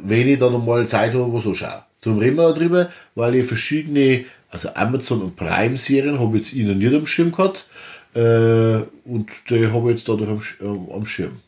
wenn 0.00 0.28
ich 0.28 0.38
dann 0.38 0.54
einmal 0.54 0.86
Zeit 0.86 1.14
habe, 1.14 1.32
was 1.32 1.46
anschaue. 1.46 1.84
Darum 2.00 2.18
reden 2.18 2.36
wir 2.36 2.48
auch 2.48 2.54
drüber, 2.54 2.90
weil 3.14 3.36
ich 3.36 3.46
verschiedene, 3.46 4.26
also 4.50 4.70
Amazon 4.74 5.22
und 5.22 5.36
Prime-Serien 5.36 6.18
habe 6.18 6.36
ich 6.36 6.44
jetzt 6.44 6.54
ich 6.54 6.66
noch 6.66 6.74
nicht 6.74 6.94
am 6.94 7.06
Schirm 7.06 7.32
gehabt. 7.32 7.66
Äh, 8.14 8.84
und 9.04 9.30
die 9.48 9.66
habe 9.66 9.90
ich 9.90 9.96
jetzt 9.96 10.08
dadurch 10.08 10.28
am, 10.28 10.42
ähm, 10.60 10.88
am 10.92 11.06
Schirm. 11.06 11.40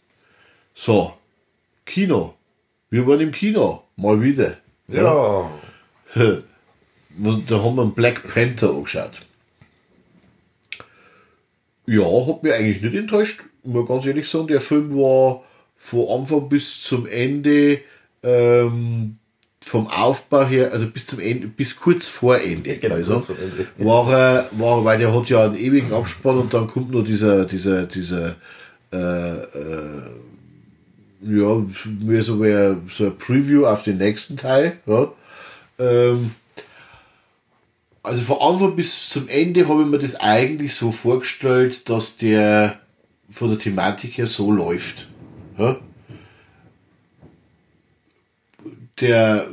So, 0.75 1.15
Kino. 1.85 2.35
Wir 2.91 3.07
waren 3.07 3.21
im 3.21 3.33
Kino, 3.33 3.83
mal 3.97 4.23
wieder. 4.23 4.57
Ja. 4.89 5.51
Und 6.15 6.45
da 7.51 7.63
haben 7.63 7.77
wir 7.77 7.83
einen 7.83 7.95
Black 7.95 8.23
Panther 8.33 8.71
angeschaut. 8.71 9.23
Ja, 11.87 12.05
hat 12.27 12.43
mich 12.43 12.53
eigentlich 12.53 12.83
nicht 12.83 12.95
enttäuscht. 12.95 13.43
Muss 13.67 13.89
ganz 13.89 14.07
ehrlich 14.07 14.29
sagen, 14.29 14.47
der 14.47 14.61
Film 14.61 14.95
war 14.97 15.43
von 15.77 16.09
Anfang 16.21 16.49
bis 16.49 16.83
zum 16.83 17.07
Ende 17.07 17.81
ähm, 18.23 19.19
vom 19.61 19.89
Aufbau 19.89 20.47
her, 20.47 20.73
also 20.73 20.87
bis 20.87 21.07
zum 21.07 21.19
Ende, 21.21 21.49
bis 21.49 21.77
kurz 21.77 22.07
vor 22.07 22.39
Ende. 22.39 22.71
Ja, 22.71 22.79
genau, 22.79 22.95
also, 22.95 23.21
vor 23.21 23.37
Ende. 23.37 23.67
War, 23.79 24.13
er- 24.13 24.49
war, 24.53 24.85
weil 24.85 24.99
der 24.99 25.13
hat 25.13 25.29
ja 25.29 25.45
einen 25.45 25.57
ewigen 25.57 25.93
Abspann 25.93 26.39
und 26.39 26.55
dann 26.55 26.69
kommt 26.69 26.91
nur 26.91 27.03
dieser, 27.03 27.45
dieser, 27.45 27.83
dieser, 27.85 28.37
äh, 28.93 28.97
äh, 28.97 30.11
ja, 31.23 31.67
mehr 32.01 32.23
so, 32.23 32.41
wie 32.43 32.77
so 32.91 33.07
ein 33.07 33.19
Preview 33.19 33.67
auf 33.67 33.83
den 33.83 33.99
nächsten 33.99 34.37
Teil. 34.37 34.79
Ja. 34.87 35.13
Ähm, 35.79 36.31
also 38.03 38.23
von 38.23 38.39
Anfang 38.55 38.77
bis 38.77 39.09
zum 39.09 39.27
Ende 39.29 39.69
habe 39.69 39.83
ich 39.83 39.89
mir 39.89 39.99
das 39.99 40.15
eigentlich 40.15 40.75
so 40.77 40.93
vorgestellt, 40.93 41.89
dass 41.89 42.17
der 42.17 42.79
von 43.31 43.51
der 43.51 43.59
Thematik 43.59 44.19
her 44.19 44.27
so 44.27 44.51
läuft. 44.53 45.09
Ja? 45.59 45.77
Der 49.01 49.49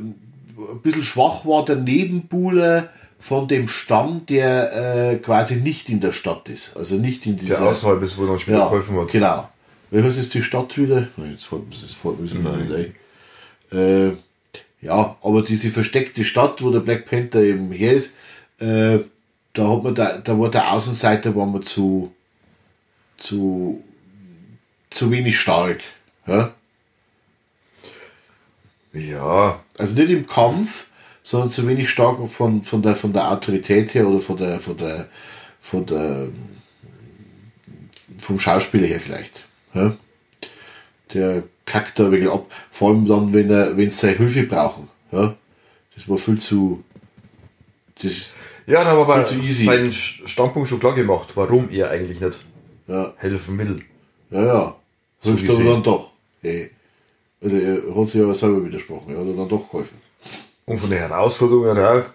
ein 0.57 0.81
bisschen 0.81 1.03
schwach 1.03 1.45
war 1.45 1.65
der 1.65 1.75
Nebenbuhler 1.75 2.89
von 3.19 3.47
dem 3.47 3.67
Stamm, 3.67 4.25
der 4.27 5.11
äh, 5.11 5.15
quasi 5.17 5.55
nicht 5.57 5.89
in 5.89 5.99
der 5.99 6.11
Stadt 6.11 6.49
ist. 6.49 6.75
Also 6.75 6.95
nicht 6.95 7.25
in 7.25 7.37
dieser 7.37 7.59
Der 7.59 7.67
außerhalb 7.67 8.01
ist, 8.03 8.17
wo 8.17 8.25
dann 8.25 8.39
später 8.39 8.59
ja, 8.59 8.65
geholfen 8.65 8.95
wird. 8.95 9.11
Genau. 9.11 9.49
Heißt 9.93 10.17
jetzt 10.17 10.33
die 10.33 10.43
Stadt 10.43 10.77
wieder? 10.77 11.07
Na, 11.17 11.25
Jetzt 11.25 11.45
fällt 11.45 11.69
mir 11.69 11.75
das 11.75 11.93
fällt 11.93 12.19
mir 12.19 12.51
ein. 12.51 12.95
Äh, 13.77 14.13
ja, 14.81 15.15
aber 15.21 15.41
diese 15.41 15.69
versteckte 15.69 16.23
Stadt, 16.25 16.61
wo 16.61 16.69
der 16.69 16.79
Black 16.79 17.05
Panther 17.05 17.41
eben 17.41 17.71
her 17.71 17.93
ist, 17.93 18.17
äh, 18.59 18.99
da 19.53 19.69
hat 19.69 19.83
man 19.83 19.95
da, 19.95 20.17
da 20.17 20.37
war 20.37 20.49
der 20.51 20.71
Außenseiter 20.71 21.35
war 21.35 21.45
man 21.45 21.61
zu, 21.61 22.11
zu, 23.23 23.81
zu 24.89 25.09
wenig 25.09 25.39
stark. 25.39 25.79
Ja? 26.27 26.53
Ja, 28.91 29.63
Also 29.77 29.99
nicht 29.99 30.11
im 30.11 30.27
Kampf, 30.27 30.87
sondern 31.23 31.49
zu 31.49 31.65
wenig 31.67 31.89
stark 31.89 32.27
von, 32.29 32.63
von, 32.63 32.81
der, 32.81 32.95
von 32.95 33.13
der 33.13 33.31
Autorität 33.31 33.93
her 33.93 34.07
oder 34.07 34.19
von 34.19 34.37
der, 34.37 34.59
von 34.59 34.77
der, 34.77 35.07
von 35.61 35.85
der, 35.85 36.27
vom 38.19 38.39
Schauspieler 38.39 38.87
her 38.87 38.99
vielleicht. 38.99 39.45
Ja? 39.73 39.95
Der 41.13 41.43
kackt 41.65 41.97
da 41.97 42.11
wirklich 42.11 42.29
ab, 42.29 42.51
vor 42.71 42.89
allem 42.89 43.07
dann, 43.07 43.33
wenn 43.33 43.49
er, 43.49 43.77
wenn 43.77 43.89
sie 43.89 43.99
seine 43.99 44.17
Hilfe 44.17 44.43
brauchen. 44.43 44.89
Ja? 45.11 45.35
Das 45.95 46.09
war 46.09 46.17
viel 46.17 46.39
zu, 46.39 46.83
das, 48.01 48.33
ja, 48.67 48.83
da 48.83 48.91
haben 48.91 48.97
wir 48.97 49.13
aber 49.13 49.25
seinen 49.25 49.91
Standpunkt 49.91 50.67
schon 50.67 50.79
klar 50.79 50.93
gemacht, 50.93 51.29
warum 51.35 51.69
er 51.69 51.89
eigentlich 51.89 52.19
nicht 52.19 52.45
ja, 52.87 53.13
helfen 53.17 53.57
will. 53.57 53.83
ja, 54.29 54.45
ja. 54.45 54.75
So 55.21 55.31
Hilft 55.33 55.49
aber 55.55 55.63
dann 55.71 55.83
doch. 55.83 56.11
Hey. 56.41 56.71
Also 57.41 57.57
er 57.57 57.95
hat 57.95 58.07
sich 58.09 58.21
ja 58.21 58.33
selber 58.33 58.65
widersprochen, 58.65 59.13
er 59.13 59.19
hat 59.21 59.27
dann 59.37 59.49
doch 59.49 59.69
geholfen. 59.69 59.97
Und 60.65 60.79
von 60.79 60.89
der 60.89 60.99
Herausforderung 60.99 61.75
her 61.75 62.05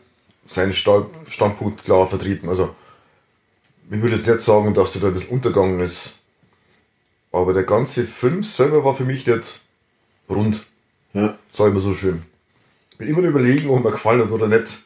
seinen 0.46 0.72
Sta- 0.72 1.06
Standpunkt 1.26 1.84
klar 1.84 2.06
vertreten. 2.06 2.48
Also, 2.48 2.74
ich 3.90 4.00
würde 4.00 4.16
jetzt 4.16 4.26
nicht 4.26 4.40
sagen, 4.40 4.72
dass 4.74 4.92
der 4.92 5.02
da 5.02 5.08
ein 5.08 5.14
bisschen 5.14 5.30
untergegangen 5.32 5.80
ist. 5.80 6.14
Aber 7.30 7.52
der 7.52 7.64
ganze 7.64 8.06
Film 8.06 8.42
selber 8.42 8.84
war 8.84 8.94
für 8.94 9.04
mich 9.04 9.26
nicht 9.26 9.62
rund. 10.30 10.66
Ja. 11.12 11.36
Sag 11.52 11.68
ich 11.68 11.74
mal 11.74 11.80
so 11.80 11.92
schön. 11.94 12.22
Bin 12.96 13.08
immer 13.08 13.20
nur 13.20 13.30
überlegen, 13.30 13.68
ob 13.68 13.84
mir 13.84 13.90
gefallen 13.90 14.22
hat 14.22 14.30
oder 14.32 14.48
nicht. 14.48 14.82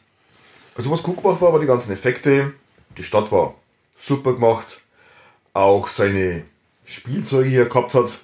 Also 0.75 0.91
was 0.91 1.03
gut 1.03 1.23
gemacht 1.23 1.41
war, 1.41 1.53
war 1.53 1.61
die 1.61 1.67
ganzen 1.67 1.93
Effekte. 1.93 2.53
Die 2.99 3.03
Stadt 3.05 3.31
war 3.33 3.55
super 3.95 4.35
gemacht. 4.35 4.82
Auch 5.55 5.89
seine 5.89 6.45
Spielzeuge, 6.85 7.51
die 7.51 7.57
er 7.57 7.67
gehabt 7.67 7.95
hat. 7.95 8.21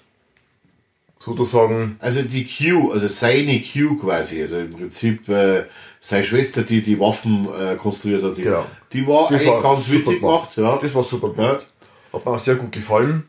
Sozusagen. 1.19 1.97
Also 1.99 2.23
die 2.23 2.47
Q, 2.47 2.93
also 2.93 3.09
seine 3.09 3.61
Q 3.61 3.97
quasi, 3.97 4.41
also 4.41 4.59
im 4.59 4.73
Prinzip 4.73 5.29
äh, 5.29 5.65
seine 6.01 6.23
Schwester, 6.25 6.63
die 6.63 6.81
die 6.81 6.99
Waffen 7.01 7.49
äh, 7.59 7.75
konstruiert 7.75 8.23
hat, 8.23 8.37
die, 8.37 8.43
Genau. 8.43 8.65
die 8.93 9.07
war 9.07 9.25
Das 9.25 9.41
eigentlich 9.41 9.49
war 9.49 9.63
ganz 9.63 9.91
witzig 9.91 10.21
gemacht. 10.21 10.51
Ja. 10.57 10.79
Das 10.81 10.95
war 10.95 11.03
super 11.03 11.31
gemacht. 11.31 11.67
Hat 12.13 12.25
mir 12.25 12.31
auch 12.33 12.39
sehr 12.39 12.55
gut 12.55 12.71
gefallen. 12.71 13.25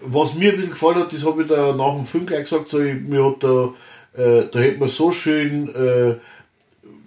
Was 0.00 0.34
mir 0.34 0.50
ein 0.50 0.56
bisschen 0.56 0.72
gefallen 0.72 0.96
hat, 0.96 1.12
das 1.12 1.24
habe 1.24 1.42
ich 1.42 1.48
da 1.48 1.74
nach 1.74 1.94
dem 1.94 2.04
Film 2.06 2.26
gleich 2.26 2.42
gesagt, 2.44 2.68
so, 2.68 2.80
ich, 2.82 3.00
mir 3.00 3.24
hat 3.24 3.42
da, 3.42 3.72
äh, 4.20 4.44
da 4.52 4.58
hätte 4.58 4.78
man 4.78 4.88
so 4.88 5.10
schön, 5.10 5.74
äh, 5.74 6.16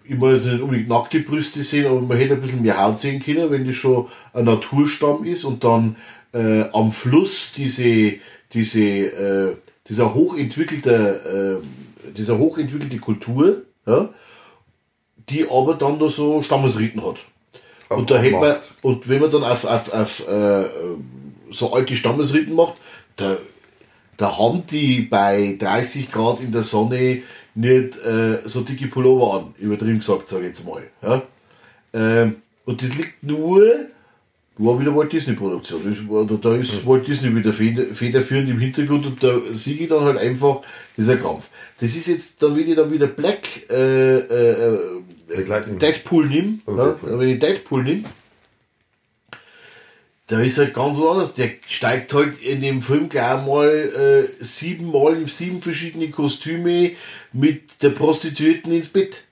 ich 0.07 0.15
muss 0.15 0.33
jetzt 0.33 0.45
nicht 0.45 0.61
unbedingt 0.61 0.87
nackte 0.87 1.19
Brüste 1.19 1.61
sehen, 1.61 1.85
aber 1.87 1.99
man 2.01 2.17
hätte 2.17 2.33
ein 2.33 2.41
bisschen 2.41 2.61
mehr 2.61 2.81
Haut 2.81 2.97
sehen 2.97 3.21
können, 3.21 3.51
wenn 3.51 3.65
das 3.65 3.75
schon 3.75 4.07
ein 4.33 4.45
Naturstamm 4.45 5.23
ist 5.23 5.43
und 5.45 5.63
dann 5.63 5.97
äh, 6.35 6.69
am 6.73 6.91
Fluss 6.91 7.53
diese, 7.55 8.15
diese, 8.53 8.81
äh, 8.81 9.55
dieser 9.87 10.13
hochentwickelte, 10.13 11.61
äh, 11.63 12.11
dieser 12.11 12.37
hochentwickelte 12.37 12.97
Kultur, 12.97 13.63
ja, 13.85 14.09
die 15.29 15.49
aber 15.49 15.75
dann 15.75 15.97
da 15.97 16.09
so 16.09 16.41
Stammesriten 16.41 17.03
hat. 17.03 17.17
Auf 17.89 17.99
Und 17.99 18.11
da 18.11 18.17
hätte 18.17 18.37
man, 18.37 18.55
und 18.81 19.07
wenn 19.07 19.21
man 19.21 19.31
dann 19.31 19.43
auf, 19.43 19.63
auf, 19.63 19.93
auf 19.93 20.27
äh, 20.27 20.65
so 21.51 21.73
alte 21.73 21.95
Stammesriten 21.95 22.53
macht, 22.53 22.75
da, 23.15 23.37
da 24.17 24.37
haben 24.37 24.65
die 24.67 25.01
bei 25.01 25.55
30 25.57 26.11
Grad 26.11 26.41
in 26.41 26.51
der 26.51 26.63
Sonne 26.63 27.21
nicht 27.53 27.97
äh, 28.03 28.41
so 28.45 28.61
dicke 28.61 28.87
Pullover 28.87 29.39
an, 29.39 29.55
übertrieben 29.57 29.99
gesagt, 29.99 30.27
sage 30.27 30.43
ich 30.43 30.47
jetzt 30.49 30.65
mal. 30.65 30.83
Ja? 31.01 31.23
Ähm, 31.93 32.37
und 32.65 32.81
das 32.81 32.95
liegt 32.97 33.23
nur, 33.23 33.87
war 34.57 34.79
wieder 34.79 34.95
Walt 34.95 35.11
Disney 35.11 35.33
Produktion. 35.35 35.81
Das 35.83 36.09
war, 36.09 36.25
da, 36.25 36.35
da 36.35 36.55
ist 36.55 36.85
Walt 36.85 37.07
Disney 37.07 37.35
wieder 37.35 37.51
feder, 37.51 37.93
federführend 37.93 38.49
im 38.49 38.59
Hintergrund 38.59 39.05
und 39.05 39.21
da 39.21 39.39
sehe 39.51 39.75
ich 39.75 39.89
dann 39.89 40.03
halt 40.05 40.17
einfach 40.17 40.61
dieser 40.95 41.17
Krampf. 41.17 41.49
Das 41.79 41.95
ist 41.95 42.07
jetzt 42.07 42.41
dann, 42.41 42.55
wenn 42.55 42.69
ich 42.69 42.75
dann 42.75 42.91
wieder 42.91 43.07
Black 43.07 43.69
äh, 43.69 44.17
äh, 44.19 44.75
äh. 44.75 45.75
Deadpool 45.79 46.27
nimm, 46.27 46.61
Oh, 46.65 46.75
Deadpool. 46.75 47.19
wenn 47.19 47.29
ich 47.29 47.39
Deadpool 47.39 47.83
nimm, 47.83 48.05
da 50.27 50.39
ist 50.39 50.57
halt 50.57 50.73
ganz 50.73 50.97
was 50.97 51.09
anderes. 51.09 51.33
Der 51.35 51.51
steigt 51.67 52.13
halt 52.13 52.41
in 52.41 52.61
dem 52.61 52.81
Film 52.81 53.09
gleich 53.09 53.45
mal 53.45 54.29
äh, 54.39 54.43
siebenmal 54.43 55.17
in 55.17 55.25
sieben 55.25 55.61
verschiedene 55.61 56.09
Kostüme 56.09 56.91
mit 57.33 57.83
der 57.83 57.89
Prostituierten 57.89 58.71
ins 58.71 58.87
Bett. 58.87 59.24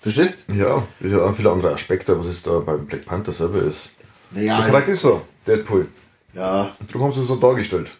Verstehst? 0.00 0.46
Ja, 0.54 0.86
ist 1.00 1.12
ja 1.12 1.18
auch 1.24 1.34
viele 1.34 1.50
andere 1.50 1.72
Aspekte, 1.72 2.18
was 2.18 2.26
es 2.26 2.42
da 2.42 2.58
beim 2.60 2.86
Black 2.86 3.04
Panther 3.04 3.32
selber 3.32 3.62
ist. 3.62 3.92
Naja, 4.30 4.58
Der 4.58 4.66
Charakter 4.66 4.92
ist 4.92 5.00
so, 5.02 5.22
Deadpool. 5.46 5.88
ja, 6.34 6.72
Darum 6.86 7.02
haben 7.04 7.12
sie 7.12 7.22
es 7.22 7.26
so 7.28 7.36
dargestellt. 7.36 7.98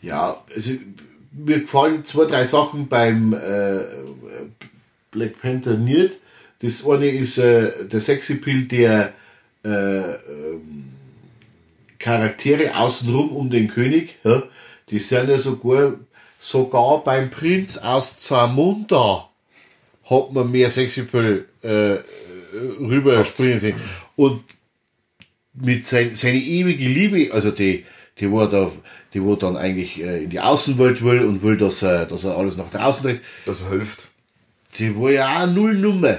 ja, 0.00 0.42
also 0.54 0.72
mir 1.32 1.60
gefallen 1.60 2.04
zwei, 2.04 2.24
drei 2.24 2.46
Sachen 2.46 2.88
beim 2.88 3.34
äh, 3.34 3.80
Black 5.10 5.40
Panther 5.42 5.74
nicht. 5.74 6.18
Das 6.62 6.86
eine 6.88 7.08
ist 7.08 7.36
äh, 7.36 7.84
der 7.86 8.00
Sexappeal 8.00 8.62
der 8.62 9.12
äh, 9.62 9.68
ähm, 9.68 10.92
Charaktere 11.98 12.74
außenrum 12.76 13.30
um 13.36 13.50
den 13.50 13.68
König. 13.68 14.16
Ja? 14.24 14.42
Die 14.88 14.98
sind 14.98 15.28
ja 15.28 15.36
sogar, 15.38 15.94
sogar 16.38 17.04
beim 17.04 17.28
Prinz 17.30 17.76
aus 17.76 18.18
Zamunda 18.20 19.28
hat 20.08 20.32
man 20.32 20.50
mehr 20.50 20.70
Sexappeal 20.70 21.44
äh, 21.62 21.96
rüber 22.80 23.24
springen 23.24 23.60
sehen. 23.60 23.76
Und 24.14 24.42
mit 25.54 25.86
sein, 25.86 26.14
seine 26.14 26.38
ewige 26.38 26.86
Liebe, 26.88 27.32
also 27.32 27.50
die, 27.50 27.84
die 28.18 28.30
wo 28.30 28.40
er 28.40 28.48
da, 28.48 28.70
die 29.14 29.22
wo 29.22 29.36
dann 29.36 29.56
eigentlich 29.56 30.00
äh, 30.02 30.24
in 30.24 30.30
die 30.30 30.40
Außenwelt 30.40 31.02
will 31.02 31.22
und 31.22 31.42
will, 31.42 31.56
dass 31.56 31.82
er, 31.82 32.06
dass 32.06 32.24
er 32.24 32.36
alles 32.36 32.56
nach 32.56 32.70
draußen 32.70 33.02
trägt, 33.02 33.24
Das 33.46 33.68
hilft. 33.68 34.08
die 34.78 34.94
war 34.96 35.10
ja 35.10 35.42
auch 35.44 35.46
null 35.46 35.74
Nummer. 35.74 36.18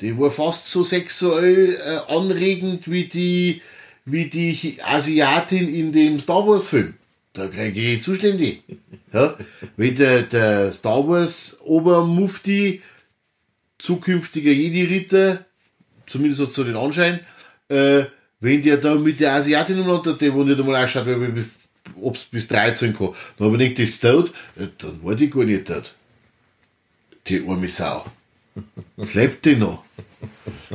Die 0.00 0.18
war 0.18 0.30
fast 0.30 0.70
so 0.70 0.84
sexuell 0.84 1.74
äh, 1.74 2.12
anregend 2.12 2.90
wie 2.90 3.04
die, 3.06 3.62
wie 4.04 4.26
die 4.26 4.78
Asiatin 4.82 5.72
in 5.72 5.92
dem 5.92 6.20
Star 6.20 6.46
Wars 6.46 6.66
Film. 6.66 6.94
Da 7.32 7.48
kriege 7.48 7.80
ich 7.80 8.02
Zustände. 8.02 8.58
Ja? 9.12 9.36
Wenn 9.76 9.94
der, 9.94 10.22
der 10.22 10.72
Star 10.72 11.06
Wars 11.08 11.58
Obermufti, 11.64 12.82
zukünftiger 13.78 14.52
Jedi-Ritter, 14.52 15.44
zumindest 16.06 16.42
hat 16.42 16.48
so 16.50 16.64
den 16.64 16.76
Anschein, 16.76 17.20
äh, 17.68 18.04
wenn 18.40 18.62
der 18.62 18.76
da 18.76 18.94
mit 18.94 19.20
der 19.20 19.34
Asiatin 19.34 19.80
umeinander, 19.80 20.14
die 20.14 20.32
wo 20.32 20.44
nicht 20.44 20.58
einmal 20.58 20.84
ausschaut, 20.84 21.06
wie 21.06 21.28
bis, 21.28 21.68
ob's 22.00 22.24
bis 22.24 22.48
13 22.48 22.96
kann, 22.96 23.14
dann 23.38 23.48
habe 23.48 23.56
ich 23.56 23.74
gedacht, 23.74 23.78
die 23.78 23.82
ist 23.84 24.00
tot, 24.00 24.32
äh, 24.56 24.68
dann 24.78 25.02
war 25.02 25.14
die 25.14 25.30
gar 25.30 25.44
nicht 25.44 25.66
tot. 25.66 25.94
Die 27.26 27.44
arme 27.46 27.68
Sau. 27.68 28.04
Das 28.96 29.14
lebt 29.14 29.44
die 29.44 29.56
noch. 29.56 29.84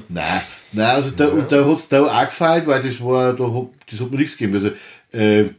Nein, 0.10 0.41
nein, 0.72 0.86
also 0.86 1.12
da, 1.12 1.28
und 1.28 1.52
da 1.52 1.66
hat 1.66 1.78
es 1.78 1.89
da 1.89 2.04
auch 2.04 2.26
gefallen, 2.26 2.68
weil 2.68 2.84
das 2.84 3.02
war, 3.02 3.34
da 3.34 3.52
hat, 3.52 3.70
das 3.89 3.99
hat 3.99 4.12
mir 4.12 4.18
nichts 4.18 4.38
gegeben. 4.38 4.56
Also, 4.56 4.72
äh, 5.12 5.52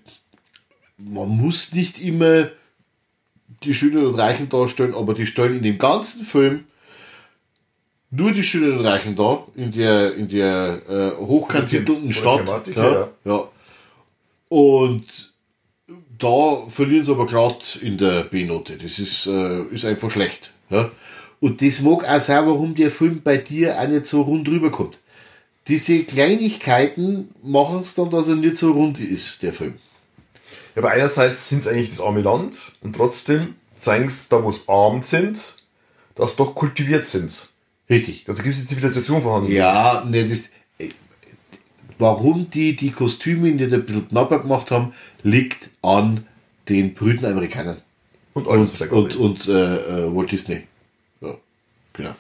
man 0.99 1.28
muss 1.28 1.72
nicht 1.72 2.01
immer 2.01 2.49
die 3.64 3.74
Schönen 3.74 4.07
und 4.07 4.14
Reichen 4.14 4.49
darstellen, 4.49 4.95
aber 4.95 5.14
die 5.14 5.26
stellen 5.26 5.57
in 5.57 5.62
dem 5.62 5.78
ganzen 5.78 6.24
Film 6.24 6.64
nur 8.12 8.32
die 8.32 8.42
Schönen 8.42 8.78
und 8.78 8.86
Reichen 8.86 9.16
da, 9.16 9.44
in 9.56 9.72
der, 9.72 10.14
in 10.14 10.28
der 10.28 10.82
äh, 10.88 11.16
hochkantitelten 11.16 12.12
Stadt. 12.12 12.68
Ja, 12.68 12.82
her, 12.82 13.10
ja. 13.24 13.48
Und 14.48 15.32
da 16.18 16.66
verlieren 16.68 17.02
sie 17.02 17.10
aber 17.10 17.26
gerade 17.26 17.56
in 17.80 17.96
der 17.96 18.24
B-Note. 18.24 18.76
Das 18.76 18.98
ist, 18.98 19.26
äh, 19.26 19.62
ist 19.64 19.86
einfach 19.86 20.10
schlecht. 20.10 20.52
Ja? 20.68 20.90
Und 21.40 21.62
das 21.62 21.80
mag 21.80 22.04
auch 22.04 22.20
sein, 22.20 22.46
warum 22.46 22.74
der 22.74 22.90
Film 22.90 23.22
bei 23.22 23.38
dir 23.38 23.80
auch 23.80 23.88
nicht 23.88 24.04
so 24.04 24.20
rund 24.20 24.46
rüberkommt. 24.46 24.98
Diese 25.68 26.04
Kleinigkeiten 26.04 27.30
machen 27.42 27.80
es 27.80 27.94
dann, 27.94 28.10
dass 28.10 28.28
er 28.28 28.36
nicht 28.36 28.56
so 28.56 28.72
rund 28.72 29.00
ist, 29.00 29.42
der 29.42 29.54
Film. 29.54 29.74
Ja, 30.74 30.82
aber 30.82 30.90
einerseits 30.90 31.48
sind 31.48 31.60
es 31.60 31.66
eigentlich 31.66 31.88
das 31.88 32.00
arme 32.00 32.20
Land 32.20 32.72
und 32.82 32.94
trotzdem 32.94 33.54
zeigen 33.74 34.04
es 34.04 34.28
da, 34.28 34.44
wo 34.44 34.50
es 34.50 34.68
arm 34.68 35.02
sind, 35.02 35.56
dass 36.14 36.36
doch 36.36 36.54
kultiviert 36.54 37.04
sind. 37.04 37.48
Richtig. 37.93 38.24
Also 38.26 38.43
gibt 38.43 38.55
es 38.55 38.62
die 38.62 38.68
Zivilisation 38.68 39.20
vorhanden. 39.20 39.53
Ja, 39.53 40.03
ne, 40.09 40.26
das, 40.26 40.51
äh, 40.78 40.88
warum 41.99 42.49
die 42.49 42.74
die 42.74 42.90
Kostüme 42.90 43.51
nicht 43.51 43.70
ein 43.70 43.84
bisschen 43.84 44.09
knapper 44.09 44.38
gemacht 44.38 44.70
haben, 44.70 44.95
liegt 45.22 45.68
an 45.82 46.26
den 46.70 46.95
brüden 46.95 47.26
Amerikanern. 47.26 47.82
Und 48.32 48.47
Und, 48.47 48.80
und, 48.90 49.16
und 49.16 49.47
äh, 49.47 50.07
äh, 50.07 50.16
Walt 50.16 50.32
Disney. 50.32 50.62
Ja, 51.20 51.36
genau. 51.93 52.14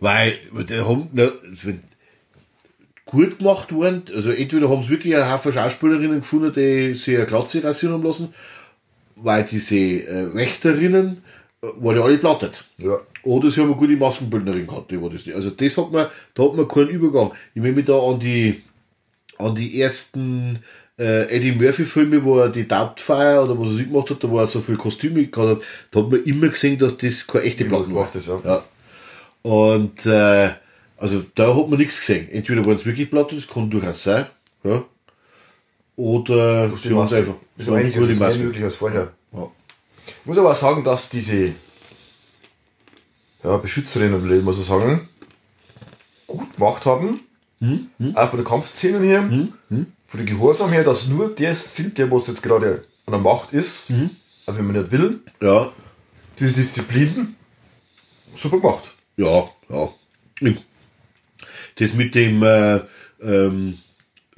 Weil, 0.00 0.38
die 0.68 0.80
haben, 0.80 1.08
ne, 1.12 1.32
wenn 1.62 1.80
gut 3.06 3.38
gemacht 3.38 3.72
worden, 3.72 4.02
also 4.14 4.32
entweder 4.32 4.68
haben 4.68 4.82
sie 4.82 4.90
wirklich 4.90 5.16
eine 5.16 5.32
Haufen 5.32 5.54
Schauspielerinnen 5.54 6.20
gefunden, 6.20 6.52
die 6.52 6.92
sich 6.92 7.16
eine 7.16 7.24
Glatze 7.24 7.64
rasieren 7.64 7.94
haben 7.94 8.02
lassen, 8.02 8.34
weil 9.16 9.44
diese 9.44 9.76
äh, 9.76 10.34
Wächterinnen 10.34 11.08
äh, 11.16 11.31
waren 11.62 11.96
ja 11.96 12.02
alle 12.02 12.18
plattet. 12.18 12.64
ja. 12.78 12.98
Oder 13.24 13.52
sie 13.52 13.60
haben 13.60 13.68
eine 13.68 13.76
gute 13.76 13.96
Maskenbildnerin 13.96 14.66
gehabt, 14.66 14.90
die 14.90 15.00
war 15.00 15.08
das 15.08 15.24
nicht. 15.24 15.36
Also 15.36 15.50
das 15.50 15.76
hat 15.78 15.92
man, 15.92 16.08
da 16.34 16.42
hat 16.42 16.56
man 16.56 16.66
keinen 16.66 16.88
Übergang. 16.88 17.30
Ich 17.54 17.62
will 17.62 17.70
mich 17.70 17.84
da 17.84 17.96
an 18.00 18.18
die, 18.18 18.60
an 19.38 19.54
die 19.54 19.80
ersten 19.80 20.58
äh, 20.98 21.28
Eddie 21.28 21.52
Murphy 21.52 21.84
Filme, 21.84 22.24
wo 22.24 22.40
er 22.40 22.48
die 22.48 22.66
Doubtfire 22.66 23.44
oder 23.44 23.56
was 23.60 23.68
er 23.68 23.74
sich 23.74 23.88
gemacht 23.88 24.10
hat, 24.10 24.24
da 24.24 24.28
wo 24.28 24.38
er 24.38 24.48
so 24.48 24.60
viel 24.60 24.76
Kostüme 24.76 25.24
gehabt 25.24 25.50
hat, 25.50 25.62
da 25.92 26.00
hat 26.00 26.10
man 26.10 26.24
immer 26.24 26.48
gesehen, 26.48 26.78
dass 26.78 26.98
das 26.98 27.28
keine 27.28 27.44
echte 27.44 27.64
Platten 27.64 27.94
war. 27.94 28.12
ist, 28.12 28.26
ja. 28.26 28.40
ja. 28.44 28.64
Und 29.42 30.04
äh, 30.06 30.50
also 30.96 31.22
da 31.36 31.56
hat 31.56 31.68
man 31.68 31.78
nichts 31.78 32.00
gesehen. 32.00 32.28
Entweder 32.32 32.64
waren 32.64 32.74
es 32.74 32.84
wirklich 32.84 33.08
Platten, 33.08 33.36
das 33.36 33.46
kann 33.46 33.70
durchaus 33.70 34.02
sein, 34.02 34.26
ja. 34.64 34.82
Oder 35.94 36.68
Durch 36.68 36.80
sie 36.80 36.88
haben 36.88 36.96
Maske. 36.96 37.16
einfach 37.18 37.34
ist 37.56 37.70
mehr 37.70 38.16
Maske. 38.16 38.38
möglich 38.40 38.64
als 38.64 38.74
vorher. 38.74 39.12
Ja. 39.32 39.48
Ich 40.20 40.26
muss 40.26 40.38
aber 40.38 40.52
auch 40.52 40.56
sagen, 40.56 40.84
dass 40.84 41.08
diese 41.08 41.54
ja, 43.42 43.56
Beschützerinnen, 43.56 44.22
will 44.22 44.38
ich 44.38 44.44
mal 44.44 44.54
so 44.54 44.62
sagen, 44.62 45.08
gut 46.26 46.54
gemacht 46.56 46.86
haben. 46.86 47.20
Hm? 47.60 47.88
Auch 48.14 48.30
von 48.30 48.38
der 48.38 48.46
Kampfszenen 48.46 49.02
her, 49.02 49.22
von 50.06 50.18
der 50.18 50.24
Gehorsam 50.24 50.70
her, 50.70 50.84
dass 50.84 51.06
nur 51.06 51.32
der 51.34 51.54
sind, 51.54 51.96
der 51.96 52.10
was 52.10 52.26
jetzt 52.26 52.42
gerade 52.42 52.84
an 53.06 53.12
der 53.12 53.20
Macht 53.20 53.52
ist, 53.52 53.88
Hm? 53.88 54.10
also 54.46 54.58
wenn 54.58 54.66
man 54.66 54.80
nicht 54.80 54.92
will, 54.92 55.20
ja, 55.40 55.70
diese 56.38 56.54
Disziplin, 56.54 57.36
super 58.34 58.58
gemacht. 58.58 58.92
Ja, 59.16 59.48
ja. 59.68 59.88
Das 61.76 61.94
mit 61.94 62.14
dem, 62.14 62.42
äh, 62.42 62.80
ähm, 63.22 63.78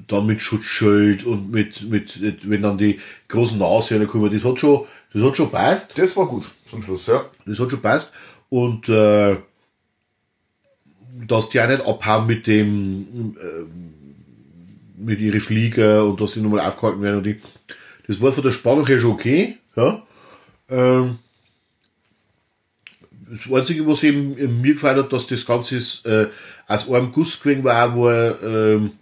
dann 0.07 0.27
mit 0.27 0.43
Schutzschild 0.43 1.25
und 1.25 1.51
mit, 1.51 1.89
mit, 1.89 2.20
wenn 2.49 2.62
dann 2.62 2.77
die 2.77 3.01
großen 3.29 3.59
Nashörner 3.59 4.07
kommen, 4.07 4.31
das 4.31 4.45
hat 4.45 4.59
schon, 4.59 4.85
das 5.15 5.23
hat 5.23 5.37
schon 5.37 5.51
passt. 5.51 5.97
Das 5.97 6.17
war 6.17 6.27
gut 6.27 6.51
zum 6.67 6.83
Schluss, 6.83 7.07
ja. 7.07 7.25
Das 7.47 7.59
hat 7.59 7.71
schon 7.71 7.81
passt. 7.81 8.12
Und, 8.51 8.89
äh, 8.89 9.37
dass 11.27 11.49
die 11.51 11.61
auch 11.61 11.69
nicht 11.69 11.87
abhauen 11.87 12.27
mit 12.27 12.47
dem, 12.47 13.37
ähm, 13.41 13.95
mit 14.97 15.21
ihren 15.21 15.41
Flieger 15.41 16.05
und 16.05 16.21
dass 16.21 16.33
sie 16.33 16.41
nochmal 16.41 16.67
aufgehalten 16.67 17.03
werden 17.03 17.19
und 17.19 17.27
die, 17.27 17.41
das 18.07 18.21
war 18.21 18.33
von 18.33 18.45
der 18.45 18.53
Spannung 18.53 18.87
her 18.87 18.99
schon 18.99 19.12
okay, 19.12 19.59
ja. 19.77 20.03
Ähm, 20.69 21.19
das 23.31 23.51
Einzige, 23.51 23.87
was 23.87 24.03
eben 24.03 24.37
äh, 24.37 24.47
mir 24.47 24.75
gefallen 24.75 24.99
hat, 24.99 25.12
dass 25.12 25.27
das 25.27 25.47
Ganze 25.47 25.77
ist, 25.77 26.07
äh, 26.07 26.29
aus 26.67 26.91
einem 26.91 27.12
Guss 27.12 27.41
gewesen 27.41 27.65
war, 27.65 27.95
wo 27.95 28.11
ähm, 28.11 28.93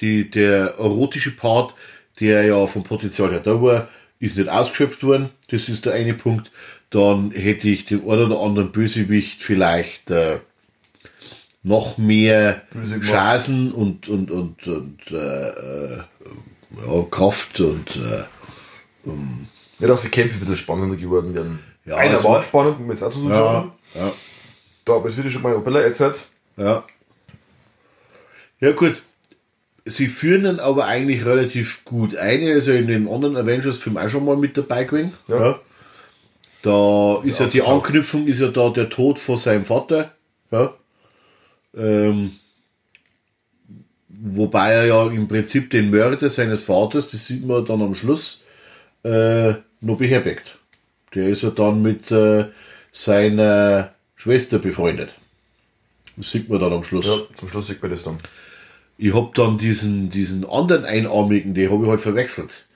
die, 0.00 0.30
der 0.30 0.74
erotische 0.78 1.36
Part, 1.36 1.74
der 2.20 2.44
ja 2.44 2.66
vom 2.66 2.82
Potenzial 2.82 3.30
her 3.30 3.40
da 3.40 3.60
war, 3.60 3.88
ist 4.20 4.36
nicht 4.36 4.48
ausgeschöpft 4.48 5.02
worden. 5.04 5.30
Das 5.50 5.68
ist 5.68 5.84
der 5.84 5.94
eine 5.94 6.14
Punkt. 6.14 6.50
Dann 6.90 7.30
hätte 7.32 7.68
ich 7.68 7.84
dem 7.84 8.08
einen 8.08 8.30
oder 8.32 8.40
anderen 8.40 8.72
Bösewicht 8.72 9.42
vielleicht 9.42 10.10
äh, 10.10 10.40
noch 11.62 11.98
mehr. 11.98 12.62
Chancen 13.02 13.72
und, 13.72 14.08
und, 14.08 14.30
und, 14.30 14.66
und 14.66 15.10
äh, 15.10 15.48
äh, 15.48 16.02
ja, 16.86 17.02
Kraft 17.10 17.60
und 17.60 17.96
äh, 17.96 18.24
Ja, 19.78 19.88
dass 19.88 20.02
die 20.02 20.08
Kämpfe 20.08 20.36
ein 20.36 20.40
bisschen 20.40 20.56
spannender 20.56 20.96
geworden 20.96 21.34
werden. 21.34 21.60
Ja, 21.84 21.96
Einer 21.96 22.22
war 22.24 22.42
spannend, 22.42 22.78
um 22.78 22.90
jetzt 22.90 23.02
auch 23.02 23.12
zu 23.12 23.28
ja, 23.28 23.36
sagen. 23.36 23.72
ja. 23.94 24.12
Da, 24.84 24.94
aber 24.94 25.08
es 25.08 25.16
wird 25.16 25.26
ja 25.26 25.32
schon 25.32 25.42
mal 25.42 25.54
Opella 25.54 25.80
erzählt. 25.80 26.28
Ja. 26.56 26.84
Ja, 28.60 28.72
gut. 28.72 29.02
Sie 29.88 30.06
führen 30.06 30.46
ihn 30.46 30.60
aber 30.60 30.86
eigentlich 30.86 31.24
relativ 31.24 31.84
gut 31.84 32.16
ein. 32.16 32.42
Ist 32.42 32.68
ja 32.68 32.74
in 32.74 32.86
den 32.86 33.08
anderen 33.08 33.36
Avengers-Film 33.36 33.96
auch 33.96 34.08
schon 34.08 34.24
mal 34.24 34.36
mit 34.36 34.56
dabei 34.56 34.84
gewesen. 34.84 35.12
Ja. 35.28 35.60
Da 36.62 37.20
ist 37.22 37.40
ja 37.40 37.46
die. 37.46 37.62
Anknüpfung, 37.62 38.26
ist 38.26 38.40
ja 38.40 38.48
da 38.48 38.70
der 38.70 38.90
Tod 38.90 39.18
von 39.18 39.36
seinem 39.36 39.64
Vater. 39.64 40.12
Ja. 40.50 40.74
Ähm, 41.76 42.32
wobei 44.08 44.72
er 44.72 44.86
ja 44.86 45.06
im 45.06 45.28
Prinzip 45.28 45.70
den 45.70 45.90
Mörder 45.90 46.28
seines 46.28 46.62
Vaters, 46.62 47.10
das 47.10 47.26
sieht 47.26 47.46
man 47.46 47.64
dann 47.64 47.82
am 47.82 47.94
Schluss, 47.94 48.42
äh, 49.04 49.54
noch 49.80 49.98
beherbergt. 49.98 50.58
Der 51.14 51.28
ist 51.28 51.42
ja 51.42 51.50
dann 51.50 51.82
mit 51.82 52.10
äh, 52.10 52.46
seiner 52.92 53.92
Schwester 54.16 54.58
befreundet. 54.58 55.14
Das 56.16 56.30
sieht 56.30 56.48
man 56.48 56.58
dann 56.58 56.72
am 56.72 56.84
Schluss. 56.84 57.06
Ja, 57.06 57.18
zum 57.36 57.48
Schluss 57.48 57.68
sieht 57.68 57.80
man 57.80 57.92
das 57.92 58.02
dann. 58.02 58.18
Ich 58.98 59.14
hab 59.14 59.34
dann 59.34 59.56
diesen, 59.58 60.08
diesen 60.10 60.44
anderen 60.48 60.84
Einarmigen, 60.84 61.54
den 61.54 61.70
habe 61.70 61.84
ich 61.84 61.90
halt 61.90 62.00
verwechselt. 62.00 62.66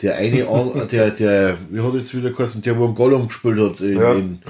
Der 0.00 0.16
eine, 0.16 0.44
der, 0.90 1.10
der, 1.10 1.58
wie 1.68 1.80
hat 1.80 1.94
jetzt 1.94 2.14
wieder 2.16 2.30
geheißen, 2.30 2.62
der 2.62 2.78
wo 2.78 2.86
einen 2.86 2.94
Gollum 2.94 3.28
gespielt 3.28 3.58
hat 3.58 3.80
in, 3.80 3.98
Ja. 4.00 4.12
in, 4.14 4.42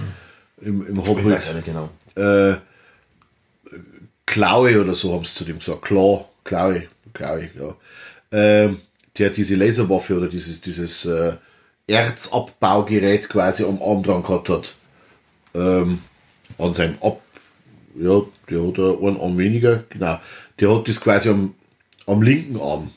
im, 0.60 0.86
im 0.86 1.00
Ich 1.00 1.06
weiß 1.06 1.08
Hobbit. 1.08 1.54
nicht 1.54 1.64
genau. 1.64 1.88
Äh, 2.16 2.56
Klaue 4.26 4.80
oder 4.80 4.94
so 4.94 5.12
haben 5.14 5.24
sie 5.24 5.34
zu 5.34 5.44
dem 5.44 5.58
gesagt. 5.58 5.82
Claw, 5.82 6.24
Klaue, 6.44 6.84
Klaue, 7.12 7.50
ja. 7.58 7.74
Ähm, 8.30 8.78
der 9.18 9.30
diese 9.30 9.56
Laserwaffe 9.56 10.16
oder 10.16 10.28
dieses, 10.28 10.60
dieses 10.62 11.04
äh, 11.04 11.32
Erzabbaugerät 11.86 13.28
quasi 13.28 13.64
am 13.64 13.82
Arm 13.82 14.02
dran 14.02 14.22
gehabt 14.22 14.48
hat. 14.48 14.74
Ähm, 15.54 15.98
an 16.58 16.72
seinem 16.72 16.94
Ab, 17.02 17.20
ja, 17.94 18.22
der 18.48 18.66
hat 18.66 18.78
da 18.78 18.90
einen 19.06 19.20
Arm 19.20 19.36
weniger, 19.36 19.84
genau. 19.90 20.18
Der 20.60 20.74
hat 20.74 20.88
das 20.88 21.00
quasi 21.00 21.28
am, 21.28 21.54
am 22.06 22.22
linken 22.22 22.60
Arm. 22.60 22.90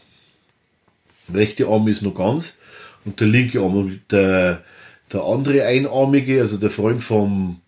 Der 1.27 1.35
rechte 1.35 1.67
Arm 1.67 1.87
ist 1.87 2.01
noch 2.01 2.15
ganz 2.15 2.57
und 3.05 3.19
der 3.19 3.27
linke 3.27 3.59
Arm. 3.59 3.75
Und 3.75 4.01
der, 4.11 4.63
der 5.11 5.23
andere 5.23 5.65
Einarmige, 5.65 6.39
also 6.39 6.57
der 6.57 6.69
Freund 6.69 7.01
vom 7.01 7.61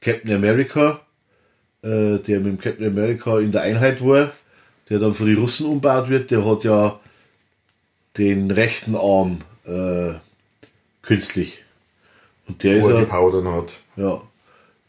Captain 0.00 0.32
America, 0.32 1.00
äh, 1.82 2.18
der 2.18 2.40
mit 2.40 2.46
dem 2.46 2.58
Captain 2.58 2.86
America 2.86 3.38
in 3.38 3.52
der 3.52 3.62
Einheit 3.62 4.04
war, 4.04 4.32
der 4.88 4.98
dann 4.98 5.14
von 5.14 5.26
den 5.26 5.38
Russen 5.38 5.66
umbaut 5.66 6.08
wird, 6.08 6.30
der 6.30 6.44
hat 6.44 6.64
ja 6.64 7.00
den 8.18 8.50
rechten 8.50 8.96
Arm 8.96 9.38
äh, 9.64 10.14
künstlich. 11.02 11.62
Und 12.48 12.62
der 12.62 12.78
ist 12.78 12.84
Wo 12.84 12.88
er 12.90 12.94
ja, 12.94 13.00
die 13.00 13.06
Power 13.06 13.32
dann 13.32 13.52
hat. 13.52 13.80
ja, 13.96 14.20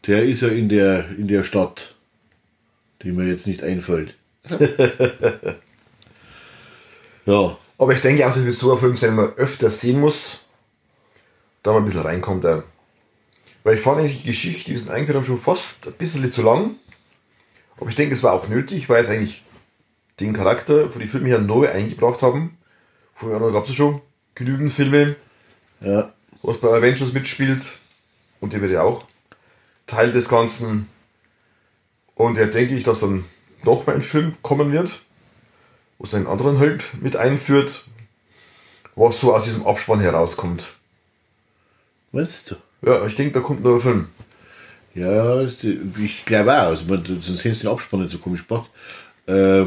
der 0.08 0.24
ist 0.24 0.41
ja 0.41 0.47
in 0.47 0.70
der, 0.70 1.10
in 1.10 1.28
der 1.28 1.43
Stadt, 1.43 1.93
die 3.04 3.12
mir 3.12 3.28
jetzt 3.28 3.45
nicht 3.45 3.64
einfällt. 3.64 4.16
ja, 7.26 7.58
Aber 7.78 7.94
ich 7.94 8.02
denke 8.02 8.28
auch, 8.28 8.34
dass 8.34 8.44
wir 8.44 8.54
so 8.54 8.72
einen 8.72 8.80
Film 8.80 8.96
sein, 8.96 9.16
man 9.16 9.34
öfter 9.36 9.70
sehen 9.70 10.00
muss, 10.00 10.39
da 11.64 11.72
man 11.72 11.84
ein 11.84 11.86
bisschen 11.86 12.02
reinkommt. 12.02 12.46
Auch. 12.46 12.64
Weil 13.64 13.76
ich 13.76 13.82
fand 13.82 14.00
eigentlich 14.00 14.22
die 14.22 14.28
Geschichte, 14.28 14.66
die 14.66 14.72
wir 14.72 14.80
sind 14.80 14.92
eingeführt 14.92 15.18
haben, 15.18 15.26
schon 15.26 15.39
fast 15.39 15.88
ein 15.88 15.94
bisschen 15.94 16.32
zu 16.32 16.42
lang. 16.42 16.76
Aber 17.78 17.89
ich 17.89 17.96
denke, 17.96 18.16
es 18.16 18.24
war 18.24 18.34
auch 18.34 18.48
nötig, 18.48 18.89
weil 18.89 19.02
es 19.02 19.10
eigentlich 19.10 19.44
den 20.20 20.34
Charakter 20.34 20.89
von 20.89 21.00
den 21.00 21.10
Filmen 21.10 21.28
her 21.28 21.39
neu 21.39 21.70
eingebracht 21.70 22.22
haben. 22.22 22.58
Vorher 23.14 23.39
gab 23.52 23.64
es 23.64 23.70
ja 23.70 23.76
schon 23.76 24.02
genügend 24.36 24.72
Filme, 24.74 25.16
ja, 25.80 26.14
was 26.42 26.58
bei 26.58 26.70
Avengers 26.70 27.14
mitspielt. 27.14 27.80
Und 28.39 28.54
der 28.54 28.62
wird 28.62 28.72
ja 28.72 28.82
auch 28.82 29.06
Teil 29.86 30.12
des 30.12 30.28
Ganzen. 30.30 30.88
Und 32.16 32.38
er 32.38 32.48
denke 32.48 32.74
ich, 32.74 32.84
dass 32.84 33.02
dann 33.02 33.26
noch 33.64 33.86
mal 33.86 33.95
ein 33.95 34.01
Film 34.01 34.34
kommen 34.41 34.72
wird, 34.72 34.99
wo 35.97 36.05
es 36.05 36.14
einen 36.14 36.28
anderen 36.28 36.59
halt 36.59 36.86
mit 37.01 37.16
einführt, 37.16 37.86
was 38.95 39.20
so 39.20 39.34
aus 39.34 39.45
diesem 39.45 39.66
Abspann 39.66 39.99
herauskommt. 39.99 40.74
Meinst 42.12 42.51
du? 42.51 42.55
Ja, 42.88 43.05
ich 43.05 43.16
denke, 43.16 43.34
da 43.34 43.39
kommt 43.39 43.64
noch 43.64 43.76
ein 43.76 43.82
Film. 43.82 44.07
Ja, 44.93 45.41
ich 45.43 46.26
glaube 46.26 46.51
auch. 46.51 46.68
Also, 46.68 46.86
man, 46.86 47.05
sonst 47.05 47.43
hätten 47.43 47.55
sie 47.55 47.62
den 47.62 47.72
Abspann 47.72 48.01
nicht 48.01 48.12
so 48.12 48.18
komisch 48.18 48.47
gemacht. 48.47 48.70
Äh, 49.28 49.66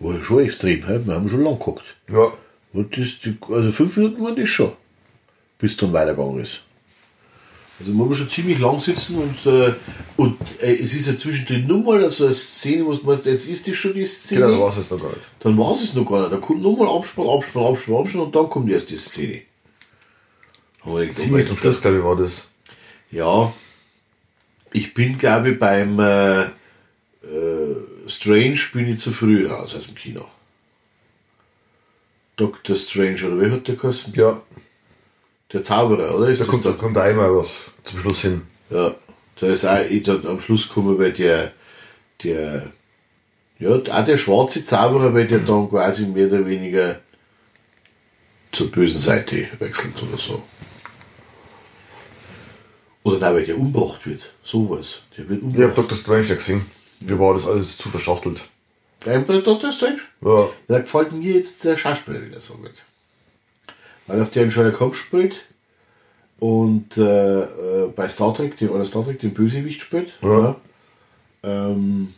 war 0.00 0.22
schon 0.22 0.40
extrem. 0.40 0.86
He? 0.86 1.06
Wir 1.06 1.14
haben 1.14 1.28
schon 1.28 1.42
lang 1.42 1.58
geguckt. 1.58 1.96
Ja, 2.12 2.32
Und 2.72 2.96
das, 2.96 3.20
also 3.48 3.72
fünf 3.72 3.96
Minuten 3.96 4.22
waren 4.22 4.36
das 4.36 4.48
schon, 4.48 4.72
bis 5.58 5.72
es 5.72 5.76
dann 5.78 5.92
weitergegangen 5.92 6.40
ist. 6.40 6.62
Also 7.80 7.92
man 7.92 8.06
muss 8.06 8.18
schon 8.18 8.28
ziemlich 8.28 8.60
lang 8.60 8.80
sitzen 8.80 9.16
und, 9.18 9.46
äh, 9.46 9.74
und 10.16 10.38
äh, 10.60 10.76
es 10.76 10.94
ist 10.94 11.08
ja 11.08 11.16
zwischendrin 11.16 11.66
nur 11.66 11.82
mal 11.82 12.08
so 12.08 12.26
eine 12.26 12.34
Szene, 12.34 12.86
was 12.86 13.02
man 13.02 13.20
jetzt 13.24 13.48
ist 13.48 13.66
das 13.66 13.74
schon 13.74 13.94
die 13.94 14.06
Szene. 14.06 14.42
genau, 14.42 14.52
da 14.52 14.60
war 14.60 14.78
es 14.78 14.90
noch 14.90 15.00
gar 15.00 15.08
nicht. 15.08 15.30
Dann 15.40 15.58
war 15.58 15.74
es 15.74 15.94
noch 15.94 16.08
gar 16.08 16.20
nicht. 16.20 16.32
Da 16.32 16.36
kommt 16.36 16.62
nochmal 16.62 16.88
Abspann, 16.88 17.28
Abspann, 17.28 17.64
Abspann, 17.64 17.96
Abspann 17.96 18.20
und 18.22 18.36
dann 18.36 18.48
kommt 18.48 18.70
erst 18.70 18.90
die 18.90 18.96
Szene. 18.96 19.42
Aber 20.82 21.02
ich 21.02 21.12
Ziemlich 21.12 21.48
zum 21.48 21.58
Schluss, 21.58 21.80
glaube 21.80 21.98
ich, 21.98 22.04
war 22.04 22.16
das. 22.16 22.48
Ja, 23.10 23.52
ich 24.72 24.92
bin, 24.92 25.18
glaube 25.18 25.52
ich, 25.52 25.58
beim 25.58 25.98
äh, 25.98 26.42
äh, 26.42 26.48
Strange 28.06 28.58
bin 28.72 28.88
ich 28.88 29.00
zu 29.00 29.12
früh 29.12 29.46
raus 29.46 29.74
aus 29.74 29.86
dem 29.86 29.94
Kino. 29.94 30.26
Dr. 32.36 32.76
Strange, 32.76 33.24
oder 33.24 33.40
wie 33.40 33.50
hat 33.52 33.68
der 33.68 33.76
geheißen? 33.76 34.12
Ja, 34.14 34.42
Der 35.54 35.62
Zauberer, 35.62 36.16
oder? 36.16 36.28
Ist 36.28 36.42
da 36.42 36.46
kommt, 36.46 36.64
da 36.64 36.72
kommt 36.72 36.98
einmal 36.98 37.34
was 37.34 37.70
zum 37.84 37.98
Schluss 38.00 38.20
hin. 38.22 38.42
Ja, 38.70 38.94
da 39.40 39.46
ist 39.46 39.64
auch 39.64 39.78
ich 39.88 40.02
dann 40.02 40.26
am 40.26 40.40
Schluss 40.40 40.68
gekommen, 40.68 40.98
weil 40.98 41.12
der, 41.12 41.52
der, 42.24 42.72
ja, 43.60 43.70
auch 43.70 44.04
der 44.04 44.18
schwarze 44.18 44.64
Zauberer, 44.64 45.14
weil 45.14 45.28
der 45.28 45.38
dann 45.38 45.70
quasi 45.70 46.06
mehr 46.06 46.26
oder 46.26 46.44
weniger 46.44 47.00
zur 48.50 48.70
bösen 48.70 49.00
Seite 49.00 49.48
wechselt 49.60 49.94
oder 50.02 50.18
so. 50.18 50.42
Oder 53.04 53.18
nein, 53.18 53.34
weil 53.34 53.44
der 53.44 53.56
umgebracht 53.58 54.06
wird. 54.06 54.32
Sowas. 54.42 55.02
Der 55.16 55.28
wird 55.28 55.38
Ich 55.38 55.44
habe 55.44 55.56
umgebracht. 55.66 55.78
Dr. 55.78 55.98
Strange 55.98 56.34
gesehen. 56.34 56.66
Mir 57.00 57.18
war 57.18 57.34
das 57.34 57.46
alles 57.46 57.76
zu 57.76 57.88
verschachtelt. 57.90 58.48
Beim 59.04 59.24
Dr. 59.26 59.70
Strange? 59.70 60.00
Ja, 60.22 60.48
Da 60.66 60.80
gefällt 60.80 61.12
mir 61.12 61.34
jetzt 61.34 61.62
der 61.64 61.76
Schauspieler 61.76 62.24
wieder 62.24 62.40
so 62.40 62.54
gut. 62.54 62.82
Weil 64.06 64.22
auch 64.22 64.28
der 64.28 64.42
einen 64.42 64.50
Sherlock 64.50 64.80
Holmes 64.80 64.96
spielt 64.96 65.46
und 66.40 66.96
äh, 66.98 67.42
äh, 67.42 67.88
bei 67.94 68.08
Star 68.08 68.34
Trek, 68.34 68.56
den, 68.56 68.68
oder 68.70 68.84
Star 68.84 69.04
Trek 69.04 69.18
den 69.18 69.34
Bösewicht 69.34 69.80
spielt. 69.80 70.18
Ja. 70.22 70.56
Ähm, 71.42 72.14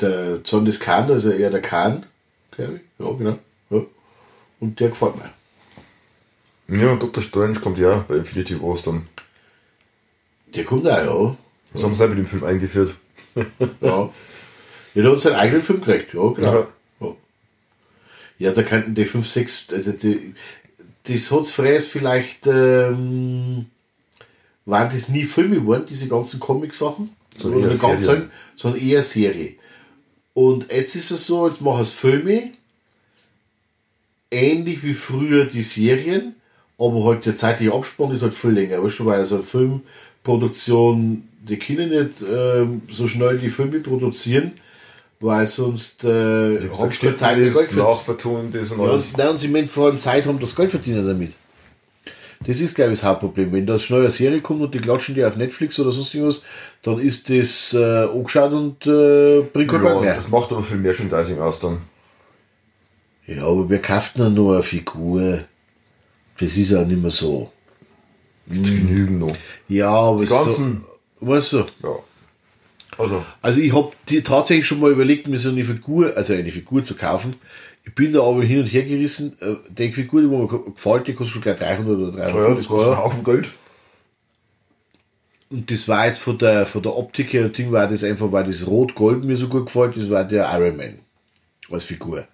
der 0.00 0.44
Zorn 0.44 0.64
des 0.64 0.80
Khan, 0.80 1.10
also 1.10 1.30
eher 1.30 1.50
der 1.50 1.62
Khan, 1.62 2.06
glaube 2.50 2.76
ich. 2.76 3.06
Ja, 3.06 3.12
genau. 3.12 3.38
Ja. 3.70 3.80
Und 4.60 4.80
der 4.80 4.88
gefällt 4.90 5.14
mir. 5.16 6.78
ja 6.78 6.92
und 6.92 7.02
Dr. 7.02 7.22
Strange 7.22 7.60
kommt 7.60 7.78
ja 7.78 8.04
bei 8.06 8.16
Infinity 8.16 8.60
Wars 8.60 8.82
dann. 8.82 9.06
Der 10.54 10.64
kommt 10.64 10.88
auch, 10.88 11.36
Das 11.72 11.82
haben 11.82 11.94
sie 11.94 12.04
auch 12.04 12.08
mit 12.08 12.18
dem 12.18 12.26
Film 12.26 12.44
eingeführt. 12.44 12.96
ja. 13.34 13.44
ja. 13.80 14.10
Ja, 14.92 15.02
der 15.02 15.12
hat 15.12 15.20
seinen 15.20 15.36
eigenen 15.36 15.62
Film 15.62 15.80
gekriegt, 15.80 16.14
ja, 16.14 16.28
genau. 16.32 16.54
Ja. 16.54 16.68
Ja, 17.00 17.14
ja 18.38 18.52
da 18.52 18.62
könnten 18.62 18.94
die 18.94 19.04
5, 19.04 19.28
6, 19.28 19.72
also 19.72 19.92
die, 19.92 20.34
das 21.04 21.30
hat 21.30 21.42
es 21.42 21.86
vielleicht, 21.86 22.46
ähm, 22.46 23.66
waren 24.66 24.90
das 24.92 25.08
nie 25.08 25.24
Filme 25.24 25.56
geworden, 25.56 25.84
diese 25.88 26.08
ganzen 26.08 26.40
Comic-Sachen, 26.40 27.10
So 27.36 27.48
Oder 27.48 27.74
ganz 27.76 28.04
sagen, 28.04 28.30
sondern 28.56 28.80
eher 28.80 29.02
Serie. 29.02 29.54
Und 30.34 30.70
jetzt 30.70 30.94
ist 30.94 31.10
es 31.10 31.26
so, 31.26 31.46
jetzt 31.46 31.60
machen 31.60 31.82
es 31.82 31.90
Filme, 31.90 32.52
ähnlich 34.30 34.82
wie 34.82 34.94
früher 34.94 35.44
die 35.46 35.62
Serien, 35.62 36.34
aber 36.78 37.04
halt 37.04 37.26
der 37.26 37.34
zeitliche 37.34 37.74
Abspann 37.74 38.12
ist 38.12 38.22
halt 38.22 38.34
viel 38.34 38.50
länger. 38.50 38.82
Weißt 38.82 39.00
du, 39.00 39.06
weil 39.06 39.18
also 39.18 39.42
Filmproduktion, 39.42 41.28
die 41.46 41.58
können 41.58 41.90
nicht 41.90 42.22
ähm, 42.22 42.82
so 42.90 43.08
schnell 43.08 43.38
die 43.38 43.50
Filme 43.50 43.80
produzieren, 43.80 44.52
weil 45.20 45.46
sonst 45.46 46.02
äh, 46.04 46.58
sie 46.60 46.68
keine 46.68 47.14
Zeit 47.14 47.38
mehr 47.38 47.50
Geld 47.50 47.76
Nachvertonen, 47.76 48.50
das 48.50 48.70
und 48.70 48.80
ja, 48.80 48.84
alles. 48.92 49.12
nein, 49.16 49.28
und 49.28 49.36
sie 49.38 49.48
meinen 49.48 49.68
vor 49.68 49.86
allem 49.86 49.98
Zeit 49.98 50.26
haben, 50.26 50.40
das 50.40 50.56
Geld 50.56 50.70
verdienen 50.70 51.06
damit. 51.06 51.32
Das 52.46 52.58
ist, 52.58 52.74
glaube 52.74 52.92
ich, 52.92 53.00
das 53.00 53.06
Hauptproblem. 53.08 53.52
Wenn 53.52 53.66
da 53.66 53.74
eine 53.74 54.10
Serie 54.10 54.40
kommt 54.40 54.62
und 54.62 54.72
die 54.72 54.78
klatschen 54.80 55.14
die 55.14 55.22
auf 55.24 55.36
Netflix 55.36 55.78
oder 55.78 55.92
sonst 55.92 56.14
irgendwas, 56.14 56.42
dann 56.82 56.98
ist 56.98 57.28
das 57.28 57.74
äh, 57.74 58.04
angeschaut 58.04 58.52
und 58.52 58.86
äh, 58.86 59.42
bringt 59.52 59.70
kein 59.70 59.82
Geld 59.82 59.94
Ja, 59.96 60.00
mehr. 60.00 60.14
das 60.14 60.28
macht 60.30 60.50
aber 60.50 60.62
viel 60.62 60.78
Merchandising 60.78 61.38
aus 61.38 61.60
dann. 61.60 61.82
Ja, 63.26 63.44
aber 63.44 63.68
wir 63.68 63.80
kaufen 63.82 64.18
dann 64.22 64.34
nur 64.34 64.54
eine 64.54 64.62
Figur. 64.62 65.40
Das 66.38 66.56
ist 66.56 66.70
ja 66.70 66.82
nicht 66.82 67.02
mehr 67.02 67.10
so. 67.10 67.52
Gibt 68.48 68.66
genügend 68.66 69.20
noch. 69.20 69.36
Ja, 69.68 69.90
aber 69.90 70.22
Die 70.24 70.30
ganzen, 70.30 70.84
so, 71.20 71.26
weißt 71.28 71.52
du, 71.52 71.58
ja. 71.58 71.98
Also, 72.98 73.24
Also 73.42 73.60
ich 73.60 73.74
habe 73.74 73.90
tatsächlich 74.22 74.66
schon 74.66 74.80
mal 74.80 74.90
überlegt, 74.90 75.26
mir 75.28 75.38
so 75.38 75.50
eine 75.50 75.64
Figur, 75.64 76.16
also 76.16 76.32
eine 76.34 76.50
Figur 76.50 76.82
zu 76.82 76.94
kaufen. 76.94 77.34
Ich 77.84 77.94
bin 77.94 78.12
da 78.12 78.22
aber 78.22 78.42
hin 78.42 78.60
und 78.60 78.66
her 78.66 78.82
gerissen. 78.84 79.36
Äh, 79.40 79.54
Die 79.70 79.92
Figur, 79.92 80.20
die 80.20 80.26
mir 80.26 80.46
gefällt, 80.46 81.06
die 81.06 81.14
kostet 81.14 81.34
schon 81.34 81.42
gleich 81.42 81.58
300 81.58 81.86
oder 81.96 82.18
ja, 82.18 82.30
350 82.30 82.56
das 82.56 82.68
kostet 82.68 82.92
einen. 82.92 83.04
Haufen 83.04 83.24
Geld. 83.24 83.52
Und 85.50 85.70
das 85.70 85.88
war 85.88 86.06
jetzt 86.06 86.18
von 86.18 86.38
der, 86.38 86.64
von 86.64 86.82
der 86.82 86.96
Optik 86.96 87.32
her, 87.32 87.44
und 87.46 87.58
Ding 87.58 87.72
war 87.72 87.88
das 87.88 88.04
einfach, 88.04 88.30
weil 88.30 88.44
das 88.44 88.66
Rot-Gold 88.66 89.24
mir 89.24 89.36
so 89.36 89.48
gut 89.48 89.66
gefällt, 89.66 89.96
das 89.96 90.08
war 90.08 90.22
der 90.22 90.48
Iron 90.54 90.76
Man 90.76 91.00
als 91.70 91.84
Figur. 91.84 92.24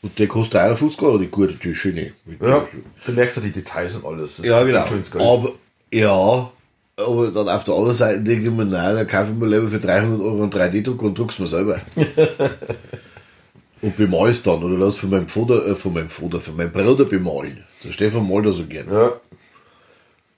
Und 0.00 0.18
der 0.18 0.28
kostet 0.28 0.60
51 0.60 1.02
Euro, 1.02 1.18
die 1.18 1.26
gute, 1.26 1.54
die 1.54 1.74
schöne. 1.74 2.12
Ja, 2.40 2.66
da 3.04 3.12
merkst 3.12 3.36
du 3.36 3.40
die 3.40 3.50
Details 3.50 3.94
und 3.96 4.06
alles. 4.06 4.36
Das 4.36 4.46
Ja, 4.46 4.62
genau. 4.62 4.86
Aber, 5.20 5.52
ja, 5.92 6.50
aber 6.98 7.30
dann 7.30 7.48
auf 7.48 7.64
der 7.64 7.74
anderen 7.74 7.94
Seite 7.94 8.20
denke 8.20 8.48
ich 8.48 8.50
mir, 8.50 8.64
nein, 8.64 8.96
dann 8.96 9.06
kaufe 9.06 9.30
ich 9.32 9.38
mir 9.38 9.46
lieber 9.46 9.68
für 9.68 9.78
300 9.78 10.20
Euro 10.20 10.42
einen 10.42 10.50
3D-Druck 10.50 11.02
und 11.02 11.16
druck's 11.16 11.38
mir 11.38 11.46
selber. 11.46 11.80
und 13.82 13.96
bemal's 13.96 14.42
dann, 14.42 14.62
oder 14.62 14.76
lass 14.76 14.96
von 14.96 15.10
meinem 15.10 15.28
Vater, 15.28 15.64
äh, 15.66 15.74
von 15.74 15.92
meinem 15.92 16.08
Vater, 16.08 16.40
von 16.40 16.56
meinem 16.56 16.72
Bruder 16.72 17.04
bemalen. 17.04 17.64
Der 17.84 17.92
Stefan 17.92 18.28
malt 18.28 18.46
das 18.46 18.56
so 18.56 18.66
gern. 18.66 18.88
ja. 18.90 19.20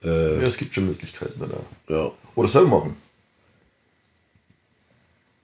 Äh. 0.02 0.40
ja, 0.40 0.46
es 0.46 0.56
gibt 0.56 0.72
schon 0.72 0.86
Möglichkeiten 0.86 1.42
auch. 1.42 1.92
Ja. 1.92 2.10
Oder 2.34 2.48
selber 2.48 2.68
machen. 2.68 2.96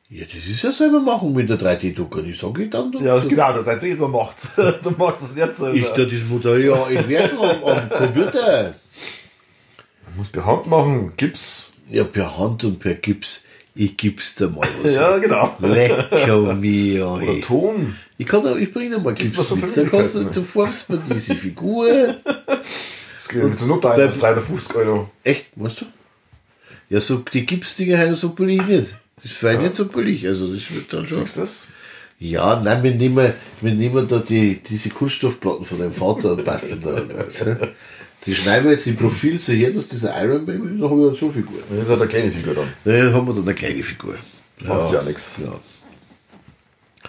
Ja, 0.09 0.25
das 0.25 0.47
ist 0.47 0.63
ja 0.63 0.71
selber 0.71 1.01
machen 1.01 1.33
mit 1.33 1.51
der 1.51 1.59
3D-Drucker. 1.59 2.23
Die 2.23 2.33
sage 2.33 2.65
ich 2.65 2.71
dann. 2.71 2.93
Ja, 3.01 3.19
genau, 3.19 3.61
der 3.61 3.81
3D 3.81 3.97
macht 4.09 4.37
Du 4.85 4.91
machst 4.93 5.23
es 5.23 5.35
nicht 5.35 5.53
selber. 5.53 5.77
Ich 5.77 5.89
da 5.89 6.05
das 6.05 6.25
Modell 6.29 6.65
ja 6.65 6.87
entwerfen 6.89 7.39
am, 7.39 7.65
am 7.65 7.89
Computer. 7.89 8.75
Muss 10.17 10.29
per 10.31 10.45
Hand 10.47 10.67
machen, 10.67 11.13
Gips. 11.17 11.73
Ja, 11.91 12.05
per 12.05 12.39
Hand 12.39 12.65
und 12.65 12.79
per 12.79 12.95
Gips. 12.95 13.45
Ich 13.75 13.97
gib's 13.97 14.35
dir 14.37 14.49
mal 14.49 14.67
was. 14.83 14.95
Ja, 14.95 15.19
genau. 15.19 15.55
Lecker 15.61 16.55
mir. 16.55 17.07
Oder. 17.11 17.41
Ton. 17.43 17.97
Ich 18.17 18.27
kann 18.27 18.61
ich 18.61 18.73
bringe 18.73 18.97
dir 18.97 19.03
mal 19.03 19.13
Gips 19.15 19.37
was 19.37 19.49
so 19.49 19.57
mit. 19.57 19.77
Dann 19.77 19.91
kannst 19.91 20.15
du, 20.15 20.25
du 20.25 20.43
formst 20.43 20.89
mir 20.89 20.99
diese 21.11 21.35
Figur. 21.35 22.15
Das 23.17 23.29
geht 23.35 23.43
jetzt 23.43 23.67
nur 23.67 23.81
dein, 23.81 23.97
Beim- 23.97 24.21
350 24.21 24.75
Euro. 24.77 25.11
Echt, 25.25 25.47
weißt 25.57 25.81
du? 25.81 25.87
Ja, 26.89 27.01
so 27.01 27.17
die 27.17 27.45
Gipsdinger 27.45 27.99
haben 27.99 28.15
so 28.15 28.29
billig 28.29 28.65
nicht. 28.69 28.95
Das 29.17 29.25
ist 29.25 29.33
vielleicht 29.35 29.63
nicht 29.63 29.75
so 29.75 29.89
billig. 29.89 30.25
Also 30.29 30.55
das 30.55 30.73
wird 30.73 30.93
dann 30.93 31.09
schon. 31.09 31.25
Siehst 31.25 31.37
du 31.37 31.41
das? 31.41 31.67
Ja, 32.21 32.61
nein, 32.65 32.85
wir 32.85 32.93
nehmen, 32.95 33.33
wir 33.61 33.73
nehmen 33.75 34.07
da 34.07 34.19
die, 34.21 34.63
diese 34.63 34.91
Kunststoffplatten 34.91 35.65
von 35.65 35.79
deinem 35.81 35.93
Vater 35.93 36.33
und 36.35 36.45
basteln 36.45 36.81
da 36.83 36.91
irgendwas. 36.99 37.45
Die 38.27 38.35
schneiden 38.35 38.65
wir 38.65 38.73
jetzt 38.73 38.87
im 38.89 38.97
Profil 38.97 39.39
so 39.39 39.53
her, 39.53 39.71
dass 39.71 39.87
dieser 39.87 40.21
Iron 40.23 40.45
Man, 40.45 40.81
da 40.81 40.91
habe 40.91 41.01
ich 41.01 41.07
halt 41.07 41.17
so 41.17 41.31
Figur. 41.31 41.61
Das 41.71 41.79
ist 41.79 41.89
halt 41.89 42.01
eine 42.01 42.09
kleine 42.09 42.33
Figur 42.33 42.55
dann. 42.55 42.73
Da 42.85 43.13
haben 43.13 43.27
wir 43.27 43.35
dann 43.35 43.45
eine 43.45 43.55
kleine 43.55 43.83
Figur. 43.85 44.17
Macht 44.65 44.93
ja 44.93 45.03
nichts. 45.03 45.39
Ja. 45.43 45.61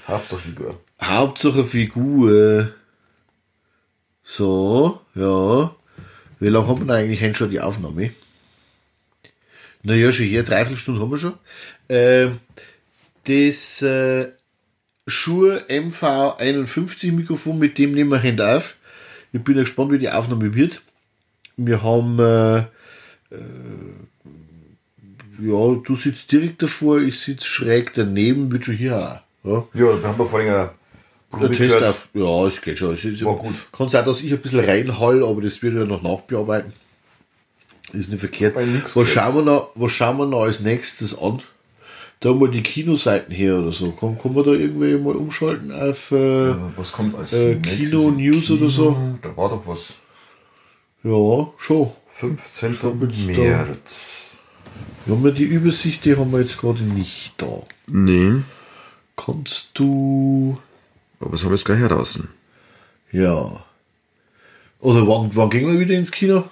Hauptsache 0.07 0.39
Figur. 0.39 0.79
Hauptsache 1.01 1.65
Figur. 1.65 2.71
So, 4.23 5.01
ja. 5.15 5.75
Wie 6.39 6.49
lange 6.49 6.67
haben 6.67 6.81
wir 6.81 6.85
denn 6.85 6.95
eigentlich 6.95 7.21
heute 7.21 7.35
schon 7.35 7.49
die 7.49 7.61
Aufnahme? 7.61 8.11
Naja, 9.81 10.11
schon 10.11 10.25
hier, 10.25 10.43
dreiviertel 10.43 10.77
Stunden 10.77 11.01
haben 11.01 11.11
wir 11.11 11.17
schon. 11.17 11.33
Ähm, 11.89 12.39
das 13.23 13.81
äh, 13.81 14.31
Shure 15.07 15.65
MV51 15.69 17.11
Mikrofon, 17.13 17.57
mit 17.57 17.77
dem 17.77 17.93
nehmen 17.93 18.11
wir 18.11 18.21
Hand 18.21 18.41
auf. 18.41 18.75
Ich 19.33 19.43
bin 19.43 19.55
ja 19.55 19.63
gespannt, 19.63 19.91
wie 19.91 19.99
die 19.99 20.09
Aufnahme 20.09 20.53
wird. 20.53 20.81
Wir 21.57 21.81
haben, 21.83 22.19
äh, 22.19 22.57
äh, 22.59 22.65
ja, 25.39 25.75
du 25.83 25.95
sitzt 25.95 26.31
direkt 26.31 26.61
davor, 26.61 26.99
ich 26.99 27.19
sitze 27.19 27.45
schräg 27.47 27.93
daneben, 27.93 28.51
wird 28.51 28.65
schon 28.65 28.75
hier 28.75 29.23
auch. 29.43 29.47
Ja. 29.49 29.63
Ja, 29.73 29.97
da 29.97 30.07
haben 30.09 30.19
wir 30.19 30.25
vorhin 30.27 30.49
Der 30.49 30.73
Probe 31.31 31.51
Test 31.55 31.83
auf, 31.83 32.07
ja, 32.13 32.45
es 32.47 32.61
geht 32.61 32.77
schon. 32.77 32.93
Es 32.93 33.03
ist, 33.05 33.23
War 33.23 33.35
gut. 33.35 33.55
Kann 33.71 33.89
sein, 33.89 34.05
dass 34.05 34.21
ich 34.21 34.31
ein 34.31 34.39
bisschen 34.39 34.59
reinhall, 34.63 35.23
aber 35.23 35.41
das 35.41 35.61
wird 35.61 35.75
ja 35.75 35.83
noch 35.85 36.01
nachbearbeiten. 36.01 36.73
Ist 37.93 38.09
nicht 38.11 38.19
verkehrt. 38.19 38.55
Was 38.55 39.07
schauen, 39.07 39.35
wir 39.35 39.41
noch, 39.43 39.71
was 39.75 39.91
schauen 39.91 40.17
wir 40.17 40.25
noch 40.25 40.43
als 40.43 40.59
nächstes 40.59 41.17
an? 41.17 41.41
Da 42.19 42.33
mal 42.33 42.49
die 42.49 42.63
Kinoseiten 42.63 43.33
her 43.33 43.59
oder 43.59 43.71
so. 43.71 43.91
Kann, 43.91 44.17
kann 44.17 44.33
man 44.33 44.43
da 44.43 44.51
irgendwie 44.51 44.95
mal 44.97 45.15
umschalten 45.15 45.71
auf. 45.71 46.11
Äh, 46.11 46.49
Äh, 46.49 46.55
was 46.75 46.91
kommt 46.91 47.15
als 47.15 47.31
Äh? 47.33 47.55
Kino, 47.57 48.09
News 48.09 48.49
oder 48.51 48.67
so? 48.67 48.97
Da 49.21 49.37
war 49.37 49.49
doch 49.49 49.61
was. 49.65 49.93
Ja, 51.07 51.53
schon. 51.57 51.91
15. 52.15 52.71
jetzt 52.73 52.83
da- 52.83 52.93
März. 52.93 54.37
Wir 55.05 55.15
haben 55.15 55.25
ja 55.25 55.31
die 55.31 55.43
Übersicht, 55.43 56.03
die 56.05 56.15
haben 56.17 56.31
wir 56.31 56.39
jetzt 56.39 56.57
gerade 56.59 56.83
nicht 56.83 57.33
da. 57.37 57.63
Nee, 57.87 58.41
Kannst 59.15 59.71
du. 59.79 60.59
aber 61.19 61.31
das 61.31 61.41
haben 61.43 61.49
wir 61.51 61.55
jetzt 61.55 61.65
gleich 61.65 61.79
heraus. 61.79 62.19
Ja. 63.11 63.63
Oder 64.79 65.07
wann, 65.07 65.31
wann 65.35 65.49
gehen 65.49 65.67
wir 65.71 65.79
wieder 65.79 65.95
ins 65.95 66.11
Kino? 66.11 66.43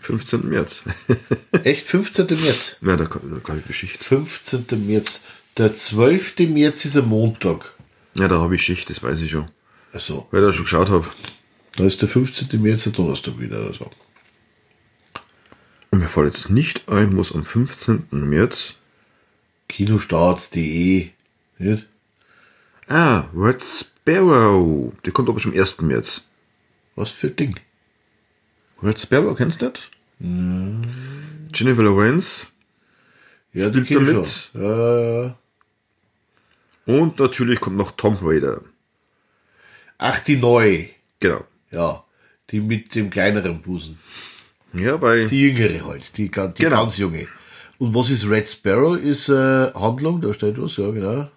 15. 0.00 0.48
März. 0.48 0.82
Echt? 1.64 1.86
15. 1.88 2.26
März? 2.40 2.76
Na, 2.80 2.96
da 2.96 3.06
kann, 3.06 3.22
da 3.32 3.40
kann 3.40 3.58
ich 3.58 3.66
Geschichte. 3.66 4.02
15. 4.04 4.66
März. 4.86 5.24
Der 5.56 5.74
12. 5.74 6.38
März 6.50 6.84
ist 6.84 6.96
ein 6.96 7.08
Montag. 7.08 7.72
Ja, 8.14 8.28
da 8.28 8.40
habe 8.40 8.54
ich 8.54 8.62
Schicht, 8.62 8.88
das 8.90 9.02
weiß 9.02 9.18
ich 9.20 9.30
schon. 9.32 9.48
Also, 9.92 10.26
Weil 10.30 10.42
ich 10.42 10.48
da 10.48 10.52
schon 10.52 10.64
geschaut 10.64 10.90
habe. 10.90 11.06
Da 11.76 11.84
ist 11.84 12.00
der 12.02 12.08
15. 12.08 12.60
März 12.60 12.84
der 12.84 12.92
Donnerstag 12.92 13.38
wieder 13.38 13.64
oder 13.64 13.74
so. 13.74 13.90
Und 15.90 16.00
mir 16.00 16.08
fällt 16.08 16.34
jetzt 16.34 16.50
nicht 16.50 16.88
ein, 16.88 17.14
muss 17.14 17.34
am 17.34 17.44
15. 17.44 18.08
März. 18.10 18.74
Kinostarts.de. 19.68 21.10
Nicht? 21.58 21.86
Ah, 22.88 23.24
Red 23.34 23.64
Sparrow. 23.64 24.92
Die 25.04 25.10
kommt 25.10 25.28
aber 25.28 25.40
schon 25.40 25.52
am 25.52 25.58
1. 25.58 25.80
März. 25.82 26.26
Was 26.94 27.10
für 27.10 27.28
ein 27.28 27.36
Ding? 27.36 27.60
Red 28.82 28.98
Sparrow, 28.98 29.36
kennst 29.36 29.62
du 29.62 29.70
das? 29.70 29.90
Jennifer 30.18 31.82
Lawrence. 31.82 32.46
Ja, 33.52 33.68
Spielt 33.70 33.90
damit? 33.90 34.50
Ja, 34.54 34.60
ja, 34.60 35.22
ja. 35.22 35.38
Und 36.86 37.18
natürlich 37.18 37.60
kommt 37.60 37.76
noch 37.76 37.92
Tomb 37.92 38.20
Raider. 38.22 38.60
Ach, 39.98 40.20
die 40.20 40.36
neue. 40.36 40.90
Genau. 41.20 41.44
Ja. 41.70 42.04
Die 42.50 42.60
mit 42.60 42.94
dem 42.94 43.10
kleineren 43.10 43.62
Busen. 43.62 43.98
Ja, 44.72 44.96
bei. 44.96 45.24
Die 45.24 45.40
jüngere 45.40 45.84
halt. 45.86 46.02
Die, 46.16 46.24
die 46.24 46.30
Genau. 46.30 46.82
ganz 46.82 46.96
junge. 46.96 47.26
Und 47.78 47.94
was 47.94 48.10
ist 48.10 48.28
Red 48.28 48.48
Sparrow? 48.48 48.96
Ist 48.96 49.28
äh, 49.28 49.72
Handlung, 49.74 50.20
da 50.20 50.32
steht 50.32 50.60
was, 50.60 50.76
ja 50.76 50.90
genau. 50.90 51.28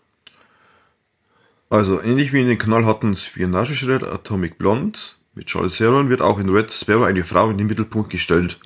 Also 1.69 2.01
ähnlich 2.01 2.33
wie 2.33 2.41
in 2.41 2.47
den 2.47 2.57
knallharten 2.57 3.15
Spionageschritt 3.15 4.03
Atomic 4.03 4.57
Blonde 4.57 4.97
mit 5.35 5.47
Charles 5.47 5.77
Theron 5.77 6.09
wird 6.09 6.21
auch 6.21 6.39
in 6.39 6.49
Red 6.49 6.71
Sparrow 6.71 7.05
eine 7.05 7.23
Frau 7.23 7.49
in 7.49 7.57
den 7.57 7.67
Mittelpunkt 7.67 8.09
gestellt. 8.09 8.59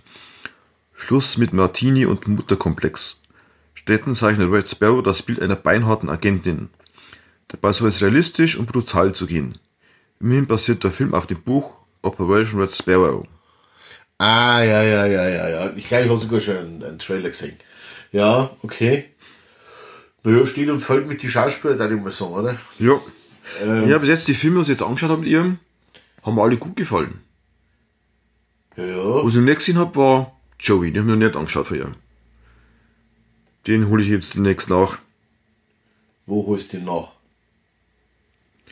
Schluss 0.95 1.38
mit 1.38 1.51
Martini 1.53 2.05
und 2.05 2.28
Mutterkomplex. 2.28 3.22
Stattdessen 3.74 4.16
zeichnet 4.16 4.51
Red 4.51 4.70
Sparrow 4.70 5.03
das 5.03 5.22
Bild 5.22 5.41
einer 5.41 5.55
beinharten 5.57 6.09
Agentin. 6.09 6.70
Dabei 7.49 7.74
soll 7.74 7.89
es 7.89 8.01
realistisch 8.01 8.55
und 8.57 8.72
brutal 8.72 9.14
zugehen. 9.14 9.57
Immerhin 10.20 10.47
basiert 10.47 10.84
der 10.84 10.91
Film 10.91 11.14
auf 11.14 11.28
dem 11.28 11.41
Buch 11.41 11.74
Operation 12.01 12.61
Red 12.61 12.74
Sparrow. 12.74 13.26
Ah, 14.18 14.61
ja, 14.61 14.84
ja, 14.84 15.05
ja, 15.05 15.28
ja, 15.28 15.49
ja. 15.49 15.74
Ich 15.76 15.88
glaube, 15.88 16.03
ich 16.03 16.09
habe 16.09 16.20
sogar 16.20 16.39
schon 16.39 16.57
einen, 16.57 16.84
einen 16.84 16.99
Trailer 16.99 17.30
gesehen. 17.30 17.57
Ja, 18.11 18.51
okay. 18.61 19.09
Naja, 20.24 20.45
steht 20.45 20.70
und 20.70 20.80
fällt 20.80 21.07
mit 21.07 21.22
die 21.22 21.30
Schauspieler, 21.30 21.76
da 21.76 21.89
ich 21.89 21.99
mal 21.99 22.11
sagen, 22.11 22.34
oder? 22.34 22.57
Ja. 22.80 23.01
ja, 23.66 23.97
bis 23.97 24.09
jetzt 24.09 24.28
die 24.28 24.36
Filme, 24.36 24.61
was 24.61 24.68
ich 24.68 24.74
jetzt 24.74 24.84
angeschaut 24.84 25.09
habe 25.09 25.22
mit 25.22 25.30
ihr, 25.30 25.57
haben 26.22 26.36
mir 26.36 26.41
alle 26.41 26.57
gut 26.57 26.76
gefallen. 26.78 27.22
Ja, 28.78 28.86
ja. 28.86 29.26
Was 29.26 29.36
ich 29.36 29.41
nicht 29.41 29.57
gesehen 29.57 29.78
habe, 29.78 29.95
war 29.95 30.39
Joey. 30.59 30.91
Den 30.91 31.03
habe 31.03 31.11
ich 31.11 31.20
noch 31.20 31.26
nicht 31.26 31.36
angeschaut 31.36 31.68
von 31.68 31.78
ihr. 31.78 31.95
Den 33.68 33.89
hole 33.89 34.01
ich 34.01 34.09
jetzt 34.09 34.36
demnächst 34.36 34.70
nach. 34.70 34.99
Wo 36.26 36.45
holst 36.47 36.72
du 36.72 36.78
den 36.78 36.86
nach? 36.86 37.11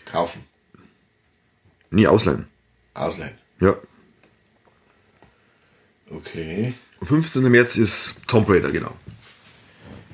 Kaufen. 0.06 0.44
Nie 1.92 2.08
ausleihen. 2.08 2.48
Ausleihen. 2.94 3.34
Ja. 3.60 3.76
Okay. 6.10 6.74
Am 7.00 7.08
15. 7.08 7.44
März 7.44 7.76
ist 7.78 8.16
Tomb 8.28 8.50
Raider, 8.50 8.72
genau. 8.72 8.94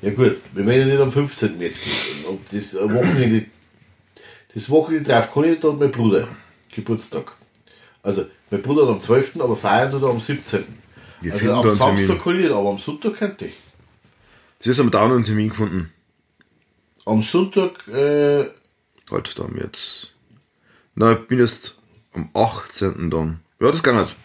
Ja 0.02 0.10
gut, 0.10 0.36
wir 0.52 0.66
werden 0.66 0.80
ja 0.80 0.86
nicht 0.86 1.00
am 1.00 1.10
15. 1.10 1.58
März 1.58 1.80
gehen. 1.80 2.24
Ob 2.28 2.50
das 2.50 2.74
Wochenende, 2.74 3.46
das 4.54 4.70
Wochenende 4.70 5.10
drauf 5.10 5.32
kann 5.32 5.44
ich, 5.44 5.60
da 5.60 5.72
hat 5.72 5.78
mein 5.78 5.90
Bruder 5.90 6.28
Geburtstag. 6.70 7.32
Also, 8.02 8.26
mein 8.50 8.62
Bruder 8.62 8.82
hat 8.82 8.90
am 8.90 9.00
12., 9.00 9.40
aber 9.40 9.56
feiern 9.56 9.90
tut 9.90 10.02
er 10.02 10.10
am 10.10 10.20
17. 10.20 10.64
Wir 11.20 11.32
also 11.32 11.52
am 11.52 11.64
da 11.64 11.70
Samstag 11.70 12.22
kann 12.22 12.34
ich 12.34 12.42
nicht, 12.42 12.52
aber 12.52 12.70
am 12.70 12.78
Sonntag 12.78 13.16
könnte 13.16 13.46
ich. 13.46 13.54
Sie 14.60 14.80
am 14.80 14.90
Down 14.90 15.12
einen 15.12 15.24
Termin 15.24 15.48
gefunden. 15.48 15.92
Am 17.04 17.22
Sonntag, 17.22 17.86
äh, 17.88 18.46
Halt, 19.10 19.38
da 19.38 19.44
haben 19.44 19.54
wir 19.56 19.64
jetzt. 19.64 20.12
Na, 21.00 21.12
ich 21.12 21.28
bin 21.28 21.38
jetzt 21.38 21.76
am 22.12 22.28
18. 22.34 23.08
dann. 23.08 23.38
Ja, 23.60 23.70
das 23.70 23.84
kann 23.84 24.00
nicht. 24.00 24.16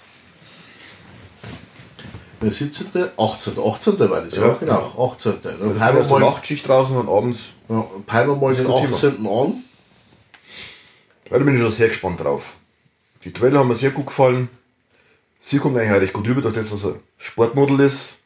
der 2.41 2.49
17., 2.51 2.87
18., 3.15 3.53
18. 3.63 3.99
war 4.09 4.21
das, 4.21 4.35
ja, 4.35 4.47
Ja, 4.47 4.53
genau, 4.55 5.11
18. 5.13 5.35
Dann 5.43 5.53
Ich 5.73 5.77
peilen 5.79 5.97
wir 5.97 6.19
mal, 6.19 6.19
Nachtschicht 6.19 6.67
draußen 6.67 6.97
und 6.97 7.07
abends. 7.07 7.53
ja, 7.69 7.85
peilen 8.07 8.29
wir 8.29 8.35
mal 8.37 8.55
den 8.55 8.65
Thema. 8.65 8.95
18. 8.95 9.09
an. 9.27 9.63
Ja, 11.29 11.37
da 11.37 11.43
bin 11.45 11.53
ich 11.53 11.59
schon 11.61 11.71
sehr 11.71 11.89
gespannt 11.89 12.19
drauf. 12.21 12.57
Die 13.23 13.31
Trailer 13.31 13.59
haben 13.59 13.67
mir 13.67 13.75
sehr 13.75 13.91
gut 13.91 14.07
gefallen. 14.07 14.49
Sie 15.37 15.59
kommt 15.59 15.77
eigentlich 15.77 15.91
auch 15.91 16.01
recht 16.01 16.13
gut 16.13 16.27
rüber, 16.27 16.41
durch 16.41 16.55
das, 16.55 16.71
dass 16.71 16.85
er 16.85 16.95
Sportmodel 17.17 17.81
ist. 17.81 18.23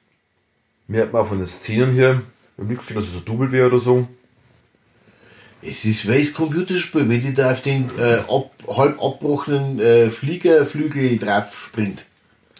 Merkt 0.87 1.11
man 1.11 1.23
auch 1.23 1.27
von 1.27 1.37
den 1.37 1.47
Szenen 1.47 1.91
hier. 1.91 2.21
Wir 2.55 2.63
haben 2.63 2.67
nichts 2.69 2.87
gesehen, 2.87 3.01
dass 3.01 3.09
es 3.09 3.15
ein 3.15 3.25
Double 3.25 3.51
wäre 3.51 3.67
oder 3.67 3.79
so. 3.79 4.07
Es 5.61 5.85
ist 5.85 6.07
weißt 6.07 6.35
Computerspiel, 6.35 7.09
wenn 7.09 7.21
die 7.21 7.33
da 7.33 7.51
auf 7.51 7.61
den 7.61 7.89
äh, 7.97 8.19
ab, 8.29 8.51
halb 8.67 9.03
abbrochenen 9.03 9.79
äh, 9.79 10.09
Fliegerflügel 10.09 11.17
drauf 11.17 11.57
springt. 11.57 12.05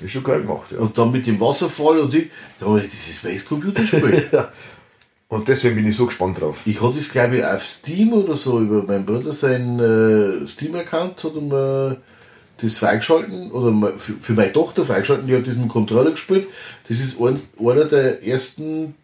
Ist 0.02 0.12
schon 0.12 0.24
geil 0.24 0.41
gemacht, 0.41 0.72
ja. 0.72 0.80
Und 0.80 0.98
dann 0.98 1.12
mit 1.12 1.26
dem 1.26 1.39
Wasserfall 1.39 2.00
und 2.00 2.14
die, 2.14 2.30
da 2.60 2.78
ich, 2.78 2.86
das 2.86 3.08
ist 3.08 3.24
weißt 3.24 3.48
Computerspiel. 3.48 4.28
Und 5.30 5.50
deswegen 5.50 5.76
bin 5.76 5.86
ich 5.86 5.98
so 5.98 6.06
gespannt 6.06 6.39
drauf. 6.39 6.62
ich 6.66 6.82
hatte 6.82 6.95
das 6.95 7.10
glaube 7.10 7.38
ich 7.38 7.45
auf 7.45 7.66
Steam 7.68 8.14
oder 8.14 8.38
so, 8.38 8.62
über 8.62 8.84
meinen 8.84 9.06
Bruder 9.06 9.34
seinen 9.34 9.80
äh, 9.80 10.48
Steam-Account 10.48 11.22
hat 11.22 11.36
er 11.36 11.41
mir 11.41 11.98
das 12.62 12.78
freigeschalten, 12.78 13.52
oder 13.52 13.98
für, 13.98 14.14
für 14.14 14.34
meine 14.34 14.54
Tochter 14.54 14.86
freigeschalten, 14.86 15.28
die 15.28 15.36
hat 15.36 15.45
diesen 15.45 15.68
Controller 15.68 16.12
gespielt. 16.12 16.48
Das 16.88 17.00
ist 17.00 17.22
eins, 17.22 17.54
einer 17.60 17.86
der 17.86 18.24
ersten 18.26 18.95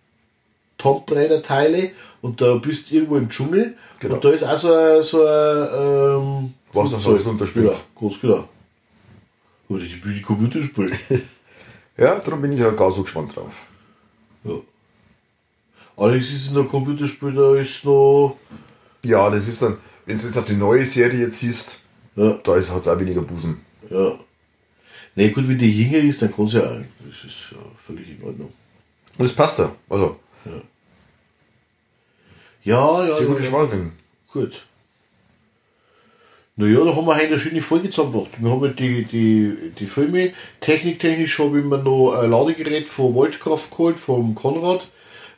Tomb 0.77 1.09
Raider 1.11 1.41
Teile 1.41 1.91
und 2.21 2.41
da 2.41 2.55
bist 2.55 2.89
du 2.91 2.95
irgendwo 2.95 3.17
im 3.17 3.29
Dschungel 3.29 3.75
Genau. 3.99 4.15
und 4.15 4.23
da 4.25 4.31
ist 4.31 4.43
auch 4.43 4.57
so 4.57 4.73
ein, 4.73 5.01
so 5.03 5.21
ein 5.25 5.67
ähm, 6.43 6.53
Wasserfall 6.73 6.99
Flugzeug. 7.13 7.27
runterspült. 7.27 7.71
Ja, 7.73 7.79
ganz 7.99 8.19
genau. 8.19 8.49
Oder 9.69 9.79
die 9.83 10.01
die 10.01 10.21
Computerspiele. 10.21 10.91
Ja, 11.95 12.17
darum 12.19 12.41
bin 12.41 12.51
ich 12.53 12.59
ja 12.59 12.71
gar 12.71 12.91
so 12.91 13.03
gespannt 13.03 13.35
drauf. 13.35 13.67
ja. 14.43 14.53
Allerdings 15.95 16.29
ist 16.33 16.47
es 16.47 16.51
noch 16.51 16.67
Computerspiel, 16.67 17.33
da 17.33 17.55
ist 17.55 17.85
noch. 17.85 18.37
Ja, 19.05 19.29
das 19.29 19.47
ist 19.47 19.61
dann, 19.61 19.77
wenn 20.07 20.17
du 20.17 20.23
jetzt 20.23 20.37
auf 20.37 20.45
die 20.45 20.55
neue 20.55 20.85
Serie 20.87 21.19
jetzt 21.19 21.37
siehst, 21.39 21.83
Ja, 22.15 22.33
da 22.43 22.55
ist 22.55 22.71
halt 22.71 22.87
auch 22.87 22.99
weniger 22.99 23.21
Busen. 23.21 23.61
ja. 23.89 24.13
Ne, 25.15 25.29
gut, 25.29 25.47
wenn 25.47 25.59
die 25.59 25.69
jünger 25.71 26.03
ist, 26.03 26.23
dann 26.23 26.35
kann 26.35 26.47
sie 26.47 26.57
ja. 26.57 26.63
Das 26.67 27.23
ist 27.23 27.51
ja 27.51 27.57
völlig 27.77 28.09
in 28.19 28.23
Ordnung. 28.23 28.51
Und 29.19 29.25
es 29.27 29.33
passt 29.33 29.59
ja. 29.59 29.71
Also, 29.87 30.15
Ja, 32.63 33.05
ja. 33.05 33.07
sehr 33.07 33.27
ja, 33.27 33.33
gute 33.33 33.43
ja. 33.43 33.65
Drin. 33.65 33.91
Gut. 34.31 34.65
Naja, 36.55 36.85
da 36.85 36.95
haben 36.95 37.07
wir 37.07 37.15
heute 37.15 37.27
eine 37.27 37.39
schöne 37.39 37.61
Folge 37.61 37.89
zusammengebracht. 37.89 38.31
Wir 38.37 38.51
haben 38.51 38.75
die, 38.75 39.05
die, 39.05 39.71
die 39.77 39.85
Filme. 39.87 40.33
Techniktechnisch 40.59 41.39
habe 41.39 41.59
ich 41.59 41.65
mir 41.65 41.79
noch 41.79 42.13
ein 42.13 42.29
Ladegerät 42.29 42.87
von 42.87 43.15
Voltkraft 43.15 43.71
geholt, 43.71 43.99
vom 43.99 44.35
Konrad. 44.35 44.87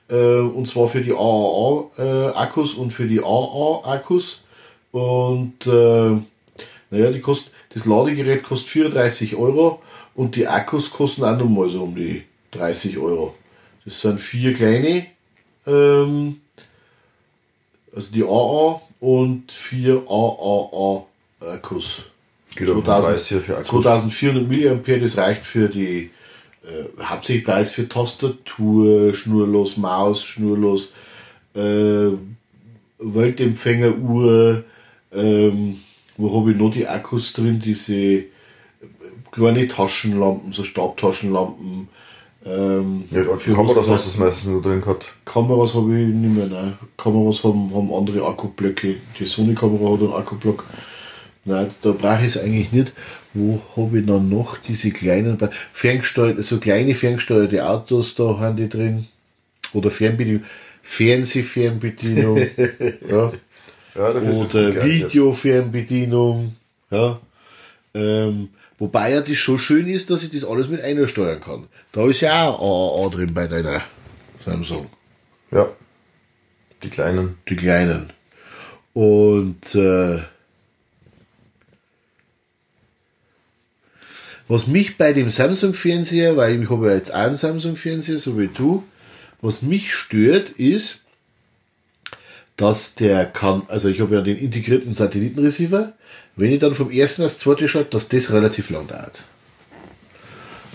Äh, 0.10 0.40
und 0.40 0.68
zwar 0.68 0.90
für 0.90 1.02
die 1.02 1.14
AAA-Akkus 1.14 2.74
und 2.74 2.92
für 2.92 3.06
die 3.06 3.22
AA-Akkus. 3.24 4.44
Und 4.92 5.66
äh, 5.66 6.18
naja, 6.90 7.12
die 7.12 7.22
kost, 7.22 7.52
das 7.74 7.86
Ladegerät 7.86 8.44
kostet 8.44 8.70
34 8.70 9.36
Euro 9.36 9.82
und 10.16 10.36
die 10.36 10.48
Akkus 10.48 10.92
kosten 10.92 11.24
auch 11.24 11.38
nochmal 11.38 11.70
so 11.70 11.84
um 11.84 11.96
die 11.96 12.24
30 12.52 12.98
Euro. 12.98 13.36
Das 13.86 14.02
sind 14.02 14.20
vier 14.20 14.54
kleine. 14.54 15.06
Ähm, 15.66 16.42
also 17.96 18.14
die 18.14 18.24
AA 18.24 18.82
und 19.00 19.52
vier 19.52 20.04
AAA 20.08 21.06
Akkus. 21.40 22.04
Geht 22.56 22.70
auf 22.70 22.76
den 22.76 22.84
Preis 22.84 23.28
hier 23.28 23.42
für 23.42 23.58
Akkus. 23.58 23.84
2400 23.84 24.48
mAh, 24.88 24.98
das 24.98 25.18
reicht 25.18 25.46
für 25.46 25.70
die 25.70 26.12
äh, 26.64 27.04
hauptsächlich 27.04 27.46
Preis 27.46 27.72
für 27.72 27.88
Tastatur, 27.88 29.14
schnurlos, 29.14 29.78
Maus, 29.78 30.24
schnurlos, 30.24 30.94
äh, 31.54 32.10
Weltempfängeruhr, 32.98 34.64
ähm, 35.12 35.80
wo 36.18 36.40
habe 36.40 36.52
ich 36.52 36.58
noch 36.58 36.72
die 36.72 36.88
Akkus 36.88 37.34
drin, 37.34 37.60
diese 37.60 38.24
kleine 39.32 39.68
Taschenlampen, 39.68 40.54
so 40.54 40.64
Stabtaschenlampen. 40.64 41.90
Ähm, 42.46 43.06
Ja, 43.10 43.24
Kameras 43.24 43.76
was- 43.76 43.90
hast 43.90 44.06
du 44.06 44.10
das 44.10 44.18
meistens 44.18 44.52
nur 44.52 44.62
drin 44.62 44.82
gehabt. 44.82 45.14
Kameras 45.26 45.74
habe 45.74 46.00
ich 46.00 46.08
nicht 46.08 46.36
mehr, 46.36 46.46
nein. 46.48 46.74
Kameras 46.98 47.44
haben, 47.44 47.74
haben 47.74 47.92
andere 47.94 48.24
Akkublöcke. 48.26 48.98
Die 49.20 49.26
Sony-Kamera 49.26 49.94
hat 49.94 50.00
einen 50.02 50.14
Akkublock. 50.14 50.64
Nein, 51.44 51.72
da 51.82 51.92
brauche 51.92 52.22
ich 52.22 52.28
es 52.36 52.38
eigentlich 52.38 52.72
nicht. 52.72 52.94
Wo 53.34 53.60
habe 53.76 54.00
ich 54.00 54.06
dann 54.06 54.30
noch 54.30 54.58
diese 54.58 54.92
kleinen, 54.92 55.38
ferngesteuerte, 55.74 56.42
so 56.44 56.60
kleine 56.60 56.94
ferngesteuerte 56.96 57.68
Autos, 57.68 58.16
da 58.16 58.38
haben 58.40 58.56
die 58.58 58.70
drin. 58.70 59.08
Oder 59.74 59.90
Fernbedienung, 59.92 60.44
Fernsehfernbedienung. 60.82 62.38
ja. 63.10 63.32
Ja, 63.96 64.10
Oder. 64.10 64.84
Videofernbedienung. 64.84 66.56
Ja. 66.92 67.20
Ähm, 67.94 68.50
wobei 68.78 69.12
ja 69.12 69.22
das 69.22 69.38
schon 69.38 69.60
schön 69.60 69.88
ist, 69.88 70.10
dass 70.10 70.24
ich 70.24 70.32
das 70.32 70.44
alles 70.44 70.68
mit 70.70 70.82
einer 70.82 71.08
steuern 71.08 71.42
kann. 71.42 71.68
Da 71.92 72.08
ist 72.08 72.22
ja 72.22 72.50
auch 72.50 73.06
AAA 73.06 73.10
drin 73.10 73.34
bei 73.34 73.48
deiner 73.48 73.84
Samsung. 74.44 74.90
Ja. 75.52 75.70
Die 76.84 76.90
kleinen. 76.90 77.38
Die 77.50 77.56
kleinen. 77.56 78.14
Und 78.94 79.76
äh, 79.76 80.22
was 84.48 84.68
mich 84.68 84.98
bei 84.98 85.14
dem 85.14 85.30
Samsung-Fernseher, 85.30 86.38
weil 86.38 86.62
ich 86.62 86.70
habe 86.70 86.88
ja 86.88 86.96
jetzt 86.96 87.12
einen 87.12 87.36
Samsung-Fernseher, 87.36 88.20
so 88.20 88.38
wie 88.40 88.48
du, 88.48 88.84
was 89.42 89.62
mich 89.62 89.94
stört, 89.94 90.52
ist, 90.52 91.00
dass 92.58 92.96
der 92.96 93.26
kann, 93.26 93.64
also 93.68 93.90
ich 93.90 94.00
habe 94.00 94.16
ja 94.16 94.22
den 94.22 94.38
integrierten 94.38 94.94
Satellitenreceiver, 94.94 95.94
wenn 96.36 96.52
ich 96.52 96.60
dann 96.60 96.74
vom 96.74 96.92
ersten 96.92 97.24
aufs 97.24 97.40
zweite 97.40 97.68
schalte, 97.68 97.92
dass 97.92 98.10
das 98.10 98.32
relativ 98.32 98.70
lang 98.70 98.88
dauert. 98.88 99.24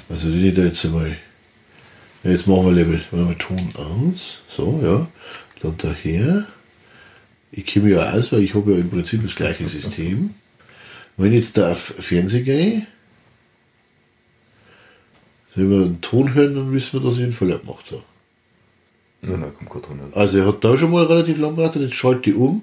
Also 0.09 0.29
wenn 0.29 0.45
ich 0.45 0.55
da 0.55 0.63
jetzt 0.63 0.85
einmal, 0.85 1.17
jetzt 2.25 2.47
machen 2.47 2.67
wir 2.67 2.73
Level, 2.73 3.01
wenn 3.11 3.29
wir 3.29 3.39
Ton 3.39 3.71
aus, 3.77 4.43
so, 4.47 4.81
ja, 4.83 5.09
dann 5.63 5.77
daher, 5.79 6.47
ich 7.53 7.67
kenne 7.67 7.87
mich 7.87 7.95
ja 7.95 8.11
aus, 8.11 8.33
weil 8.33 8.43
ich 8.43 8.55
habe 8.55 8.73
ja 8.73 8.79
im 8.79 8.91
Prinzip 8.91 9.23
das 9.23 9.35
gleiche 9.35 9.67
System. 9.67 10.35
Wenn 11.17 11.33
ich 11.33 11.39
jetzt 11.39 11.59
da 11.59 11.73
auf 11.73 11.79
Fernsehen 11.79 12.45
gehe, 12.45 12.87
wenn 15.55 15.71
wir 15.71 15.79
einen 15.79 16.01
Ton 16.01 16.35
hören, 16.35 16.55
dann 16.55 16.73
wissen 16.73 17.01
wir, 17.01 17.09
dass 17.09 17.17
ich 17.17 17.25
einen 17.25 17.33
Fehler 17.33 17.59
gemacht 17.59 17.91
habe. 17.91 18.03
Nein, 19.23 19.41
nein, 19.41 19.55
kommt 19.55 19.69
gut 19.69 19.89
runter. 19.89 20.17
Also 20.17 20.39
er 20.39 20.47
hat 20.47 20.65
da 20.65 20.77
schon 20.77 20.91
mal 20.91 21.05
relativ 21.05 21.39
lang 21.39 21.55
und 21.57 21.77
jetzt 21.77 21.95
schalte 21.95 22.31
ich 22.31 22.37
um. 22.37 22.63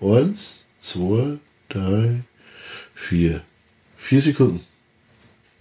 Eins, 0.00 0.66
zwei, 0.78 1.38
drei, 1.68 2.22
vier. 2.94 3.42
Vier 3.96 4.20
Sekunden. 4.20 4.64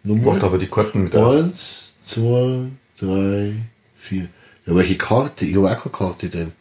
Nochmal. 0.04 0.36
Macht 0.36 0.44
aber 0.44 0.58
die 0.58 0.68
Karten 0.68 1.04
mit 1.04 1.16
aus. 1.16 1.36
Eins, 1.36 1.96
zwei, 2.02 2.66
drei, 3.00 3.54
vier. 3.98 4.28
Ja, 4.66 4.76
welche 4.76 4.98
Karte? 4.98 5.46
Ich 5.46 5.56
habe 5.56 5.70
auch 5.72 5.78
keine 5.84 5.92
Karte 5.92 6.30
drin. 6.30 6.52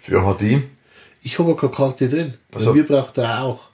Für 0.00 0.20
HD. 0.20 0.62
Ich 1.22 1.38
habe 1.38 1.54
keine 1.54 1.72
Karte 1.72 2.08
drin. 2.08 2.34
Bei 2.50 2.58
Ach 2.58 2.64
so. 2.64 2.74
mir 2.74 2.84
braucht 2.84 3.18
er 3.18 3.42
auch. 3.42 3.68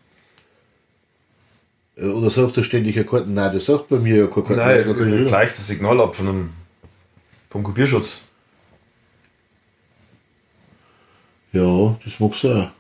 Äh, 1.97 2.07
Oder 2.07 2.31
sagt 2.31 2.57
er 2.57 2.65
ständig 2.65 2.97
eine 2.97 3.07
Karte? 3.07 3.29
Nein, 3.31 3.53
der 3.53 3.61
sagt 3.61 3.89
bei 3.89 3.99
mir 3.99 4.17
ja 4.17 4.27
keine 4.27 4.47
Karte. 4.47 4.95
Nein, 4.95 5.25
gleich 5.27 5.51
das 5.51 5.67
Signal 5.67 6.01
ab 6.01 6.15
von 6.15 6.29
einem, 6.29 6.51
vom 7.51 7.63
Kopierschutz. 7.63 8.23
Ja, 11.53 11.99
das 12.05 12.21
mag 12.21 12.35
sein. 12.35 12.71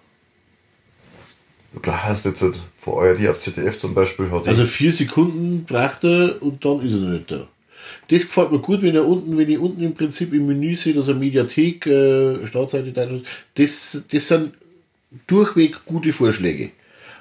Da 1.83 2.03
heißt 2.03 2.25
jetzt 2.25 2.43
halt 2.43 2.61
von 2.79 2.95
ARD 3.05 3.29
auf 3.29 3.39
ZDF 3.39 3.79
zum 3.79 3.95
Beispiel 3.95 4.27
HD. 4.27 4.49
Also 4.49 4.64
vier 4.64 4.93
Sekunden 4.93 5.64
braucht 5.64 6.05
er 6.05 6.43
und 6.43 6.64
dann 6.64 6.81
ist 6.81 6.93
er 6.93 6.99
noch 7.01 7.09
nicht 7.11 7.31
da. 7.31 7.47
Das 8.09 8.23
gefällt 8.23 8.53
mir 8.53 8.59
gut, 8.59 8.83
wenn 8.83 8.95
er 8.95 9.07
unten, 9.07 9.37
wenn 9.37 9.49
ich 9.49 9.59
unten 9.59 9.83
im 9.83 9.95
Prinzip 9.95 10.33
im 10.33 10.47
Menü 10.47 10.75
sehe, 10.77 10.95
dass 10.95 11.09
er 11.09 11.14
Mediathek, 11.14 11.87
äh, 11.87 12.47
Startseite, 12.47 12.93
Titel- 12.93 13.23
das, 13.55 14.05
das 14.11 14.29
sind 14.29 14.55
durchweg 15.27 15.85
gute 15.85 16.12
Vorschläge. 16.12 16.71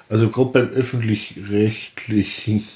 Also 0.08 0.28
gerade 0.30 0.50
beim 0.50 0.68
öffentlich-rechtlichen, 0.70 2.66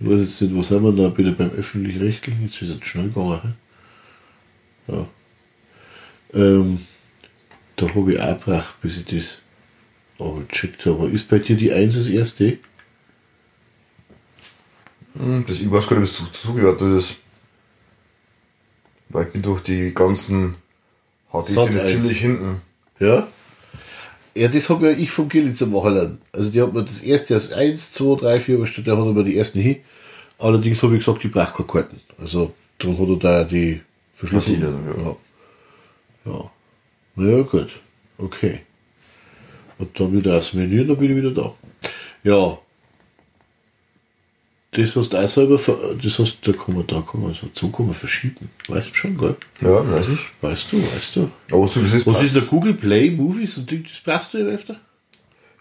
ich 0.00 0.06
weiß 0.08 0.20
jetzt 0.20 0.40
nicht, 0.40 0.56
was 0.56 0.70
haben 0.70 0.84
wir 0.84 1.02
da 1.02 1.08
bitte 1.08 1.32
beim 1.32 1.50
öffentlich-rechtlichen, 1.50 2.44
jetzt 2.44 2.60
ist 2.62 2.70
es 2.70 2.84
schnell 2.86 3.08
gegangen. 3.08 3.54
hä? 4.86 4.92
Ja. 4.92 5.06
Ähm, 6.34 6.78
da 7.76 7.88
habe 7.94 8.12
ich 8.12 8.20
auch 8.20 8.38
gebraucht, 8.38 8.74
bis 8.82 8.96
ich 8.98 9.04
das 9.06 9.38
aber 10.18 10.46
checkt 10.48 10.84
habe. 10.86 11.08
Ist 11.08 11.28
bei 11.28 11.38
dir 11.38 11.56
die 11.56 11.72
1 11.72 11.94
das 11.96 12.06
erste? 12.06 12.58
Hm, 15.14 15.44
das, 15.46 15.58
ich 15.58 15.70
weiß 15.70 15.86
gar 15.88 15.98
nicht, 15.98 16.08
was 16.10 16.16
zu- 16.32 16.32
zugehört 16.48 16.80
ist. 16.82 17.16
Weil 19.08 19.26
ich 19.26 19.32
bin 19.32 19.42
durch 19.42 19.60
die 19.62 19.92
ganzen 19.92 20.54
eins. 21.80 21.90
ziemlich 22.02 22.20
hinten. 22.20 22.62
Ja. 22.98 23.28
Ja, 24.34 24.48
das 24.48 24.70
habe 24.70 24.90
ja 24.90 24.96
ich 24.96 25.10
vom 25.10 25.28
Gillitzer 25.28 25.66
machen 25.66 25.94
lassen. 25.94 26.18
Also 26.32 26.50
die 26.50 26.62
hat 26.62 26.72
mir 26.72 26.82
das 26.84 27.00
erste 27.02 27.34
als 27.34 27.52
1, 27.52 27.92
2, 27.92 28.20
3, 28.20 28.40
4 28.40 28.58
bestellt, 28.58 28.86
der 28.86 28.96
hat 28.96 29.06
aber 29.06 29.24
die 29.24 29.36
ersten 29.36 29.60
hin. 29.60 29.76
Allerdings 30.38 30.82
habe 30.82 30.94
ich 30.96 31.04
gesagt, 31.04 31.22
ich 31.24 31.30
brauche 31.30 31.52
keine 31.52 31.66
Karten. 31.66 32.00
Also 32.18 32.54
darum 32.78 32.98
hat 32.98 33.08
er 33.08 33.16
da 33.16 33.44
die 33.44 33.82
Verschlüsselung. 34.14 34.56
Die 34.56 34.60
dann, 34.62 35.04
ja. 36.24 36.32
ja. 36.32 36.50
Na 37.14 37.28
ja, 37.28 37.42
gut. 37.42 37.68
Okay. 38.18 38.60
Und 39.78 39.98
dann 39.98 40.12
wieder 40.12 40.32
das 40.34 40.52
Menü 40.54 40.82
und 40.82 40.88
dann 40.88 40.96
bin 40.96 41.10
ich 41.10 41.16
wieder 41.16 41.30
da. 41.32 41.54
Ja. 42.22 42.58
Das 44.70 44.96
hast 44.96 45.12
du 45.12 45.18
auch 45.18 45.28
selber, 45.28 45.58
ver- 45.58 45.94
das 46.02 46.18
hast 46.18 46.46
da 46.48 46.52
kann 46.52 46.74
man, 46.74 46.86
da 46.86 47.02
kann 47.02 47.20
man 47.20 47.34
so, 47.34 47.48
man 47.84 47.94
verschieben. 47.94 48.48
Weißt 48.68 48.90
du 48.90 48.94
schon, 48.94 49.18
gell? 49.18 49.36
Ja, 49.60 49.86
weiß 49.90 50.08
ich. 50.08 50.28
Weißt 50.40 50.72
du, 50.72 50.82
weißt 50.94 51.16
du. 51.16 51.30
Aber 51.50 51.66
wie 51.76 51.80
es 51.80 51.92
ist, 51.92 52.06
Was 52.06 52.14
passt. 52.14 52.24
ist 52.26 52.36
der 52.36 52.42
Google 52.44 52.72
Play 52.74 53.10
Movies 53.10 53.58
und 53.58 53.70
das 53.70 54.00
brauchst 54.02 54.32
du 54.32 54.38
ja 54.38 54.46
öfter? 54.46 54.80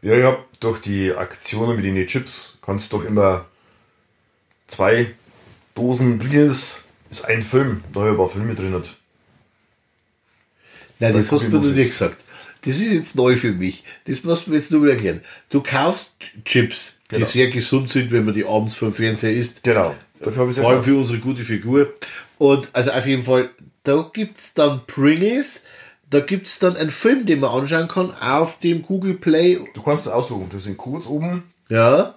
Ja, 0.02 0.16
ja, 0.16 0.38
durch 0.62 0.80
die 0.80 1.12
Aktionen 1.14 1.76
mit 1.76 1.84
den 1.84 2.08
Chips 2.08 2.58
kannst 2.62 2.92
du 2.94 2.98
doch 2.98 3.06
immer 3.06 3.46
zwei 4.68 5.14
Dosen 5.76 6.18
Brillis 6.18 6.86
ist 7.10 7.26
ein 7.26 7.44
Film, 7.44 7.84
da 7.92 8.00
habe 8.00 8.10
ich 8.10 8.14
ein 8.14 8.18
paar 8.18 8.30
Filme 8.30 8.56
drin. 8.56 8.74
Hat. 8.74 8.96
Nein, 11.02 11.14
das 11.14 11.32
hast 11.32 11.46
du 11.46 11.50
mir 11.50 11.60
noch 11.60 11.76
nicht 11.76 11.92
gesagt. 11.92 12.24
Das 12.64 12.76
ist 12.76 12.92
jetzt 12.94 13.16
neu 13.16 13.36
für 13.36 13.52
mich. 13.52 13.84
Das 14.06 14.24
musst 14.24 14.46
du 14.46 14.52
mir 14.52 14.58
jetzt 14.58 14.72
nur 14.72 14.82
mal 14.82 14.92
erklären. 14.92 15.22
Du 15.50 15.62
kaufst 15.62 16.18
Chips, 16.46 16.94
die 17.10 17.16
Genau. 17.16 17.26
sehr 17.28 17.50
gesund 17.50 17.90
sind, 17.90 18.12
wenn 18.12 18.24
man 18.24 18.34
die 18.36 18.46
abends 18.46 18.76
vor 18.76 18.90
dem 18.90 18.94
Fernseher 18.94 19.34
isst. 19.34 19.64
Genau. 19.64 19.96
Dafür 20.20 20.44
habe 20.44 20.52
ich 20.52 20.58
Vor 20.58 20.70
allem 20.70 20.80
es 20.80 20.86
für 20.86 20.96
unsere 20.98 21.18
gute 21.18 21.42
Figur. 21.42 21.92
Und 22.38 22.70
also 22.74 22.92
auf 22.92 23.06
jeden 23.08 23.24
Fall, 23.24 23.50
da 23.84 24.10
gibt's 24.14 24.54
dann 24.54 24.82
Pringles, 24.86 25.64
da 26.10 26.20
gibt's 26.20 26.60
dann 26.60 26.78
einen 26.78 26.92
Film, 26.92 27.26
den 27.26 27.40
man 27.40 27.50
anschauen 27.50 27.88
kann 27.88 28.14
auf 28.22 28.60
dem 28.60 28.84
Google 28.84 29.16
Play. 29.16 29.60
Du 29.74 29.82
kannst 29.82 30.06
es 30.06 30.12
aussuchen, 30.12 30.48
du 30.50 30.60
sind 30.60 30.78
Codes 30.78 31.08
oben 31.08 31.44
Ja, 31.70 32.16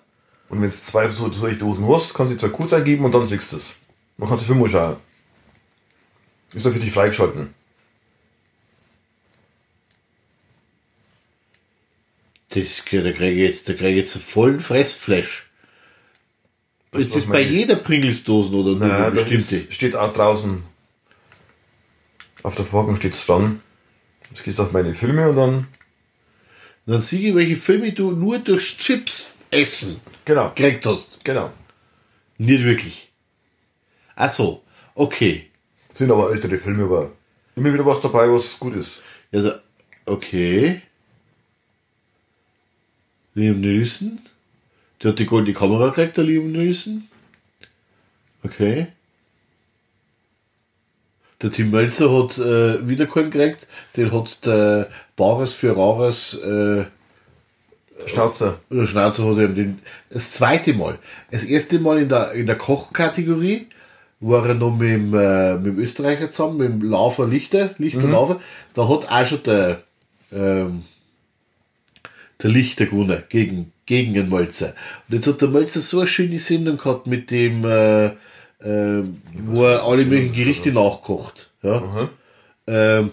und 0.51 0.61
wenn 0.61 0.69
du 0.69 0.77
zwei 0.77 1.09
so 1.09 1.29
Dosen 1.29 1.89
hast, 1.89 2.15
kannst 2.15 2.33
du 2.35 2.37
zwei 2.37 2.49
Codes 2.49 2.75
eingeben 2.75 3.05
und 3.05 3.15
dann 3.15 3.27
siehst 3.27 3.51
du 3.53 3.57
es. 3.57 3.75
Man 4.19 4.29
kann 4.29 4.39
den 4.39 4.45
Film 4.45 4.69
schauen. 4.69 4.97
Ist 6.53 6.67
dann 6.67 6.73
für 6.73 6.79
dich 6.79 6.93
freigeschalten. 6.93 7.55
Das, 12.55 12.85
da 12.85 13.13
kriege 13.13 13.31
ich 13.31 13.39
jetzt, 13.39 13.69
da 13.69 13.73
kriege 13.75 13.91
ich 13.91 13.97
jetzt 13.97 14.15
einen 14.17 14.25
vollen 14.25 14.61
Fressflash. 14.61 15.47
Das 16.93 17.03
ist 17.03 17.17
das 17.17 17.27
bei 17.27 17.41
jeder 17.41 17.77
Pringles-Dosen 17.77 18.55
oder 18.55 18.71
nur 18.79 18.89
da 18.89 19.11
bestimmte? 19.11 19.57
ist, 19.57 19.75
steht 19.75 19.97
auch 19.97 20.13
draußen. 20.13 20.63
Auf 22.45 22.55
der 22.55 22.65
Verpackung 22.67 22.97
steht 22.97 23.15
es 23.15 23.27
dran. 23.27 23.61
Jetzt 24.31 24.45
gehst 24.45 24.59
du 24.59 24.63
auf 24.63 24.73
meine 24.73 24.95
Filme 24.95 25.29
und 25.31 25.37
dann. 25.37 25.67
Dann 26.87 27.01
sehe 27.01 27.31
ich, 27.31 27.35
welche 27.35 27.57
Filme 27.57 27.93
du 27.93 28.11
nur 28.13 28.39
durchs 28.39 28.77
Chips 28.77 29.35
essen 29.51 30.01
Genau. 30.25 30.51
gekriegt 30.55 30.85
hast. 30.87 31.25
Genau. 31.25 31.53
Nicht 32.39 32.65
wirklich. 32.65 33.13
Ach 34.17 34.31
so, 34.31 34.63
okay. 34.95 35.51
Sind 35.93 36.11
aber 36.11 36.33
ältere 36.33 36.59
Filme, 36.59 36.85
aber 36.85 37.13
immer 37.57 37.73
wieder 37.73 37.87
was 37.87 38.01
dabei, 38.01 38.29
was 38.31 38.59
gut 38.59 38.75
ist. 38.75 39.03
Also, 39.33 39.53
okay. 40.07 40.83
Liam 43.35 43.61
Neeson. 43.61 44.21
Der 45.03 45.11
hat 45.11 45.19
die 45.19 45.27
goldene 45.27 45.55
Kamera 45.55 45.89
gekriegt, 45.89 46.17
der 46.17 46.25
Liam 46.25 46.53
Neeson. 46.53 47.09
Okay. 48.43 48.89
Der 51.43 51.51
Tim 51.51 51.71
Melzer 51.71 52.11
hat 52.11 52.39
äh, 52.39 52.89
wieder 52.89 53.07
keinen 53.07 53.31
gekriegt. 53.31 53.67
Den 53.97 54.13
hat 54.13 54.45
der 54.47 54.89
Bares 55.17 55.53
für 55.53 55.77
Rares 55.77 56.35
äh, 56.35 56.85
Schnauzer. 58.07 58.61
oder 58.71 58.87
Schnauzer 58.87 59.29
hat 59.29 59.39
er 59.39 59.45
ihm 59.45 59.55
den, 59.55 59.79
das 60.11 60.33
zweite 60.33 60.73
Mal. 60.73 60.99
Das 61.31 61.45
erste 61.45 61.79
Mal 61.79 61.99
in 61.99 62.09
der, 62.09 62.33
in 62.33 62.47
der 62.47 62.57
Kochkategorie 62.57 63.67
war 64.21 64.47
er 64.47 64.55
noch 64.55 64.77
mit 64.77 64.89
dem, 64.89 65.15
äh, 65.15 65.55
mit 65.55 65.67
dem 65.67 65.79
Österreicher 65.79 66.31
zusammen, 66.31 66.57
mit 66.57 66.69
dem 66.69 66.91
Laufer 66.91 67.27
Lichter, 67.27 67.75
Lichter 67.79 68.09
Laufer. 68.09 68.41
Da 68.75 68.89
hat 68.89 69.11
auch 69.11 69.27
schon 69.27 69.43
der, 69.43 69.83
ähm, 70.33 70.83
der 72.43 72.51
Lichter 72.51 72.87
gewonnen 72.87 73.23
gegen 73.29 73.73
gegen 73.87 74.19
einen 74.19 74.29
Mölzer. 74.29 74.75
Und 75.09 75.15
jetzt 75.15 75.27
hat 75.27 75.41
der 75.41 75.49
Mölzer 75.49 75.81
so 75.81 76.01
eine 76.01 76.09
schöne 76.09 76.39
Sendung 76.39 76.79
gehabt 76.79 77.07
mit 77.07 77.31
dem, 77.31 77.65
äh, 77.65 78.07
äh, 78.07 79.05
wo 79.45 79.65
er 79.65 79.85
alle 79.85 80.05
möglichen 80.05 80.35
Gerichte 80.35 80.73
nachkocht. 80.73 81.51
Ja? 81.63 82.11
Ähm, 82.67 83.13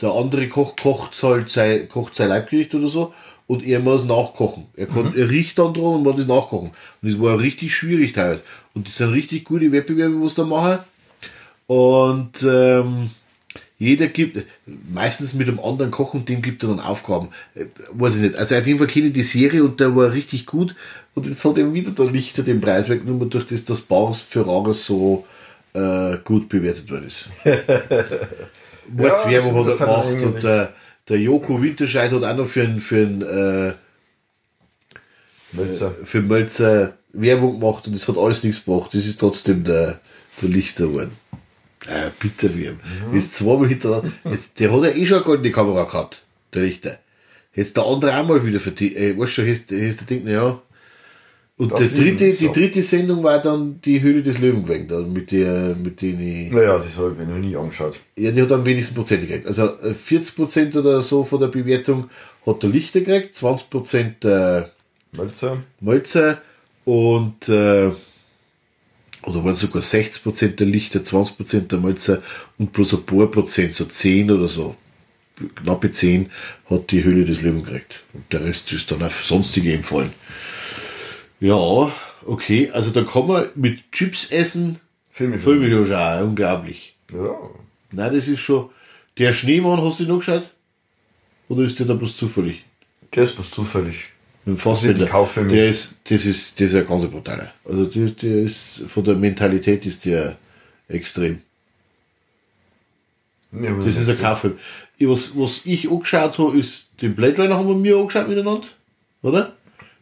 der 0.00 0.10
andere 0.10 0.48
Koch 0.48 0.76
kocht 0.76 1.20
halt 1.22 1.48
sein, 1.48 1.88
kocht 1.88 2.14
sein 2.14 2.28
Leibgericht 2.28 2.74
oder 2.74 2.88
so 2.88 3.14
und 3.46 3.64
er 3.64 3.80
muss 3.80 4.04
nachkochen. 4.04 4.66
Er, 4.76 4.86
kann, 4.86 5.14
er 5.16 5.30
riecht 5.30 5.58
dann 5.58 5.74
dran 5.74 5.94
und 5.94 6.02
muss 6.02 6.16
das 6.16 6.26
nachkochen. 6.26 6.70
Und 7.02 7.10
das 7.10 7.20
war 7.20 7.38
richtig 7.38 7.74
schwierig 7.74 8.12
teilweise. 8.12 8.44
Und 8.74 8.86
das 8.86 8.96
sind 8.96 9.12
richtig 9.12 9.44
gute 9.44 9.72
Wettbewerbe, 9.72 10.22
was 10.22 10.34
da 10.34 10.44
machen. 10.44 10.78
Und 11.66 12.42
ähm, 12.42 13.10
jeder 13.82 14.06
gibt, 14.06 14.44
meistens 14.66 15.34
mit 15.34 15.48
einem 15.48 15.58
anderen 15.58 15.90
Koch 15.90 16.14
und 16.14 16.28
dem 16.28 16.40
gibt 16.40 16.62
er 16.62 16.68
dann 16.68 16.80
Aufgaben. 16.80 17.30
Äh, 17.54 17.66
Weiß 17.92 18.14
ich 18.16 18.20
nicht. 18.20 18.36
Also 18.36 18.54
auf 18.54 18.66
jeden 18.66 18.78
Fall 18.78 18.86
kenne 18.86 19.08
ich 19.08 19.12
die 19.12 19.24
Serie 19.24 19.64
und 19.64 19.80
der 19.80 19.96
war 19.96 20.12
richtig 20.12 20.46
gut. 20.46 20.74
Und 21.14 21.26
jetzt 21.26 21.44
hat 21.44 21.58
er 21.58 21.74
wieder 21.74 21.90
der 21.90 22.06
Lichter 22.06 22.42
den 22.42 22.60
Preis 22.60 22.88
weggenommen, 22.88 23.28
durch 23.28 23.46
das 23.46 23.64
das 23.64 23.80
Bars 23.80 24.20
Ferraris 24.20 24.86
so 24.86 25.26
äh, 25.74 26.16
gut 26.24 26.48
bewertet 26.48 26.90
worden 26.90 27.06
ist. 27.06 27.28
Hat 27.44 29.26
er 29.26 29.64
das 29.64 29.80
hat 29.80 29.88
er 29.88 30.14
gemacht 30.16 30.22
und 30.24 30.42
der, 30.42 30.72
der 31.08 31.18
Joko 31.18 31.62
Winterscheid 31.62 32.10
hat 32.10 32.24
auch 32.24 32.36
noch 32.36 32.46
für 32.46 32.62
einen 32.62 32.80
für 32.80 32.96
einen, 32.96 33.22
äh, 33.22 33.72
Mölzer. 35.52 35.94
für 36.04 36.20
Mölzer 36.20 36.94
Werbung 37.12 37.60
gemacht 37.60 37.86
und 37.86 37.94
das 37.94 38.08
hat 38.08 38.18
alles 38.18 38.42
nichts 38.42 38.64
gebracht. 38.64 38.92
Das 38.92 39.06
ist 39.06 39.20
trotzdem 39.20 39.64
der, 39.64 40.00
der 40.40 40.48
Lichter 40.48 40.88
geworden. 40.88 41.12
Äh, 41.88 42.10
bitter 42.18 42.56
wie 42.56 42.70
Jetzt 43.14 43.34
zweimal 43.34 43.68
hintereinander. 43.68 44.12
Jetzt, 44.30 44.60
der 44.60 44.72
hat 44.72 44.82
ja 44.84 44.90
eh 44.90 45.04
schon 45.06 45.16
eine 45.18 45.24
goldene 45.26 45.50
Kamera 45.50 45.84
gehabt, 45.84 46.22
der 46.54 46.62
Richter. 46.62 46.98
Jetzt 47.54 47.76
der 47.76 47.84
andere 47.84 48.16
auch 48.16 48.26
mal 48.26 48.46
wieder 48.46 48.60
für 48.60 48.70
die, 48.70 48.94
äh, 48.96 49.18
weißt 49.18 49.38
du, 49.38 49.50
hast, 49.50 49.72
hast 49.72 50.00
du 50.00 50.04
denkt, 50.06 50.26
ja. 50.28 50.60
Und 51.58 51.70
Das 51.70 51.80
der 51.80 51.88
dritte, 51.88 52.24
ist 52.24 52.40
die 52.40 52.46
so. 52.46 52.52
dritte 52.52 52.82
Sendung 52.82 53.22
war 53.22 53.40
dann 53.40 53.80
die 53.84 54.00
Höhle 54.00 54.22
des 54.22 54.38
Löwen 54.38 54.64
gewesen, 54.64 54.88
da, 54.88 55.00
mit 55.00 55.30
der, 55.30 55.76
mit 55.76 56.00
denen 56.00 56.20
ich, 56.46 56.50
Naja, 56.52 56.78
das 56.78 56.96
habe 56.96 57.12
ich 57.12 57.18
mir 57.18 57.26
noch 57.26 57.38
nie 57.38 57.54
angeschaut. 57.56 58.00
ja, 58.16 58.30
die 58.30 58.40
hat 58.42 58.50
am 58.52 58.64
wenigsten 58.64 58.94
Prozent 58.94 59.20
gekriegt. 59.28 59.46
Also 59.46 59.66
äh, 59.80 59.92
40 59.92 60.36
Prozent 60.36 60.76
oder 60.76 61.02
so 61.02 61.24
von 61.24 61.40
der 61.40 61.48
Bewertung 61.48 62.08
hat 62.46 62.62
der 62.62 62.70
Lichter 62.70 63.00
gekriegt, 63.00 63.34
20 63.36 63.70
Prozent 63.70 64.24
der 64.24 64.70
Mölzer. 65.14 65.58
Mölzer 65.80 66.40
und 66.86 67.48
äh, 67.48 67.90
oder 69.24 69.44
waren 69.44 69.54
sogar 69.54 69.82
60 69.82 70.22
Prozent 70.22 70.60
der 70.60 70.66
Lichter, 70.66 71.02
20 71.02 71.36
Prozent 71.36 71.72
der 71.72 71.78
Mölzer 71.78 72.22
und 72.58 72.72
bloß 72.72 72.94
ein 72.94 73.06
paar 73.06 73.26
Prozent, 73.26 73.72
so 73.72 73.84
10 73.84 74.30
oder 74.30 74.48
so, 74.48 74.76
knappe 75.54 75.90
10 75.90 76.30
hat 76.68 76.90
die 76.90 77.04
Höhle 77.04 77.24
des 77.24 77.42
Lebens 77.42 77.64
gekriegt. 77.64 78.02
Und 78.12 78.32
der 78.32 78.44
Rest 78.44 78.72
ist 78.72 78.90
dann 78.90 79.02
auf 79.02 79.24
sonstige 79.24 79.72
empfohlen. 79.72 80.12
Ja, 81.40 81.92
okay, 82.26 82.70
also 82.72 82.90
da 82.90 83.02
kann 83.02 83.26
man 83.26 83.46
mit 83.54 83.90
Chips 83.92 84.30
essen, 84.30 84.78
Filme. 85.10 85.38
Filme 85.38 85.86
schauen, 85.86 86.22
unglaublich. 86.28 86.96
Ja. 87.12 87.36
Nein, 87.90 88.14
das 88.14 88.28
ist 88.28 88.40
schon. 88.40 88.70
Der 89.18 89.34
Schneemann, 89.34 89.82
hast 89.82 90.00
du 90.00 90.04
noch 90.04 90.18
geschaut? 90.18 90.48
Oder 91.48 91.64
ist 91.64 91.78
der 91.78 91.86
da 91.86 91.94
bloß 91.94 92.16
zufällig? 92.16 92.64
Der 93.14 93.24
ist 93.24 93.34
bloß 93.34 93.50
zufällig. 93.50 94.08
Mit 94.44 94.58
dem 95.00 95.08
Kauffilme. 95.08 95.48
Der 95.50 95.68
ist, 95.68 96.00
das 96.08 96.24
ist, 96.26 96.60
das 96.60 96.68
ist 96.68 96.74
ein 96.74 96.86
ganz 96.86 97.06
brutaler. 97.06 97.52
Also, 97.64 97.86
der, 97.86 98.06
der 98.10 98.36
ist, 98.42 98.84
von 98.88 99.04
der 99.04 99.14
Mentalität 99.14 99.86
ist 99.86 100.04
der 100.04 100.36
extrem. 100.88 101.40
Ich 103.52 103.60
Das 103.84 103.96
ist 103.96 104.08
ein. 104.24 104.52
Ich- 104.98 105.08
Was, 105.08 105.36
was 105.36 105.60
ich 105.64 105.90
angeschaut 105.90 106.38
habe, 106.38 106.56
ist, 106.58 106.90
den 107.00 107.14
Blade 107.14 107.42
Runner 107.42 107.56
haben 107.56 107.68
wir 107.68 107.74
mir 107.74 107.96
angeschaut 107.96 108.28
miteinander. 108.28 108.66
Oder? 109.22 109.52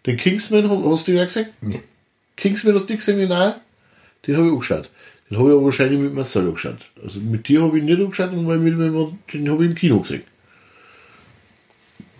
Den 0.06 0.16
Kingsman, 0.16 0.68
hast 0.70 1.08
du 1.08 1.12
den 1.12 1.26
gesehen? 1.26 1.46
Nee. 1.60 1.80
Kingsman 2.36 2.74
hast 2.74 2.86
du 2.88 2.92
nicht 2.94 3.04
gesehen, 3.04 3.30
auch? 3.32 3.54
Den 4.26 4.36
habe 4.36 4.46
ich 4.46 4.52
angeschaut. 4.52 4.90
Den 5.28 5.38
habe 5.38 5.48
ich 5.50 5.54
aber 5.54 5.64
wahrscheinlich 5.64 6.00
mit 6.00 6.14
Marcel 6.14 6.46
angeschaut. 6.46 6.78
Also 7.02 7.20
mit 7.20 7.48
dir 7.48 7.62
habe 7.62 7.78
ich 7.78 7.84
nicht 7.84 8.00
angeschaut, 8.00 8.32
und 8.32 8.46
weil 8.46 8.58
mit, 8.58 8.76
mit, 8.76 8.92
den 9.32 9.50
habe 9.50 9.64
ich 9.64 9.70
im 9.70 9.74
Kino 9.76 10.00
gesehen. 10.00 10.22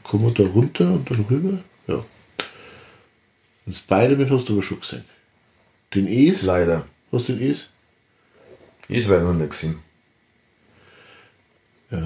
Kommen 0.02 0.24
wir 0.24 0.44
da 0.44 0.50
runter 0.50 0.92
und 0.92 1.10
dann 1.10 1.24
rüber? 1.30 1.58
Hast 3.72 4.48
du 4.48 4.52
aber 4.52 4.62
schon 4.62 4.80
gesehen. 4.80 5.04
Den 5.94 6.06
Es? 6.06 6.42
Leider. 6.42 6.86
Hast 7.12 7.28
du 7.28 7.34
den 7.34 7.50
Es? 7.50 7.70
Ich 8.88 9.08
werde 9.08 9.24
noch 9.24 9.34
nicht 9.34 9.50
gesehen. 9.50 9.80
Ja. 11.90 11.98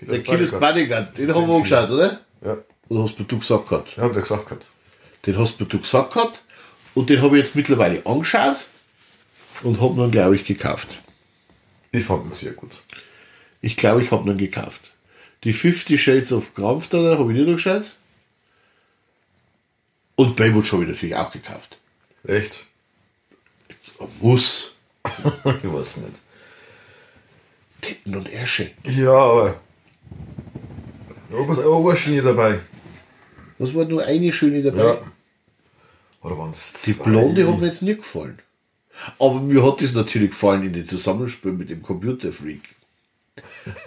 Der 0.00 0.22
Killers 0.22 0.50
Bodyguard, 0.50 1.16
den 1.16 1.34
haben 1.34 1.46
wir 1.46 1.54
angeschaut, 1.54 1.90
oder? 1.90 2.20
Ja, 2.44 2.58
Oder 2.88 3.02
hast 3.04 3.16
du 3.18 3.38
gesagt 3.38 3.68
gehabt? 3.68 3.96
ja 3.96 4.02
hab 4.02 4.16
ich 4.16 4.22
gesagt 4.22 4.46
gehabt. 4.46 4.66
Den 5.24 5.38
hast 5.38 5.60
du 5.60 5.66
gesagt 5.66 6.12
gehabt 6.12 6.42
und 6.94 7.08
den 7.08 7.22
habe 7.22 7.38
ich 7.38 7.44
jetzt 7.44 7.54
mittlerweile 7.54 8.04
angeschaut 8.04 8.56
und 9.62 9.80
habe 9.80 10.02
ihn, 10.02 10.10
glaube 10.10 10.34
ich, 10.36 10.44
gekauft. 10.44 10.88
Ich 11.92 12.04
fand 12.04 12.26
ihn 12.26 12.32
sehr 12.32 12.52
gut. 12.52 12.82
Ich 13.60 13.76
glaube, 13.76 14.02
ich 14.02 14.10
habe 14.10 14.28
ihn 14.28 14.38
gekauft. 14.38 14.91
Die 15.44 15.52
50 15.52 16.00
Shades 16.00 16.32
of 16.32 16.54
Graf 16.54 16.88
da 16.88 17.18
habe 17.18 17.32
ich 17.32 17.38
nicht 17.38 17.48
angeschaut. 17.48 17.84
Und 20.14 20.36
Baywatch 20.36 20.72
habe 20.72 20.84
ich 20.84 20.90
natürlich 20.90 21.16
auch 21.16 21.32
gekauft. 21.32 21.78
Echt? 22.24 22.66
Muss. 24.20 24.74
ich 25.04 25.72
weiß 25.72 25.98
nicht. 25.98 26.20
Titten 27.80 28.16
und 28.16 28.28
Ärsche. 28.30 28.70
Ja, 28.84 29.12
aber. 29.12 29.60
Da 31.30 31.36
war 31.36 31.66
auch 31.66 31.88
eine 31.88 31.96
Schiene 31.96 32.22
dabei. 32.22 32.60
Was 33.58 33.74
war 33.74 33.84
nur 33.84 34.04
eine 34.04 34.32
schöne 34.32 34.62
dabei? 34.62 34.84
Ja. 34.84 35.02
Oder 36.22 36.38
waren 36.38 36.50
es 36.50 36.82
Die 36.84 36.92
Blonde 36.92 37.48
hat 37.48 37.58
mir 37.58 37.66
jetzt 37.66 37.82
nicht 37.82 37.98
gefallen. 37.98 38.38
Aber 39.18 39.40
mir 39.40 39.64
hat 39.64 39.80
das 39.80 39.94
natürlich 39.94 40.30
gefallen 40.30 40.64
in 40.64 40.72
den 40.72 40.84
Zusammenspiel 40.84 41.52
mit 41.52 41.70
dem 41.70 41.82
Computerfreak. 41.82 42.71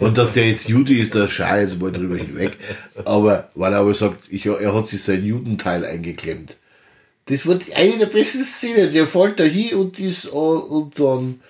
Und 0.00 0.18
dass 0.18 0.32
der 0.32 0.48
jetzt 0.48 0.68
Jude 0.68 0.96
ist, 0.96 1.14
da 1.14 1.28
schau 1.28 1.54
ich 1.56 1.62
jetzt 1.62 1.80
mal 1.80 1.92
drüber 1.92 2.16
hinweg. 2.16 2.56
Aber, 3.04 3.50
weil 3.54 3.72
er 3.72 3.80
aber 3.80 3.94
sagt, 3.94 4.24
ich, 4.28 4.46
er 4.46 4.74
hat 4.74 4.86
sich 4.86 5.02
sein 5.02 5.24
Judenteil 5.24 5.84
eingeklemmt. 5.84 6.56
Das 7.26 7.46
war 7.46 7.58
eine 7.74 7.98
der 7.98 8.06
besten 8.06 8.44
Szenen. 8.44 8.92
Der 8.92 9.06
fällt 9.06 9.40
da 9.40 9.44
hin 9.44 9.74
und 9.74 9.98
ist, 9.98 10.26
äh, 10.26 10.28
und 10.28 10.98
dann 10.98 11.40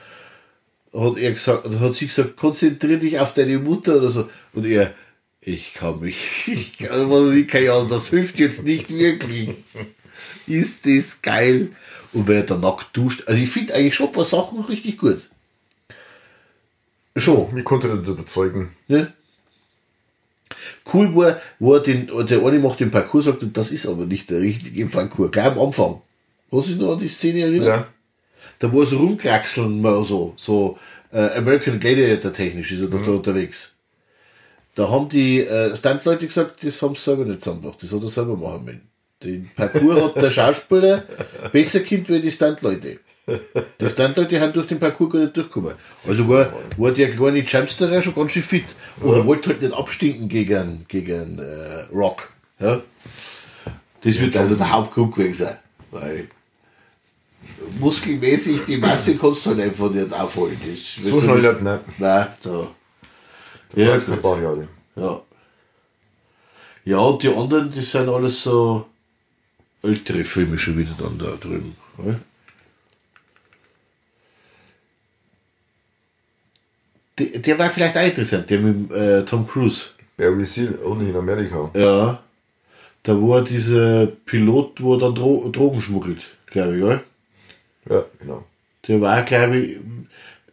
hat 0.93 1.19
er 1.19 1.33
gesagt, 1.33 1.69
hat 1.69 1.95
sie 1.95 2.07
gesagt, 2.07 2.37
konzentrier 2.37 2.99
dich 2.99 3.19
auf 3.19 3.35
deine 3.35 3.59
Mutter 3.59 3.97
oder 3.97 4.09
so. 4.09 4.29
Und 4.53 4.67
er, 4.67 4.95
ich 5.41 5.75
kann 5.75 6.01
mich, 6.01 6.17
ich 6.47 6.79
kann, 6.79 7.11
was 7.11 7.35
ich 7.35 7.49
keine 7.49 7.73
Ahnung, 7.73 7.89
das 7.89 8.09
hilft 8.09 8.39
jetzt 8.39 8.65
nicht 8.65 8.91
wirklich. 8.91 9.51
Ist 10.47 10.87
das 10.87 11.23
geil. 11.23 11.71
Und 12.13 12.29
wenn 12.29 12.37
er 12.37 12.43
dann 12.45 12.61
nackt 12.61 12.97
duscht, 12.97 13.25
also 13.27 13.41
ich 13.41 13.51
finde 13.51 13.75
eigentlich 13.75 13.95
schon 13.95 14.07
ein 14.07 14.13
paar 14.13 14.25
Sachen 14.25 14.61
richtig 14.61 14.99
gut. 14.99 15.29
Schon. 17.17 17.53
Mich 17.55 17.65
konnte 17.65 17.89
er 17.89 17.97
nicht 17.97 18.09
überzeugen. 18.09 18.71
Ne? 18.89 19.13
Cool 20.93 21.15
war, 21.17 21.41
wo 21.59 21.75
er 21.75 21.81
den, 21.81 22.07
der 22.27 22.45
eine 22.45 22.59
macht 22.59 22.81
den 22.81 22.91
Parcours, 22.91 23.25
sagt, 23.25 23.45
das 23.55 23.71
ist 23.71 23.87
aber 23.87 24.07
nicht 24.07 24.31
der 24.31 24.41
richtige 24.41 24.87
Parcours. 24.87 25.33
Gleich 25.33 25.47
am 25.47 25.59
Anfang. 25.59 26.03
Was 26.51 26.69
ist 26.69 26.79
noch 26.79 26.93
an 26.93 27.01
die 27.01 27.09
Szene 27.09 27.41
erinnert? 27.41 27.67
Ja. 27.67 27.89
Da 28.59 28.73
wo 28.73 28.81
er 28.81 28.87
so 28.87 28.99
rumkraxeln 28.99 29.81
mal 29.81 30.05
so, 30.05 30.35
so 30.37 30.79
äh, 31.13 31.37
American 31.37 31.81
Gladiator 31.81 32.33
technisch 32.33 32.73
ist 32.73 32.81
er 32.81 32.89
doch 32.89 33.05
da 33.05 33.13
unterwegs. 33.13 33.79
Da 34.75 34.91
haben 34.91 35.09
die 35.09 35.41
äh, 35.41 35.75
Stuntleute 35.75 36.27
gesagt, 36.27 36.63
das 36.63 36.81
haben 36.83 36.95
sie 36.95 37.03
selber 37.03 37.25
nicht 37.25 37.41
zusammengebracht, 37.41 37.83
das 37.83 37.93
hat 37.93 38.03
er 38.03 38.09
selber 38.09 38.37
machen 38.37 38.65
müssen. 38.65 38.89
Den 39.23 39.51
Parcours 39.57 40.03
hat 40.03 40.23
der 40.23 40.31
Schauspieler 40.31 41.05
besser 41.53 41.81
kennt 41.81 42.09
wie 42.09 42.21
die 42.21 42.31
Stuntleute. 42.31 43.01
Die 43.27 43.91
Stuntleute 43.91 44.41
haben 44.41 44.53
durch 44.53 44.69
den 44.69 44.79
Parcours 44.79 45.13
gar 45.13 45.19
nicht 45.21 45.37
durchgekommen. 45.37 45.75
Also 46.07 46.29
war, 46.29 46.53
war 46.77 46.93
der 46.93 47.11
kleine 47.11 47.41
Jumpsterer 47.41 48.01
schon 48.01 48.15
ganz 48.15 48.33
schön 48.33 48.43
fit. 48.43 48.67
Oder 49.03 49.27
wollte 49.27 49.51
halt 49.51 49.63
nicht 49.63 49.75
abstinken 49.75 50.29
gegen, 50.29 50.85
gegen 50.87 51.39
äh, 51.39 51.83
Rock. 51.93 52.31
Ja? 52.61 52.81
Das 54.01 54.21
wird 54.21 54.37
also 54.37 54.55
der 54.55 54.71
Hauptgrund 54.71 55.15
gewesen 55.15 55.47
sein. 55.47 55.57
Weil 55.91 56.29
muskelmäßig 57.81 58.65
die 58.67 58.77
Masse 58.77 59.17
kannst 59.17 59.45
du 59.47 59.51
halt 59.51 59.61
einfach 59.61 59.91
nicht 59.91 60.13
aufholen. 60.13 60.57
Das, 60.65 61.05
So 61.05 61.21
schnell 61.21 61.43
nicht, 61.43 61.63
nein. 61.63 61.81
Nein, 61.99 62.27
da. 62.43 62.69
Da 63.75 63.81
Ja, 63.81 63.95
ein 63.95 64.21
paar 64.21 64.41
Jahre. 64.41 64.69
Ja. 64.95 65.21
Ja, 66.85 66.99
und 66.99 67.23
die 67.25 67.29
anderen, 67.35 67.71
die 67.73 67.81
sind 67.81 68.09
alles 68.09 68.45
so 68.45 68.87
ältere 69.83 70.23
Filme 70.23 70.57
schon 70.57 70.79
wieder 70.79 70.95
dann 70.97 71.19
da 71.19 71.35
drüben. 71.37 71.75
ne? 71.99 72.21
Der, 77.19 77.39
der 77.39 77.59
war 77.59 77.71
vielleicht 77.71 77.97
auch 77.97 78.05
interessant, 78.05 78.51
der 78.51 78.59
mit 78.61 78.91
äh, 78.93 79.25
Tom 79.25 79.47
Cruise. 79.47 79.87
Barry 80.17 80.45
Seal, 80.45 80.79
only 80.85 81.11
in 81.11 81.17
Amerika. 81.17 81.71
Ja. 81.75 82.23
Da 83.03 83.13
war 83.13 83.43
dieser 83.43 84.07
Pilot, 84.07 84.83
wo 84.83 84.95
er 84.95 85.01
dann 85.01 85.15
Dro 85.15 85.49
Drogen 85.51 85.81
schmuggelt, 85.81 86.23
glaube 86.47 86.77
ich, 86.77 86.83
ja? 86.83 87.03
Ja, 87.89 88.05
genau. 88.19 88.45
Der 88.89 89.01
war, 89.01 89.23
glaube 89.23 89.59
ich, 89.59 89.79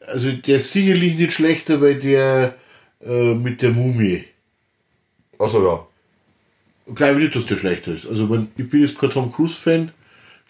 also 0.05 0.31
der 0.31 0.57
ist 0.57 0.71
sicherlich 0.71 1.17
nicht 1.17 1.33
schlechter, 1.33 1.81
weil 1.81 1.95
der 1.95 2.55
äh, 3.03 3.33
mit 3.33 3.61
der 3.61 3.71
Mumie. 3.71 4.25
Achso, 5.39 5.65
ja. 5.65 5.87
Glaube 6.93 7.19
ich 7.19 7.25
nicht, 7.25 7.35
dass 7.35 7.45
der 7.45 7.57
schlechter 7.57 7.93
ist. 7.93 8.05
Also, 8.05 8.29
wenn, 8.29 8.51
ich 8.57 8.69
bin 8.69 8.81
jetzt 8.81 8.99
kein 8.99 9.09
Tom 9.09 9.31
Cruise-Fan, 9.31 9.91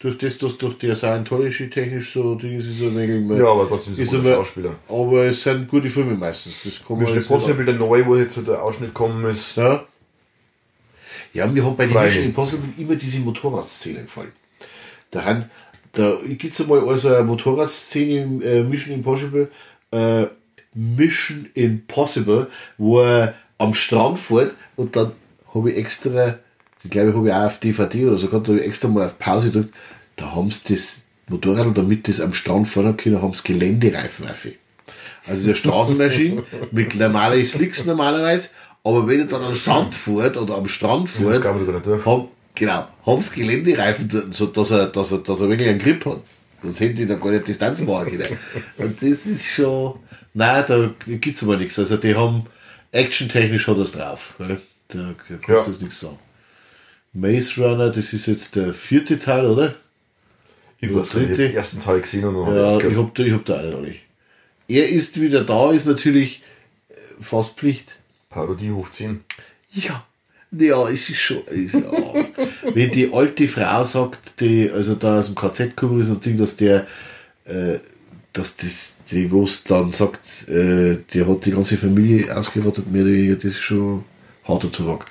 durch 0.03 0.17
das, 0.17 0.37
dass 0.37 0.57
durch 0.57 0.77
der 0.79 0.95
Scientology 0.97 1.69
technisch 1.69 2.11
so 2.11 2.35
Ding 2.35 2.57
ist, 2.57 2.67
ist 2.67 2.81
er 2.81 2.89
ein 2.89 3.33
Ja, 3.37 3.45
aber 3.47 3.69
trotzdem 3.69 3.95
guter 3.95 4.17
aber- 4.19 4.33
Schauspieler. 4.35 4.75
Aber 4.89 5.23
es 5.27 5.41
sind 5.43 5.65
gute 5.69 5.87
Filme 5.87 6.13
meistens. 6.15 6.55
Das 6.65 6.85
kann 6.85 6.97
Mission 6.97 7.19
Impossible, 7.19 7.63
der 7.63 7.75
neue, 7.75 8.05
wo 8.05 8.17
jetzt 8.17 8.45
der 8.45 8.61
Ausschnitt 8.61 8.93
kommen 8.93 9.23
ist. 9.23 9.55
Ja. 9.55 9.85
Ja, 11.33 11.47
mir 11.47 11.65
hat 11.65 11.77
bei 11.77 11.85
den 11.85 11.93
Freilich. 11.93 12.15
Mission 12.15 12.29
Impossible 12.31 12.69
immer 12.77 12.95
diese 12.95 13.19
Motorradszene 13.19 14.01
gefallen. 14.01 14.33
Da, 15.09 15.23
haben, 15.23 15.45
da 15.93 16.17
gibt 16.27 16.43
es 16.53 16.59
einmal 16.59 16.85
also 16.85 17.07
eine 17.07 17.23
Motorradszene 17.23 18.23
im 18.23 18.41
äh, 18.41 18.61
Mission 18.61 18.95
Impossible, 18.95 19.49
äh, 19.91 20.25
Mission 20.73 21.47
Impossible, 21.53 22.47
wo 22.77 22.99
er 22.99 23.35
am 23.57 23.73
Strand 23.73 24.19
fährt 24.19 24.53
und 24.75 24.97
dann 24.97 25.13
habe 25.53 25.71
ich 25.71 25.77
extra, 25.77 26.39
ich 26.83 26.89
glaube, 26.89 27.09
ich 27.09 27.15
habe 27.15 27.35
auch 27.35 27.45
auf 27.45 27.59
DVD 27.59 28.05
oder 28.05 28.17
so 28.17 28.27
gehabt, 28.27 28.47
da 28.47 28.55
extra 28.57 28.87
mal 28.87 29.05
auf 29.05 29.17
Pause 29.19 29.51
gedrückt, 29.51 29.73
da 30.15 30.35
haben 30.35 30.51
sie 30.51 30.73
das 30.73 31.03
Motorrad, 31.27 31.77
damit 31.77 32.07
das 32.07 32.19
am 32.21 32.33
Strand 32.33 32.67
fahren 32.67 32.97
können, 32.97 33.21
haben 33.21 33.33
sie 33.33 33.43
Geländereifen 33.43 34.27
auf. 34.27 34.47
Also 35.25 35.47
der 35.47 35.55
Straßenmaschine 35.55 36.43
mit 36.71 36.95
normalen 36.95 37.45
Slicks 37.45 37.85
normalerweise, 37.85 38.49
aber 38.83 39.07
wenn 39.07 39.21
er 39.21 39.25
dann 39.27 39.43
am 39.43 39.55
Sand 39.55 39.95
fährt 39.95 40.35
oder 40.35 40.55
am 40.55 40.67
Strand 40.67 41.09
fährt, 41.09 41.43
haben, 41.45 42.27
genau, 42.53 42.87
haben 43.05 43.21
sie 43.21 43.35
Geländereifen, 43.39 44.31
so 44.31 44.47
dass 44.47 44.71
er, 44.71 44.87
dass 44.87 45.11
er, 45.13 45.19
dass 45.19 45.39
er 45.39 45.49
wirklich 45.49 45.69
einen 45.69 45.79
Grip 45.79 46.05
hat. 46.05 46.19
Sonst 46.61 46.79
hätte 46.81 47.01
ich 47.01 47.07
da 47.07 47.15
gar 47.15 47.31
nicht 47.31 47.47
Distanz 47.47 47.81
machen 47.81 48.17
können. 48.17 48.37
Und 48.77 49.01
das 49.01 49.25
ist 49.25 49.45
schon, 49.45 49.95
nein, 50.33 50.63
da 50.67 50.89
gibt's 51.05 51.43
aber 51.43 51.57
nichts. 51.57 51.77
Also 51.79 51.97
die 51.97 52.15
haben, 52.15 52.43
actiontechnisch 52.91 53.67
hat 53.67 53.77
das 53.77 53.91
drauf. 53.93 54.35
gell. 54.37 54.61
Da 54.89 55.13
kannst 55.27 55.47
du 55.47 55.53
Ja. 55.53 55.65
jetzt 55.65 55.81
nichts 55.81 55.99
sagen. 55.99 56.19
Maze 57.13 57.61
Runner, 57.61 57.89
das 57.91 58.11
ist 58.13 58.25
jetzt 58.25 58.55
der 58.55 58.73
vierte 58.73 59.19
Teil, 59.19 59.45
oder? 59.45 59.75
Ich 60.79 60.89
Oder 60.89 61.01
weiß 61.01 61.13
nicht, 61.13 61.37
den 61.37 61.53
ersten 61.53 61.79
Teil 61.79 62.01
gesehen 62.01 62.25
und 62.25 62.45
dann 62.45 62.55
Ja, 62.55 62.77
ich 62.77 62.83
ich 62.91 62.97
hab 62.97 63.15
da, 63.15 63.23
ich 63.23 63.31
hab 63.31 63.45
da 63.45 63.57
einen 63.57 63.71
noch 63.71 63.81
nicht. 63.81 64.01
Er 64.67 64.89
ist 64.89 65.21
wieder 65.21 65.43
da, 65.43 65.71
ist 65.71 65.85
natürlich 65.85 66.41
äh, 66.89 66.93
fast 67.21 67.55
Pflicht. 67.57 67.97
Parodie 68.29 68.71
hochziehen. 68.71 69.23
Ja. 69.71 70.05
Ja, 70.51 70.87
es 70.89 71.09
ist 71.09 71.19
schon. 71.19 71.43
Ist, 71.45 71.73
ja. 71.73 71.91
Wenn 72.73 72.91
die 72.91 73.11
alte 73.11 73.47
Frau 73.47 73.83
sagt, 73.85 74.39
die 74.39 74.69
also 74.69 74.95
da 74.95 75.19
aus 75.19 75.27
dem 75.27 75.35
KZ 75.35 75.75
gekommen 75.75 76.01
ist 76.01 76.09
und 76.09 76.23
Ding, 76.23 76.37
dass 76.37 76.57
der, 76.57 76.85
äh, 77.45 77.79
dass 78.33 78.57
das, 78.57 78.97
die 79.09 79.31
was 79.31 79.63
dann 79.63 79.91
sagt, 79.91 80.47
äh, 80.49 80.97
der 81.13 81.27
hat 81.27 81.45
die 81.45 81.51
ganze 81.51 81.77
Familie 81.77 82.35
ausgerottet, 82.35 82.91
mehr 82.91 83.03
oder 83.03 83.11
weniger, 83.11 83.35
das 83.35 83.45
ist 83.45 83.61
schon 83.61 84.03
harter 84.43 84.71
Tobak. 84.71 85.07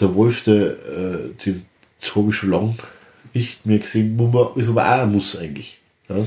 Der 0.00 0.14
Wolf, 0.14 0.42
der, 0.44 0.70
äh, 0.72 1.28
den 1.44 1.64
habe 2.14 2.28
ich 2.30 2.34
schon 2.36 2.50
lang 2.50 2.74
nicht 3.34 3.64
mehr 3.66 3.78
gesehen, 3.78 4.16
muss 4.16 4.32
man, 4.32 4.56
ist 4.60 4.68
aber 4.68 4.84
auch 4.86 5.02
ein 5.02 5.12
Muss 5.12 5.36
eigentlich. 5.36 5.78
Ja. 6.08 6.26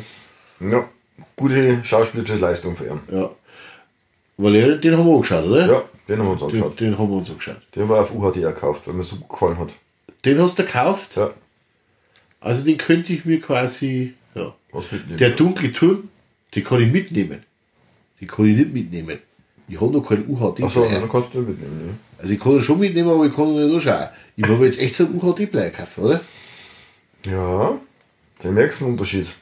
Ja, 0.60 0.90
gute 1.36 1.84
schauspielerische 1.84 2.36
Leistung 2.38 2.76
für 2.76 2.86
ihn. 2.88 3.00
ja. 3.12 3.30
Valerian, 4.38 4.82
den 4.82 4.98
haben 4.98 5.06
wir 5.08 5.14
angeschaut, 5.16 5.46
oder? 5.46 5.68
Ja, 5.68 5.84
den 6.10 6.20
haben 6.20 6.26
wir 6.26 6.32
uns 6.32 6.40
Den, 6.42 6.48
angeschaut. 6.50 6.80
den 6.80 6.98
haben 6.98 7.10
wir 7.10 7.18
uns 7.18 7.30
angeschaut. 7.30 7.58
Den 7.76 7.84
haben 7.84 7.90
wir 7.90 8.00
auf 8.02 8.14
UHD 8.16 8.42
gekauft, 8.42 8.88
weil 8.88 8.96
mir 8.96 9.04
so 9.04 9.18
gefallen 9.18 9.60
hat. 9.60 9.70
Den 10.26 10.42
hast 10.42 10.58
du 10.58 10.64
gekauft? 10.64 11.16
Ja, 11.18 11.30
Also 12.40 12.66
den 12.66 12.78
könnte 12.80 13.14
ich 13.14 13.26
mir 13.26 13.40
quasi, 13.40 14.16
ja. 14.34 14.56
was 14.72 14.92
mitnehmen. 14.92 15.18
Der 15.20 15.30
dunkle 15.32 15.72
Turm, 15.72 16.10
den 16.56 16.64
kann 16.64 16.82
ich 16.82 16.92
mitnehmen. 16.92 17.44
Den 18.20 18.28
kann 18.28 18.46
ich 18.48 18.58
nicht 18.58 18.74
mitnehmen. 18.74 19.20
Ich 19.68 19.80
habe 19.80 19.92
noch 19.92 20.02
keinen 20.02 20.28
UHD-Player. 20.28 20.66
Achso, 20.68 20.88
dann 20.90 21.10
kannst 21.10 21.34
du 21.34 21.40
den 21.42 21.50
mitnehmen. 21.50 21.88
Ne? 21.88 21.94
Also 22.24 22.34
ich 22.36 22.40
kann 22.40 22.54
ihn 22.54 22.62
schon 22.62 22.80
mitnehmen, 22.80 23.10
aber 23.10 23.26
ich 23.26 23.36
kann 23.36 23.54
nicht 23.54 23.76
anschauen. 23.76 24.08
Ich 24.38 24.48
habe 24.48 24.66
jetzt 24.66 24.80
echt 24.80 24.96
so 24.96 25.04
einen 25.06 25.20
UHD-Player 25.22 25.72
kaufen, 25.72 26.04
oder? 26.06 26.22
Ja, 27.26 27.78
dann 28.42 28.54
merkst 28.54 28.80
du 28.80 28.86
den 28.86 28.92
Unterschied. 28.94 29.36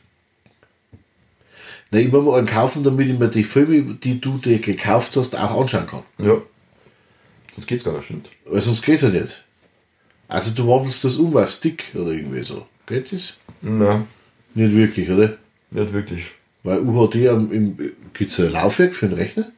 Nein, 1.91 2.07
ich 2.07 2.11
muss 2.11 2.23
mir 2.25 2.35
einen 2.35 2.47
kaufen, 2.47 2.81
damit 2.81 3.07
ich 3.07 3.19
mir 3.19 3.27
die 3.27 3.43
Filme, 3.43 3.93
die 3.93 4.19
du 4.19 4.39
dir 4.39 4.57
gekauft 4.57 5.15
hast, 5.15 5.35
auch 5.35 5.61
anschauen 5.61 5.85
kann. 5.85 6.03
Ja. 6.17 6.37
Sonst 7.53 7.67
geht's 7.67 7.83
gar 7.83 7.93
nicht, 7.93 8.05
stimmt. 8.05 8.31
Weil 8.45 8.61
sonst 8.61 8.81
geht's 8.81 9.03
ja 9.03 9.09
nicht. 9.09 9.43
Also 10.27 10.49
du 10.49 10.67
wandelst 10.67 11.03
das 11.03 11.17
um 11.17 11.37
auf 11.37 11.51
Stick 11.51 11.83
oder 11.93 12.11
irgendwie 12.13 12.41
so. 12.41 12.65
Geht 12.87 13.13
das? 13.13 13.35
Nein, 13.61 14.07
Nicht 14.55 14.75
wirklich, 14.75 15.07
oder? 15.07 15.37
nicht 15.69 15.93
wirklich. 15.93 16.31
Weil 16.63 16.79
UHD 16.79 17.27
am, 17.29 17.51
im, 17.51 17.77
gibt's 18.13 18.39
ein 18.39 18.51
Laufwerk 18.51 18.95
für 18.95 19.07
den 19.07 19.19
Rechner? 19.19 19.51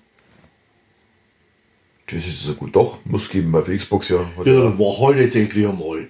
Das 2.08 2.28
ist 2.28 2.42
so 2.42 2.54
gut. 2.54 2.76
Doch, 2.76 3.00
muss 3.06 3.30
geben, 3.30 3.54
weil 3.54 3.64
für 3.64 3.78
Xbox 3.78 4.10
ja. 4.10 4.26
Ja, 4.38 4.44
dann 4.44 4.78
mach 4.78 5.00
halt 5.00 5.18
jetzt 5.18 5.36
endlich 5.36 5.68
einmal. 5.68 6.08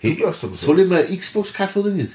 Hey, 0.00 0.20
soll 0.52 0.80
ich 0.80 0.88
mir 0.88 1.06
eine 1.06 1.16
Xbox 1.16 1.52
kaufen 1.52 1.82
oder 1.82 1.90
nicht? 1.90 2.12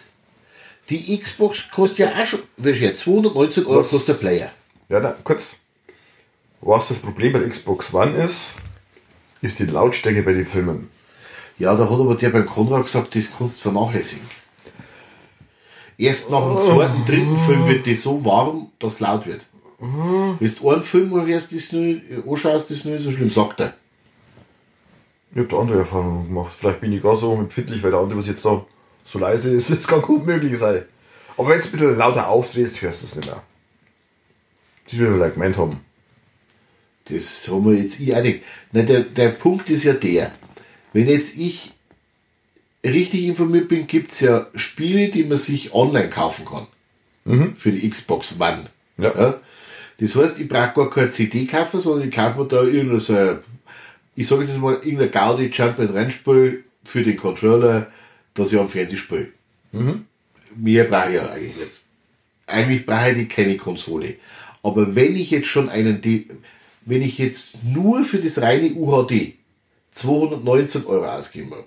Die 0.90 1.18
Xbox 1.18 1.70
kostet 1.70 2.00
ja 2.00 2.22
auch 2.22 2.26
schon, 2.26 2.40
weißt 2.58 2.82
du 2.82 2.86
ja, 2.86 2.96
219 2.96 3.66
Euro 3.66 3.80
Was? 3.80 3.90
kostet 3.90 4.16
der 4.16 4.20
Player. 4.20 4.52
Ja, 4.90 5.00
na, 5.00 5.16
kurz. 5.24 5.60
Was 6.62 6.88
das 6.90 7.00
Problem 7.00 7.34
bei 7.34 7.40
der 7.40 7.50
Xbox 7.50 7.94
One 7.94 8.12
ist, 8.18 8.56
ist 9.42 9.60
die 9.60 9.66
Lautstärke 9.66 10.24
bei 10.24 10.34
den 10.34 10.46
Filmen. 10.46 10.90
Ja, 11.60 11.76
da 11.76 11.86
hat 11.86 12.00
aber 12.00 12.16
der 12.16 12.30
beim 12.30 12.46
Konrad 12.46 12.86
gesagt, 12.86 13.16
das 13.16 13.32
kannst 13.38 13.58
du 13.58 13.70
vernachlässigen. 13.70 14.26
Erst 15.98 16.30
nach 16.30 16.46
dem 16.46 16.58
zweiten, 16.60 17.06
dritten 17.06 17.40
Film 17.46 17.68
wird 17.68 17.86
die 17.86 17.96
so 17.96 18.24
warm, 18.24 18.72
dass 18.80 18.94
es 18.94 19.00
laut 19.00 19.26
wird. 19.26 19.42
Wenn 19.80 20.56
du 20.56 20.70
einen 20.72 20.84
Film 20.84 21.10
nicht, 21.10 21.54
anschaust, 22.28 22.72
ist 22.72 22.86
nicht 22.86 23.02
so 23.02 23.12
schlimm, 23.12 23.32
sagt 23.32 23.60
er. 23.60 23.74
Ich 25.32 25.38
habe 25.38 25.48
da 25.48 25.60
andere 25.60 25.80
Erfahrungen 25.80 26.28
gemacht. 26.28 26.54
Vielleicht 26.58 26.82
bin 26.82 26.94
ich 26.94 27.04
gar 27.04 27.16
so 27.16 27.34
empfindlich, 27.34 27.84
weil 27.84 27.92
der 27.92 28.00
andere, 28.00 28.18
was 28.18 28.28
jetzt 28.28 28.44
da 28.44 28.66
so 29.04 29.20
leise 29.20 29.52
ist, 29.52 29.70
das 29.76 29.88
kann 29.88 30.02
gut 30.02 30.26
möglich 30.26 30.58
sein. 30.58 30.84
Aber 31.38 31.50
wenn 31.50 31.60
du 31.60 31.66
ein 31.66 31.72
bisschen 31.72 31.98
lauter 31.98 32.28
aufdrehst, 32.28 32.82
hörst 32.82 33.04
du 33.04 33.06
es 33.06 33.16
nicht 33.16 33.28
mehr. 33.28 33.44
Das 34.86 34.98
will 34.98 35.06
ich 35.06 35.14
vielleicht 35.14 35.34
gemeint 35.36 35.58
haben. 35.58 35.80
Das 37.06 37.48
haben 37.48 37.66
wir 37.66 37.78
jetzt 37.78 38.00
ich 38.00 38.16
auch 38.16 38.22
nicht. 38.22 38.44
Nein, 38.72 38.88
der, 38.88 39.02
der 39.02 39.30
Punkt 39.30 39.70
ist 39.70 39.84
ja 39.84 39.94
der, 39.94 40.34
wenn 40.94 41.08
jetzt 41.08 41.38
ich 41.38 41.74
richtig 42.84 43.26
informiert 43.26 43.68
bin, 43.68 43.88
gibt 43.88 44.12
es 44.12 44.20
ja 44.22 44.48
Spiele, 44.56 45.10
die 45.10 45.24
man 45.24 45.38
sich 45.38 45.74
online 45.74 46.10
kaufen 46.10 46.46
kann. 46.46 46.68
Für 47.56 47.72
die 47.72 47.88
Xbox 47.90 48.40
One. 48.40 48.70
Ja. 48.98 49.40
Das 50.00 50.16
heißt, 50.16 50.40
ich 50.40 50.48
brauche 50.48 50.74
gar 50.74 50.90
keine 50.90 51.12
CD 51.12 51.46
kaufen, 51.46 51.80
sondern 51.80 52.10
ich 52.10 52.16
kaufe 52.16 52.40
mir 52.40 52.48
da 52.48 52.64
irgendein, 52.64 53.00
so 53.00 53.38
ich 54.16 54.28
sage 54.28 54.44
jetzt 54.44 54.60
mal, 54.60 54.76
irgendein 54.76 55.12
Gaudi 55.12 55.52
and 55.62 55.94
Rennspiel 55.94 56.64
für 56.84 57.04
den 57.04 57.18
Controller, 57.18 57.92
das 58.34 58.52
ich 58.52 58.60
am 58.60 58.70
Fernsehen 58.70 58.98
spiele. 58.98 59.30
Mehr 60.56 60.86
brauche 60.86 61.10
ich 61.10 61.16
ja 61.16 61.30
eigentlich 61.30 61.56
nicht. 61.56 61.82
Eigentlich 62.48 62.86
brauche 62.86 63.12
ich 63.12 63.30
keine 63.30 63.58
Konsole. 63.58 64.16
Aber 64.64 64.96
wenn 64.96 65.16
ich 65.16 65.32
jetzt 65.32 65.48
schon 65.48 65.70
einen, 65.70 66.02
D 66.02 66.28
wenn 66.86 67.02
ich 67.02 67.18
jetzt 67.18 67.64
nur 67.64 68.04
für 68.04 68.20
das 68.20 68.42
reine 68.42 68.74
UHD 68.74 69.34
219 69.92 70.86
Euro 70.86 71.06
ausgeben 71.06 71.52
will 71.52 71.64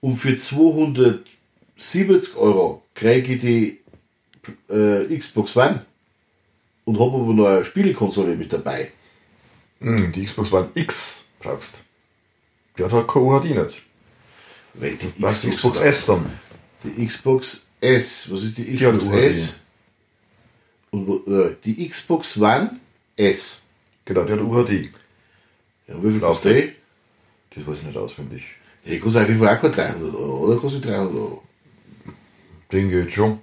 und 0.00 0.16
für 0.16 0.34
270 0.34 2.36
Euro 2.36 2.82
kriege 2.94 3.34
ich 3.34 3.40
die 3.40 3.80
äh, 4.72 5.16
Xbox 5.16 5.56
One 5.56 5.84
und 6.86 6.98
habe 6.98 7.16
aber 7.16 7.34
noch 7.34 7.46
eine 7.46 7.64
Spielekonsole 7.64 8.36
mit 8.36 8.52
dabei. 8.52 8.92
Hm, 9.80 10.12
die 10.12 10.24
Xbox 10.24 10.52
One 10.52 10.70
X 10.74 11.26
brauchst. 11.40 11.82
Die 12.78 12.84
hat 12.84 12.92
halt 12.92 13.08
kein 13.08 13.22
UHD 13.22 13.44
nicht. 13.50 13.82
Weil 14.74 14.96
die 14.96 15.12
Was 15.18 15.42
die 15.42 15.50
Xbox 15.50 15.80
S 15.80 16.06
dann? 16.06 16.30
Die 16.84 17.04
Xbox 17.06 17.66
S. 17.80 18.30
Was 18.30 18.42
ist 18.42 18.56
die 18.56 18.64
Die 18.64 18.76
Xbox 18.76 19.06
UHD. 19.06 19.18
S? 19.24 19.60
Und 20.90 21.26
äh, 21.26 21.56
die 21.64 21.88
Xbox 21.88 22.38
One 22.38 22.80
S. 23.16 23.62
Genau, 24.04 24.24
die 24.24 24.32
hat 24.32 24.40
UHD. 24.40 24.90
Ja, 25.88 26.02
wie 26.02 26.10
viel 26.10 26.20
kostet 26.20 26.56
die? 26.56 26.72
Das 27.54 27.66
weiß 27.66 27.78
ich 27.78 27.82
nicht 27.82 27.98
auswendig. 27.98 28.44
Ja, 28.84 28.92
die 28.92 29.00
kostet 29.00 29.22
auf 29.22 29.28
jeden 29.28 29.40
Fall 29.40 29.56
auch 29.56 29.60
keine 29.60 29.74
300 29.74 30.14
Euro, 30.14 30.38
oder? 30.46 30.60
Kostet 30.60 30.84
300 30.84 31.14
Euro. 31.14 31.42
Den 32.70 32.90
geht 32.90 33.12
schon. 33.12 33.40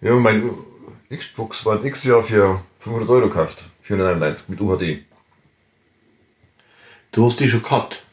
Ja, 0.00 0.14
mein 0.14 0.50
Xbox 1.10 1.64
One 1.64 1.86
X 1.86 2.04
ja 2.04 2.20
für 2.20 2.62
500 2.80 3.08
Euro 3.08 3.28
gekauft. 3.28 3.70
491 3.82 4.48
mit 4.48 4.60
UHD. 4.60 5.04
Du 7.12 7.26
hast 7.26 7.38
die 7.38 7.48
schon 7.48 7.62
gehabt. 7.62 8.04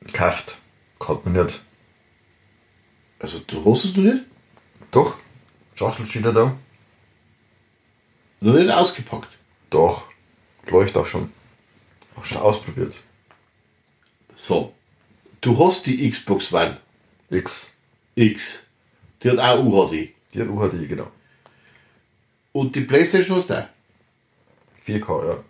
Gekauft. 0.00 0.58
Kann 0.98 1.20
man 1.24 1.44
nicht. 1.44 1.60
Also, 3.20 3.38
du 3.46 3.64
hast 3.64 3.84
es 3.84 3.96
noch 3.96 4.04
nicht? 4.04 4.24
Doch. 4.90 5.16
Schachtel 5.74 6.06
steht 6.06 6.24
ja 6.24 6.32
da. 6.32 6.56
Noch 8.40 8.54
nicht 8.54 8.70
ausgepackt. 8.70 9.28
Doch. 9.70 10.06
Läuft 10.66 10.96
auch 10.96 11.06
schon. 11.06 11.32
Auch 12.16 12.24
schon 12.24 12.38
ausprobiert. 12.38 12.98
So. 14.34 14.74
Du 15.40 15.58
hast 15.58 15.86
die 15.86 16.10
Xbox 16.10 16.52
One 16.52 16.80
X. 17.30 17.74
X. 18.14 18.66
Die 19.22 19.30
hat 19.30 19.38
auch 19.38 19.64
UHD. 19.64 20.14
Die 20.34 20.40
hat 20.40 20.48
UHD, 20.48 20.88
genau. 20.88 21.10
Und 22.52 22.74
die 22.74 22.82
Playstation 22.82 23.38
hast 23.38 23.50
du 23.50 23.54
auch. 23.54 23.68
4K, 24.86 25.28
ja. 25.28 25.44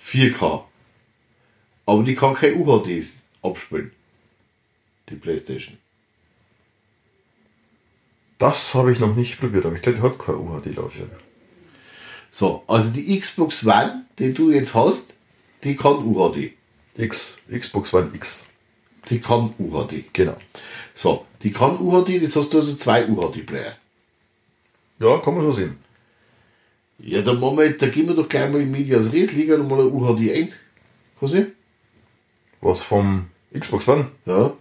4K. 0.00 0.64
Aber 1.86 2.02
die 2.02 2.14
kann 2.14 2.34
kein 2.34 2.60
UHD 2.60 3.04
abspielen. 3.42 3.92
Die 5.08 5.16
Playstation. 5.16 5.78
Das 8.38 8.74
habe 8.74 8.92
ich 8.92 8.98
noch 8.98 9.14
nicht 9.14 9.38
probiert, 9.38 9.66
aber 9.66 9.76
ich 9.76 9.82
glaube, 9.82 9.98
die 9.98 10.04
hat 10.04 10.18
kein 10.18 10.34
UHD-Laufwerk. 10.34 11.10
So, 12.30 12.64
also 12.66 12.90
die 12.90 13.20
Xbox 13.20 13.64
One, 13.64 14.06
die 14.18 14.32
du 14.32 14.50
jetzt 14.50 14.74
hast, 14.74 15.14
die 15.62 15.76
kann 15.76 16.04
UHD. 16.04 16.52
X, 16.96 17.38
Xbox 17.48 17.94
One 17.94 18.10
X. 18.14 18.46
Die 19.10 19.20
kann 19.20 19.54
UHD. 19.58 20.12
Genau. 20.12 20.36
So, 20.94 21.26
die 21.42 21.52
kann 21.52 21.78
UHD, 21.78 22.20
jetzt 22.20 22.36
hast 22.36 22.52
du 22.52 22.58
also 22.58 22.74
zwei 22.74 23.06
UHD-Player. 23.06 23.76
Ja, 25.02 25.18
kann 25.18 25.34
man 25.34 25.42
so 25.42 25.52
sehen. 25.52 25.76
Ja, 26.98 27.22
dann 27.22 27.40
machen 27.40 27.58
wir 27.58 27.64
jetzt, 27.64 27.82
da 27.82 27.88
gehen 27.88 28.06
wir 28.06 28.14
doch 28.14 28.28
gleich 28.28 28.48
mal 28.50 28.60
in 28.60 28.70
Medias 28.70 29.12
Res, 29.12 29.32
legen 29.32 29.50
wir 29.50 29.58
mal 29.58 29.80
ein 29.80 29.92
UHD 29.92 30.30
ein. 30.32 30.48
Kannst 31.18 31.34
du? 31.34 31.50
Was 32.60 32.82
vom 32.82 33.26
Xbox 33.52 33.88
One? 33.88 34.06
Ja, 34.24 34.54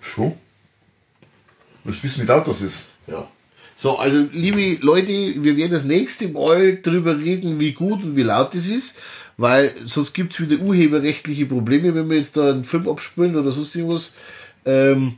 Schon. 0.00 0.34
Willst 1.84 2.00
du 2.00 2.04
wissen, 2.04 2.22
wie 2.22 2.26
laut 2.26 2.46
das 2.46 2.60
ist? 2.60 2.86
ja. 3.06 3.28
So, 3.76 3.98
also 3.98 4.24
liebe 4.32 4.78
Leute, 4.84 5.08
wir 5.08 5.56
werden 5.56 5.72
das 5.72 5.84
nächste 5.84 6.28
Mal 6.28 6.80
drüber 6.80 7.18
reden, 7.18 7.58
wie 7.58 7.72
gut 7.72 8.04
und 8.04 8.14
wie 8.14 8.22
laut 8.22 8.54
das 8.54 8.66
ist, 8.66 9.00
weil 9.36 9.74
sonst 9.84 10.12
gibt's 10.12 10.40
wieder 10.40 10.58
urheberrechtliche 10.60 11.46
Probleme, 11.46 11.92
wenn 11.94 12.08
wir 12.08 12.16
jetzt 12.16 12.36
da 12.36 12.50
einen 12.50 12.62
Film 12.62 12.88
abspielen 12.88 13.34
oder 13.34 13.50
sonst 13.50 13.74
irgendwas. 13.74 14.14
Ähm, 14.64 15.16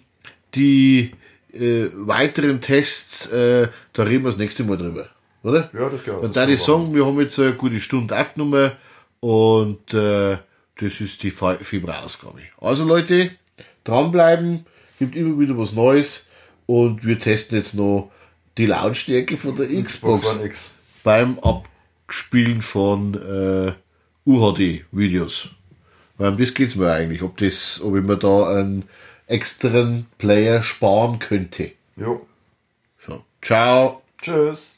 die 0.54 1.12
äh, 1.60 1.90
weiteren 1.94 2.60
Tests, 2.60 3.30
äh, 3.32 3.68
da 3.92 4.02
reden 4.02 4.24
wir 4.24 4.30
das 4.30 4.38
nächste 4.38 4.64
Mal 4.64 4.76
drüber, 4.76 5.08
oder? 5.42 5.70
Ja, 5.72 5.88
das 5.90 6.02
geht. 6.02 6.14
Und 6.14 6.36
da 6.36 6.46
ich 6.48 6.60
sagen, 6.62 6.94
wir 6.94 7.04
haben 7.06 7.18
jetzt 7.20 7.38
eine 7.38 7.52
gute 7.54 7.80
Stunde 7.80 8.18
aufgenommen 8.18 8.72
und 9.20 9.92
äh, 9.94 10.36
das 10.78 11.00
ist 11.00 11.22
die 11.22 11.30
Fe- 11.30 11.58
Februarausgabe. 11.60 12.40
Also 12.60 12.84
Leute, 12.84 13.30
dranbleiben, 13.84 14.66
gibt 14.98 15.16
immer 15.16 15.38
wieder 15.38 15.56
was 15.56 15.72
Neues 15.72 16.26
und 16.66 17.04
wir 17.06 17.18
testen 17.18 17.56
jetzt 17.58 17.74
noch 17.74 18.10
die 18.58 18.66
Lautstärke 18.66 19.36
von 19.36 19.56
der 19.56 19.66
Xbox, 19.66 20.22
Xbox 20.26 20.70
beim 21.04 21.38
Abspielen 21.38 22.62
von 22.62 23.14
äh, 23.14 23.72
UHD-Videos. 24.28 25.50
Weil 26.18 26.30
um 26.30 26.38
das 26.38 26.54
geht's 26.54 26.76
mir 26.76 26.90
eigentlich, 26.90 27.22
ob 27.22 27.36
das, 27.36 27.80
ob 27.82 27.96
ich 27.96 28.02
mir 28.02 28.16
da 28.16 28.48
einen 28.48 28.84
externen 29.26 30.06
Player 30.18 30.62
sparen 30.62 31.18
könnte. 31.18 31.72
Jo. 31.96 32.26
So, 32.98 33.24
ciao. 33.42 34.02
Tschüss. 34.20 34.75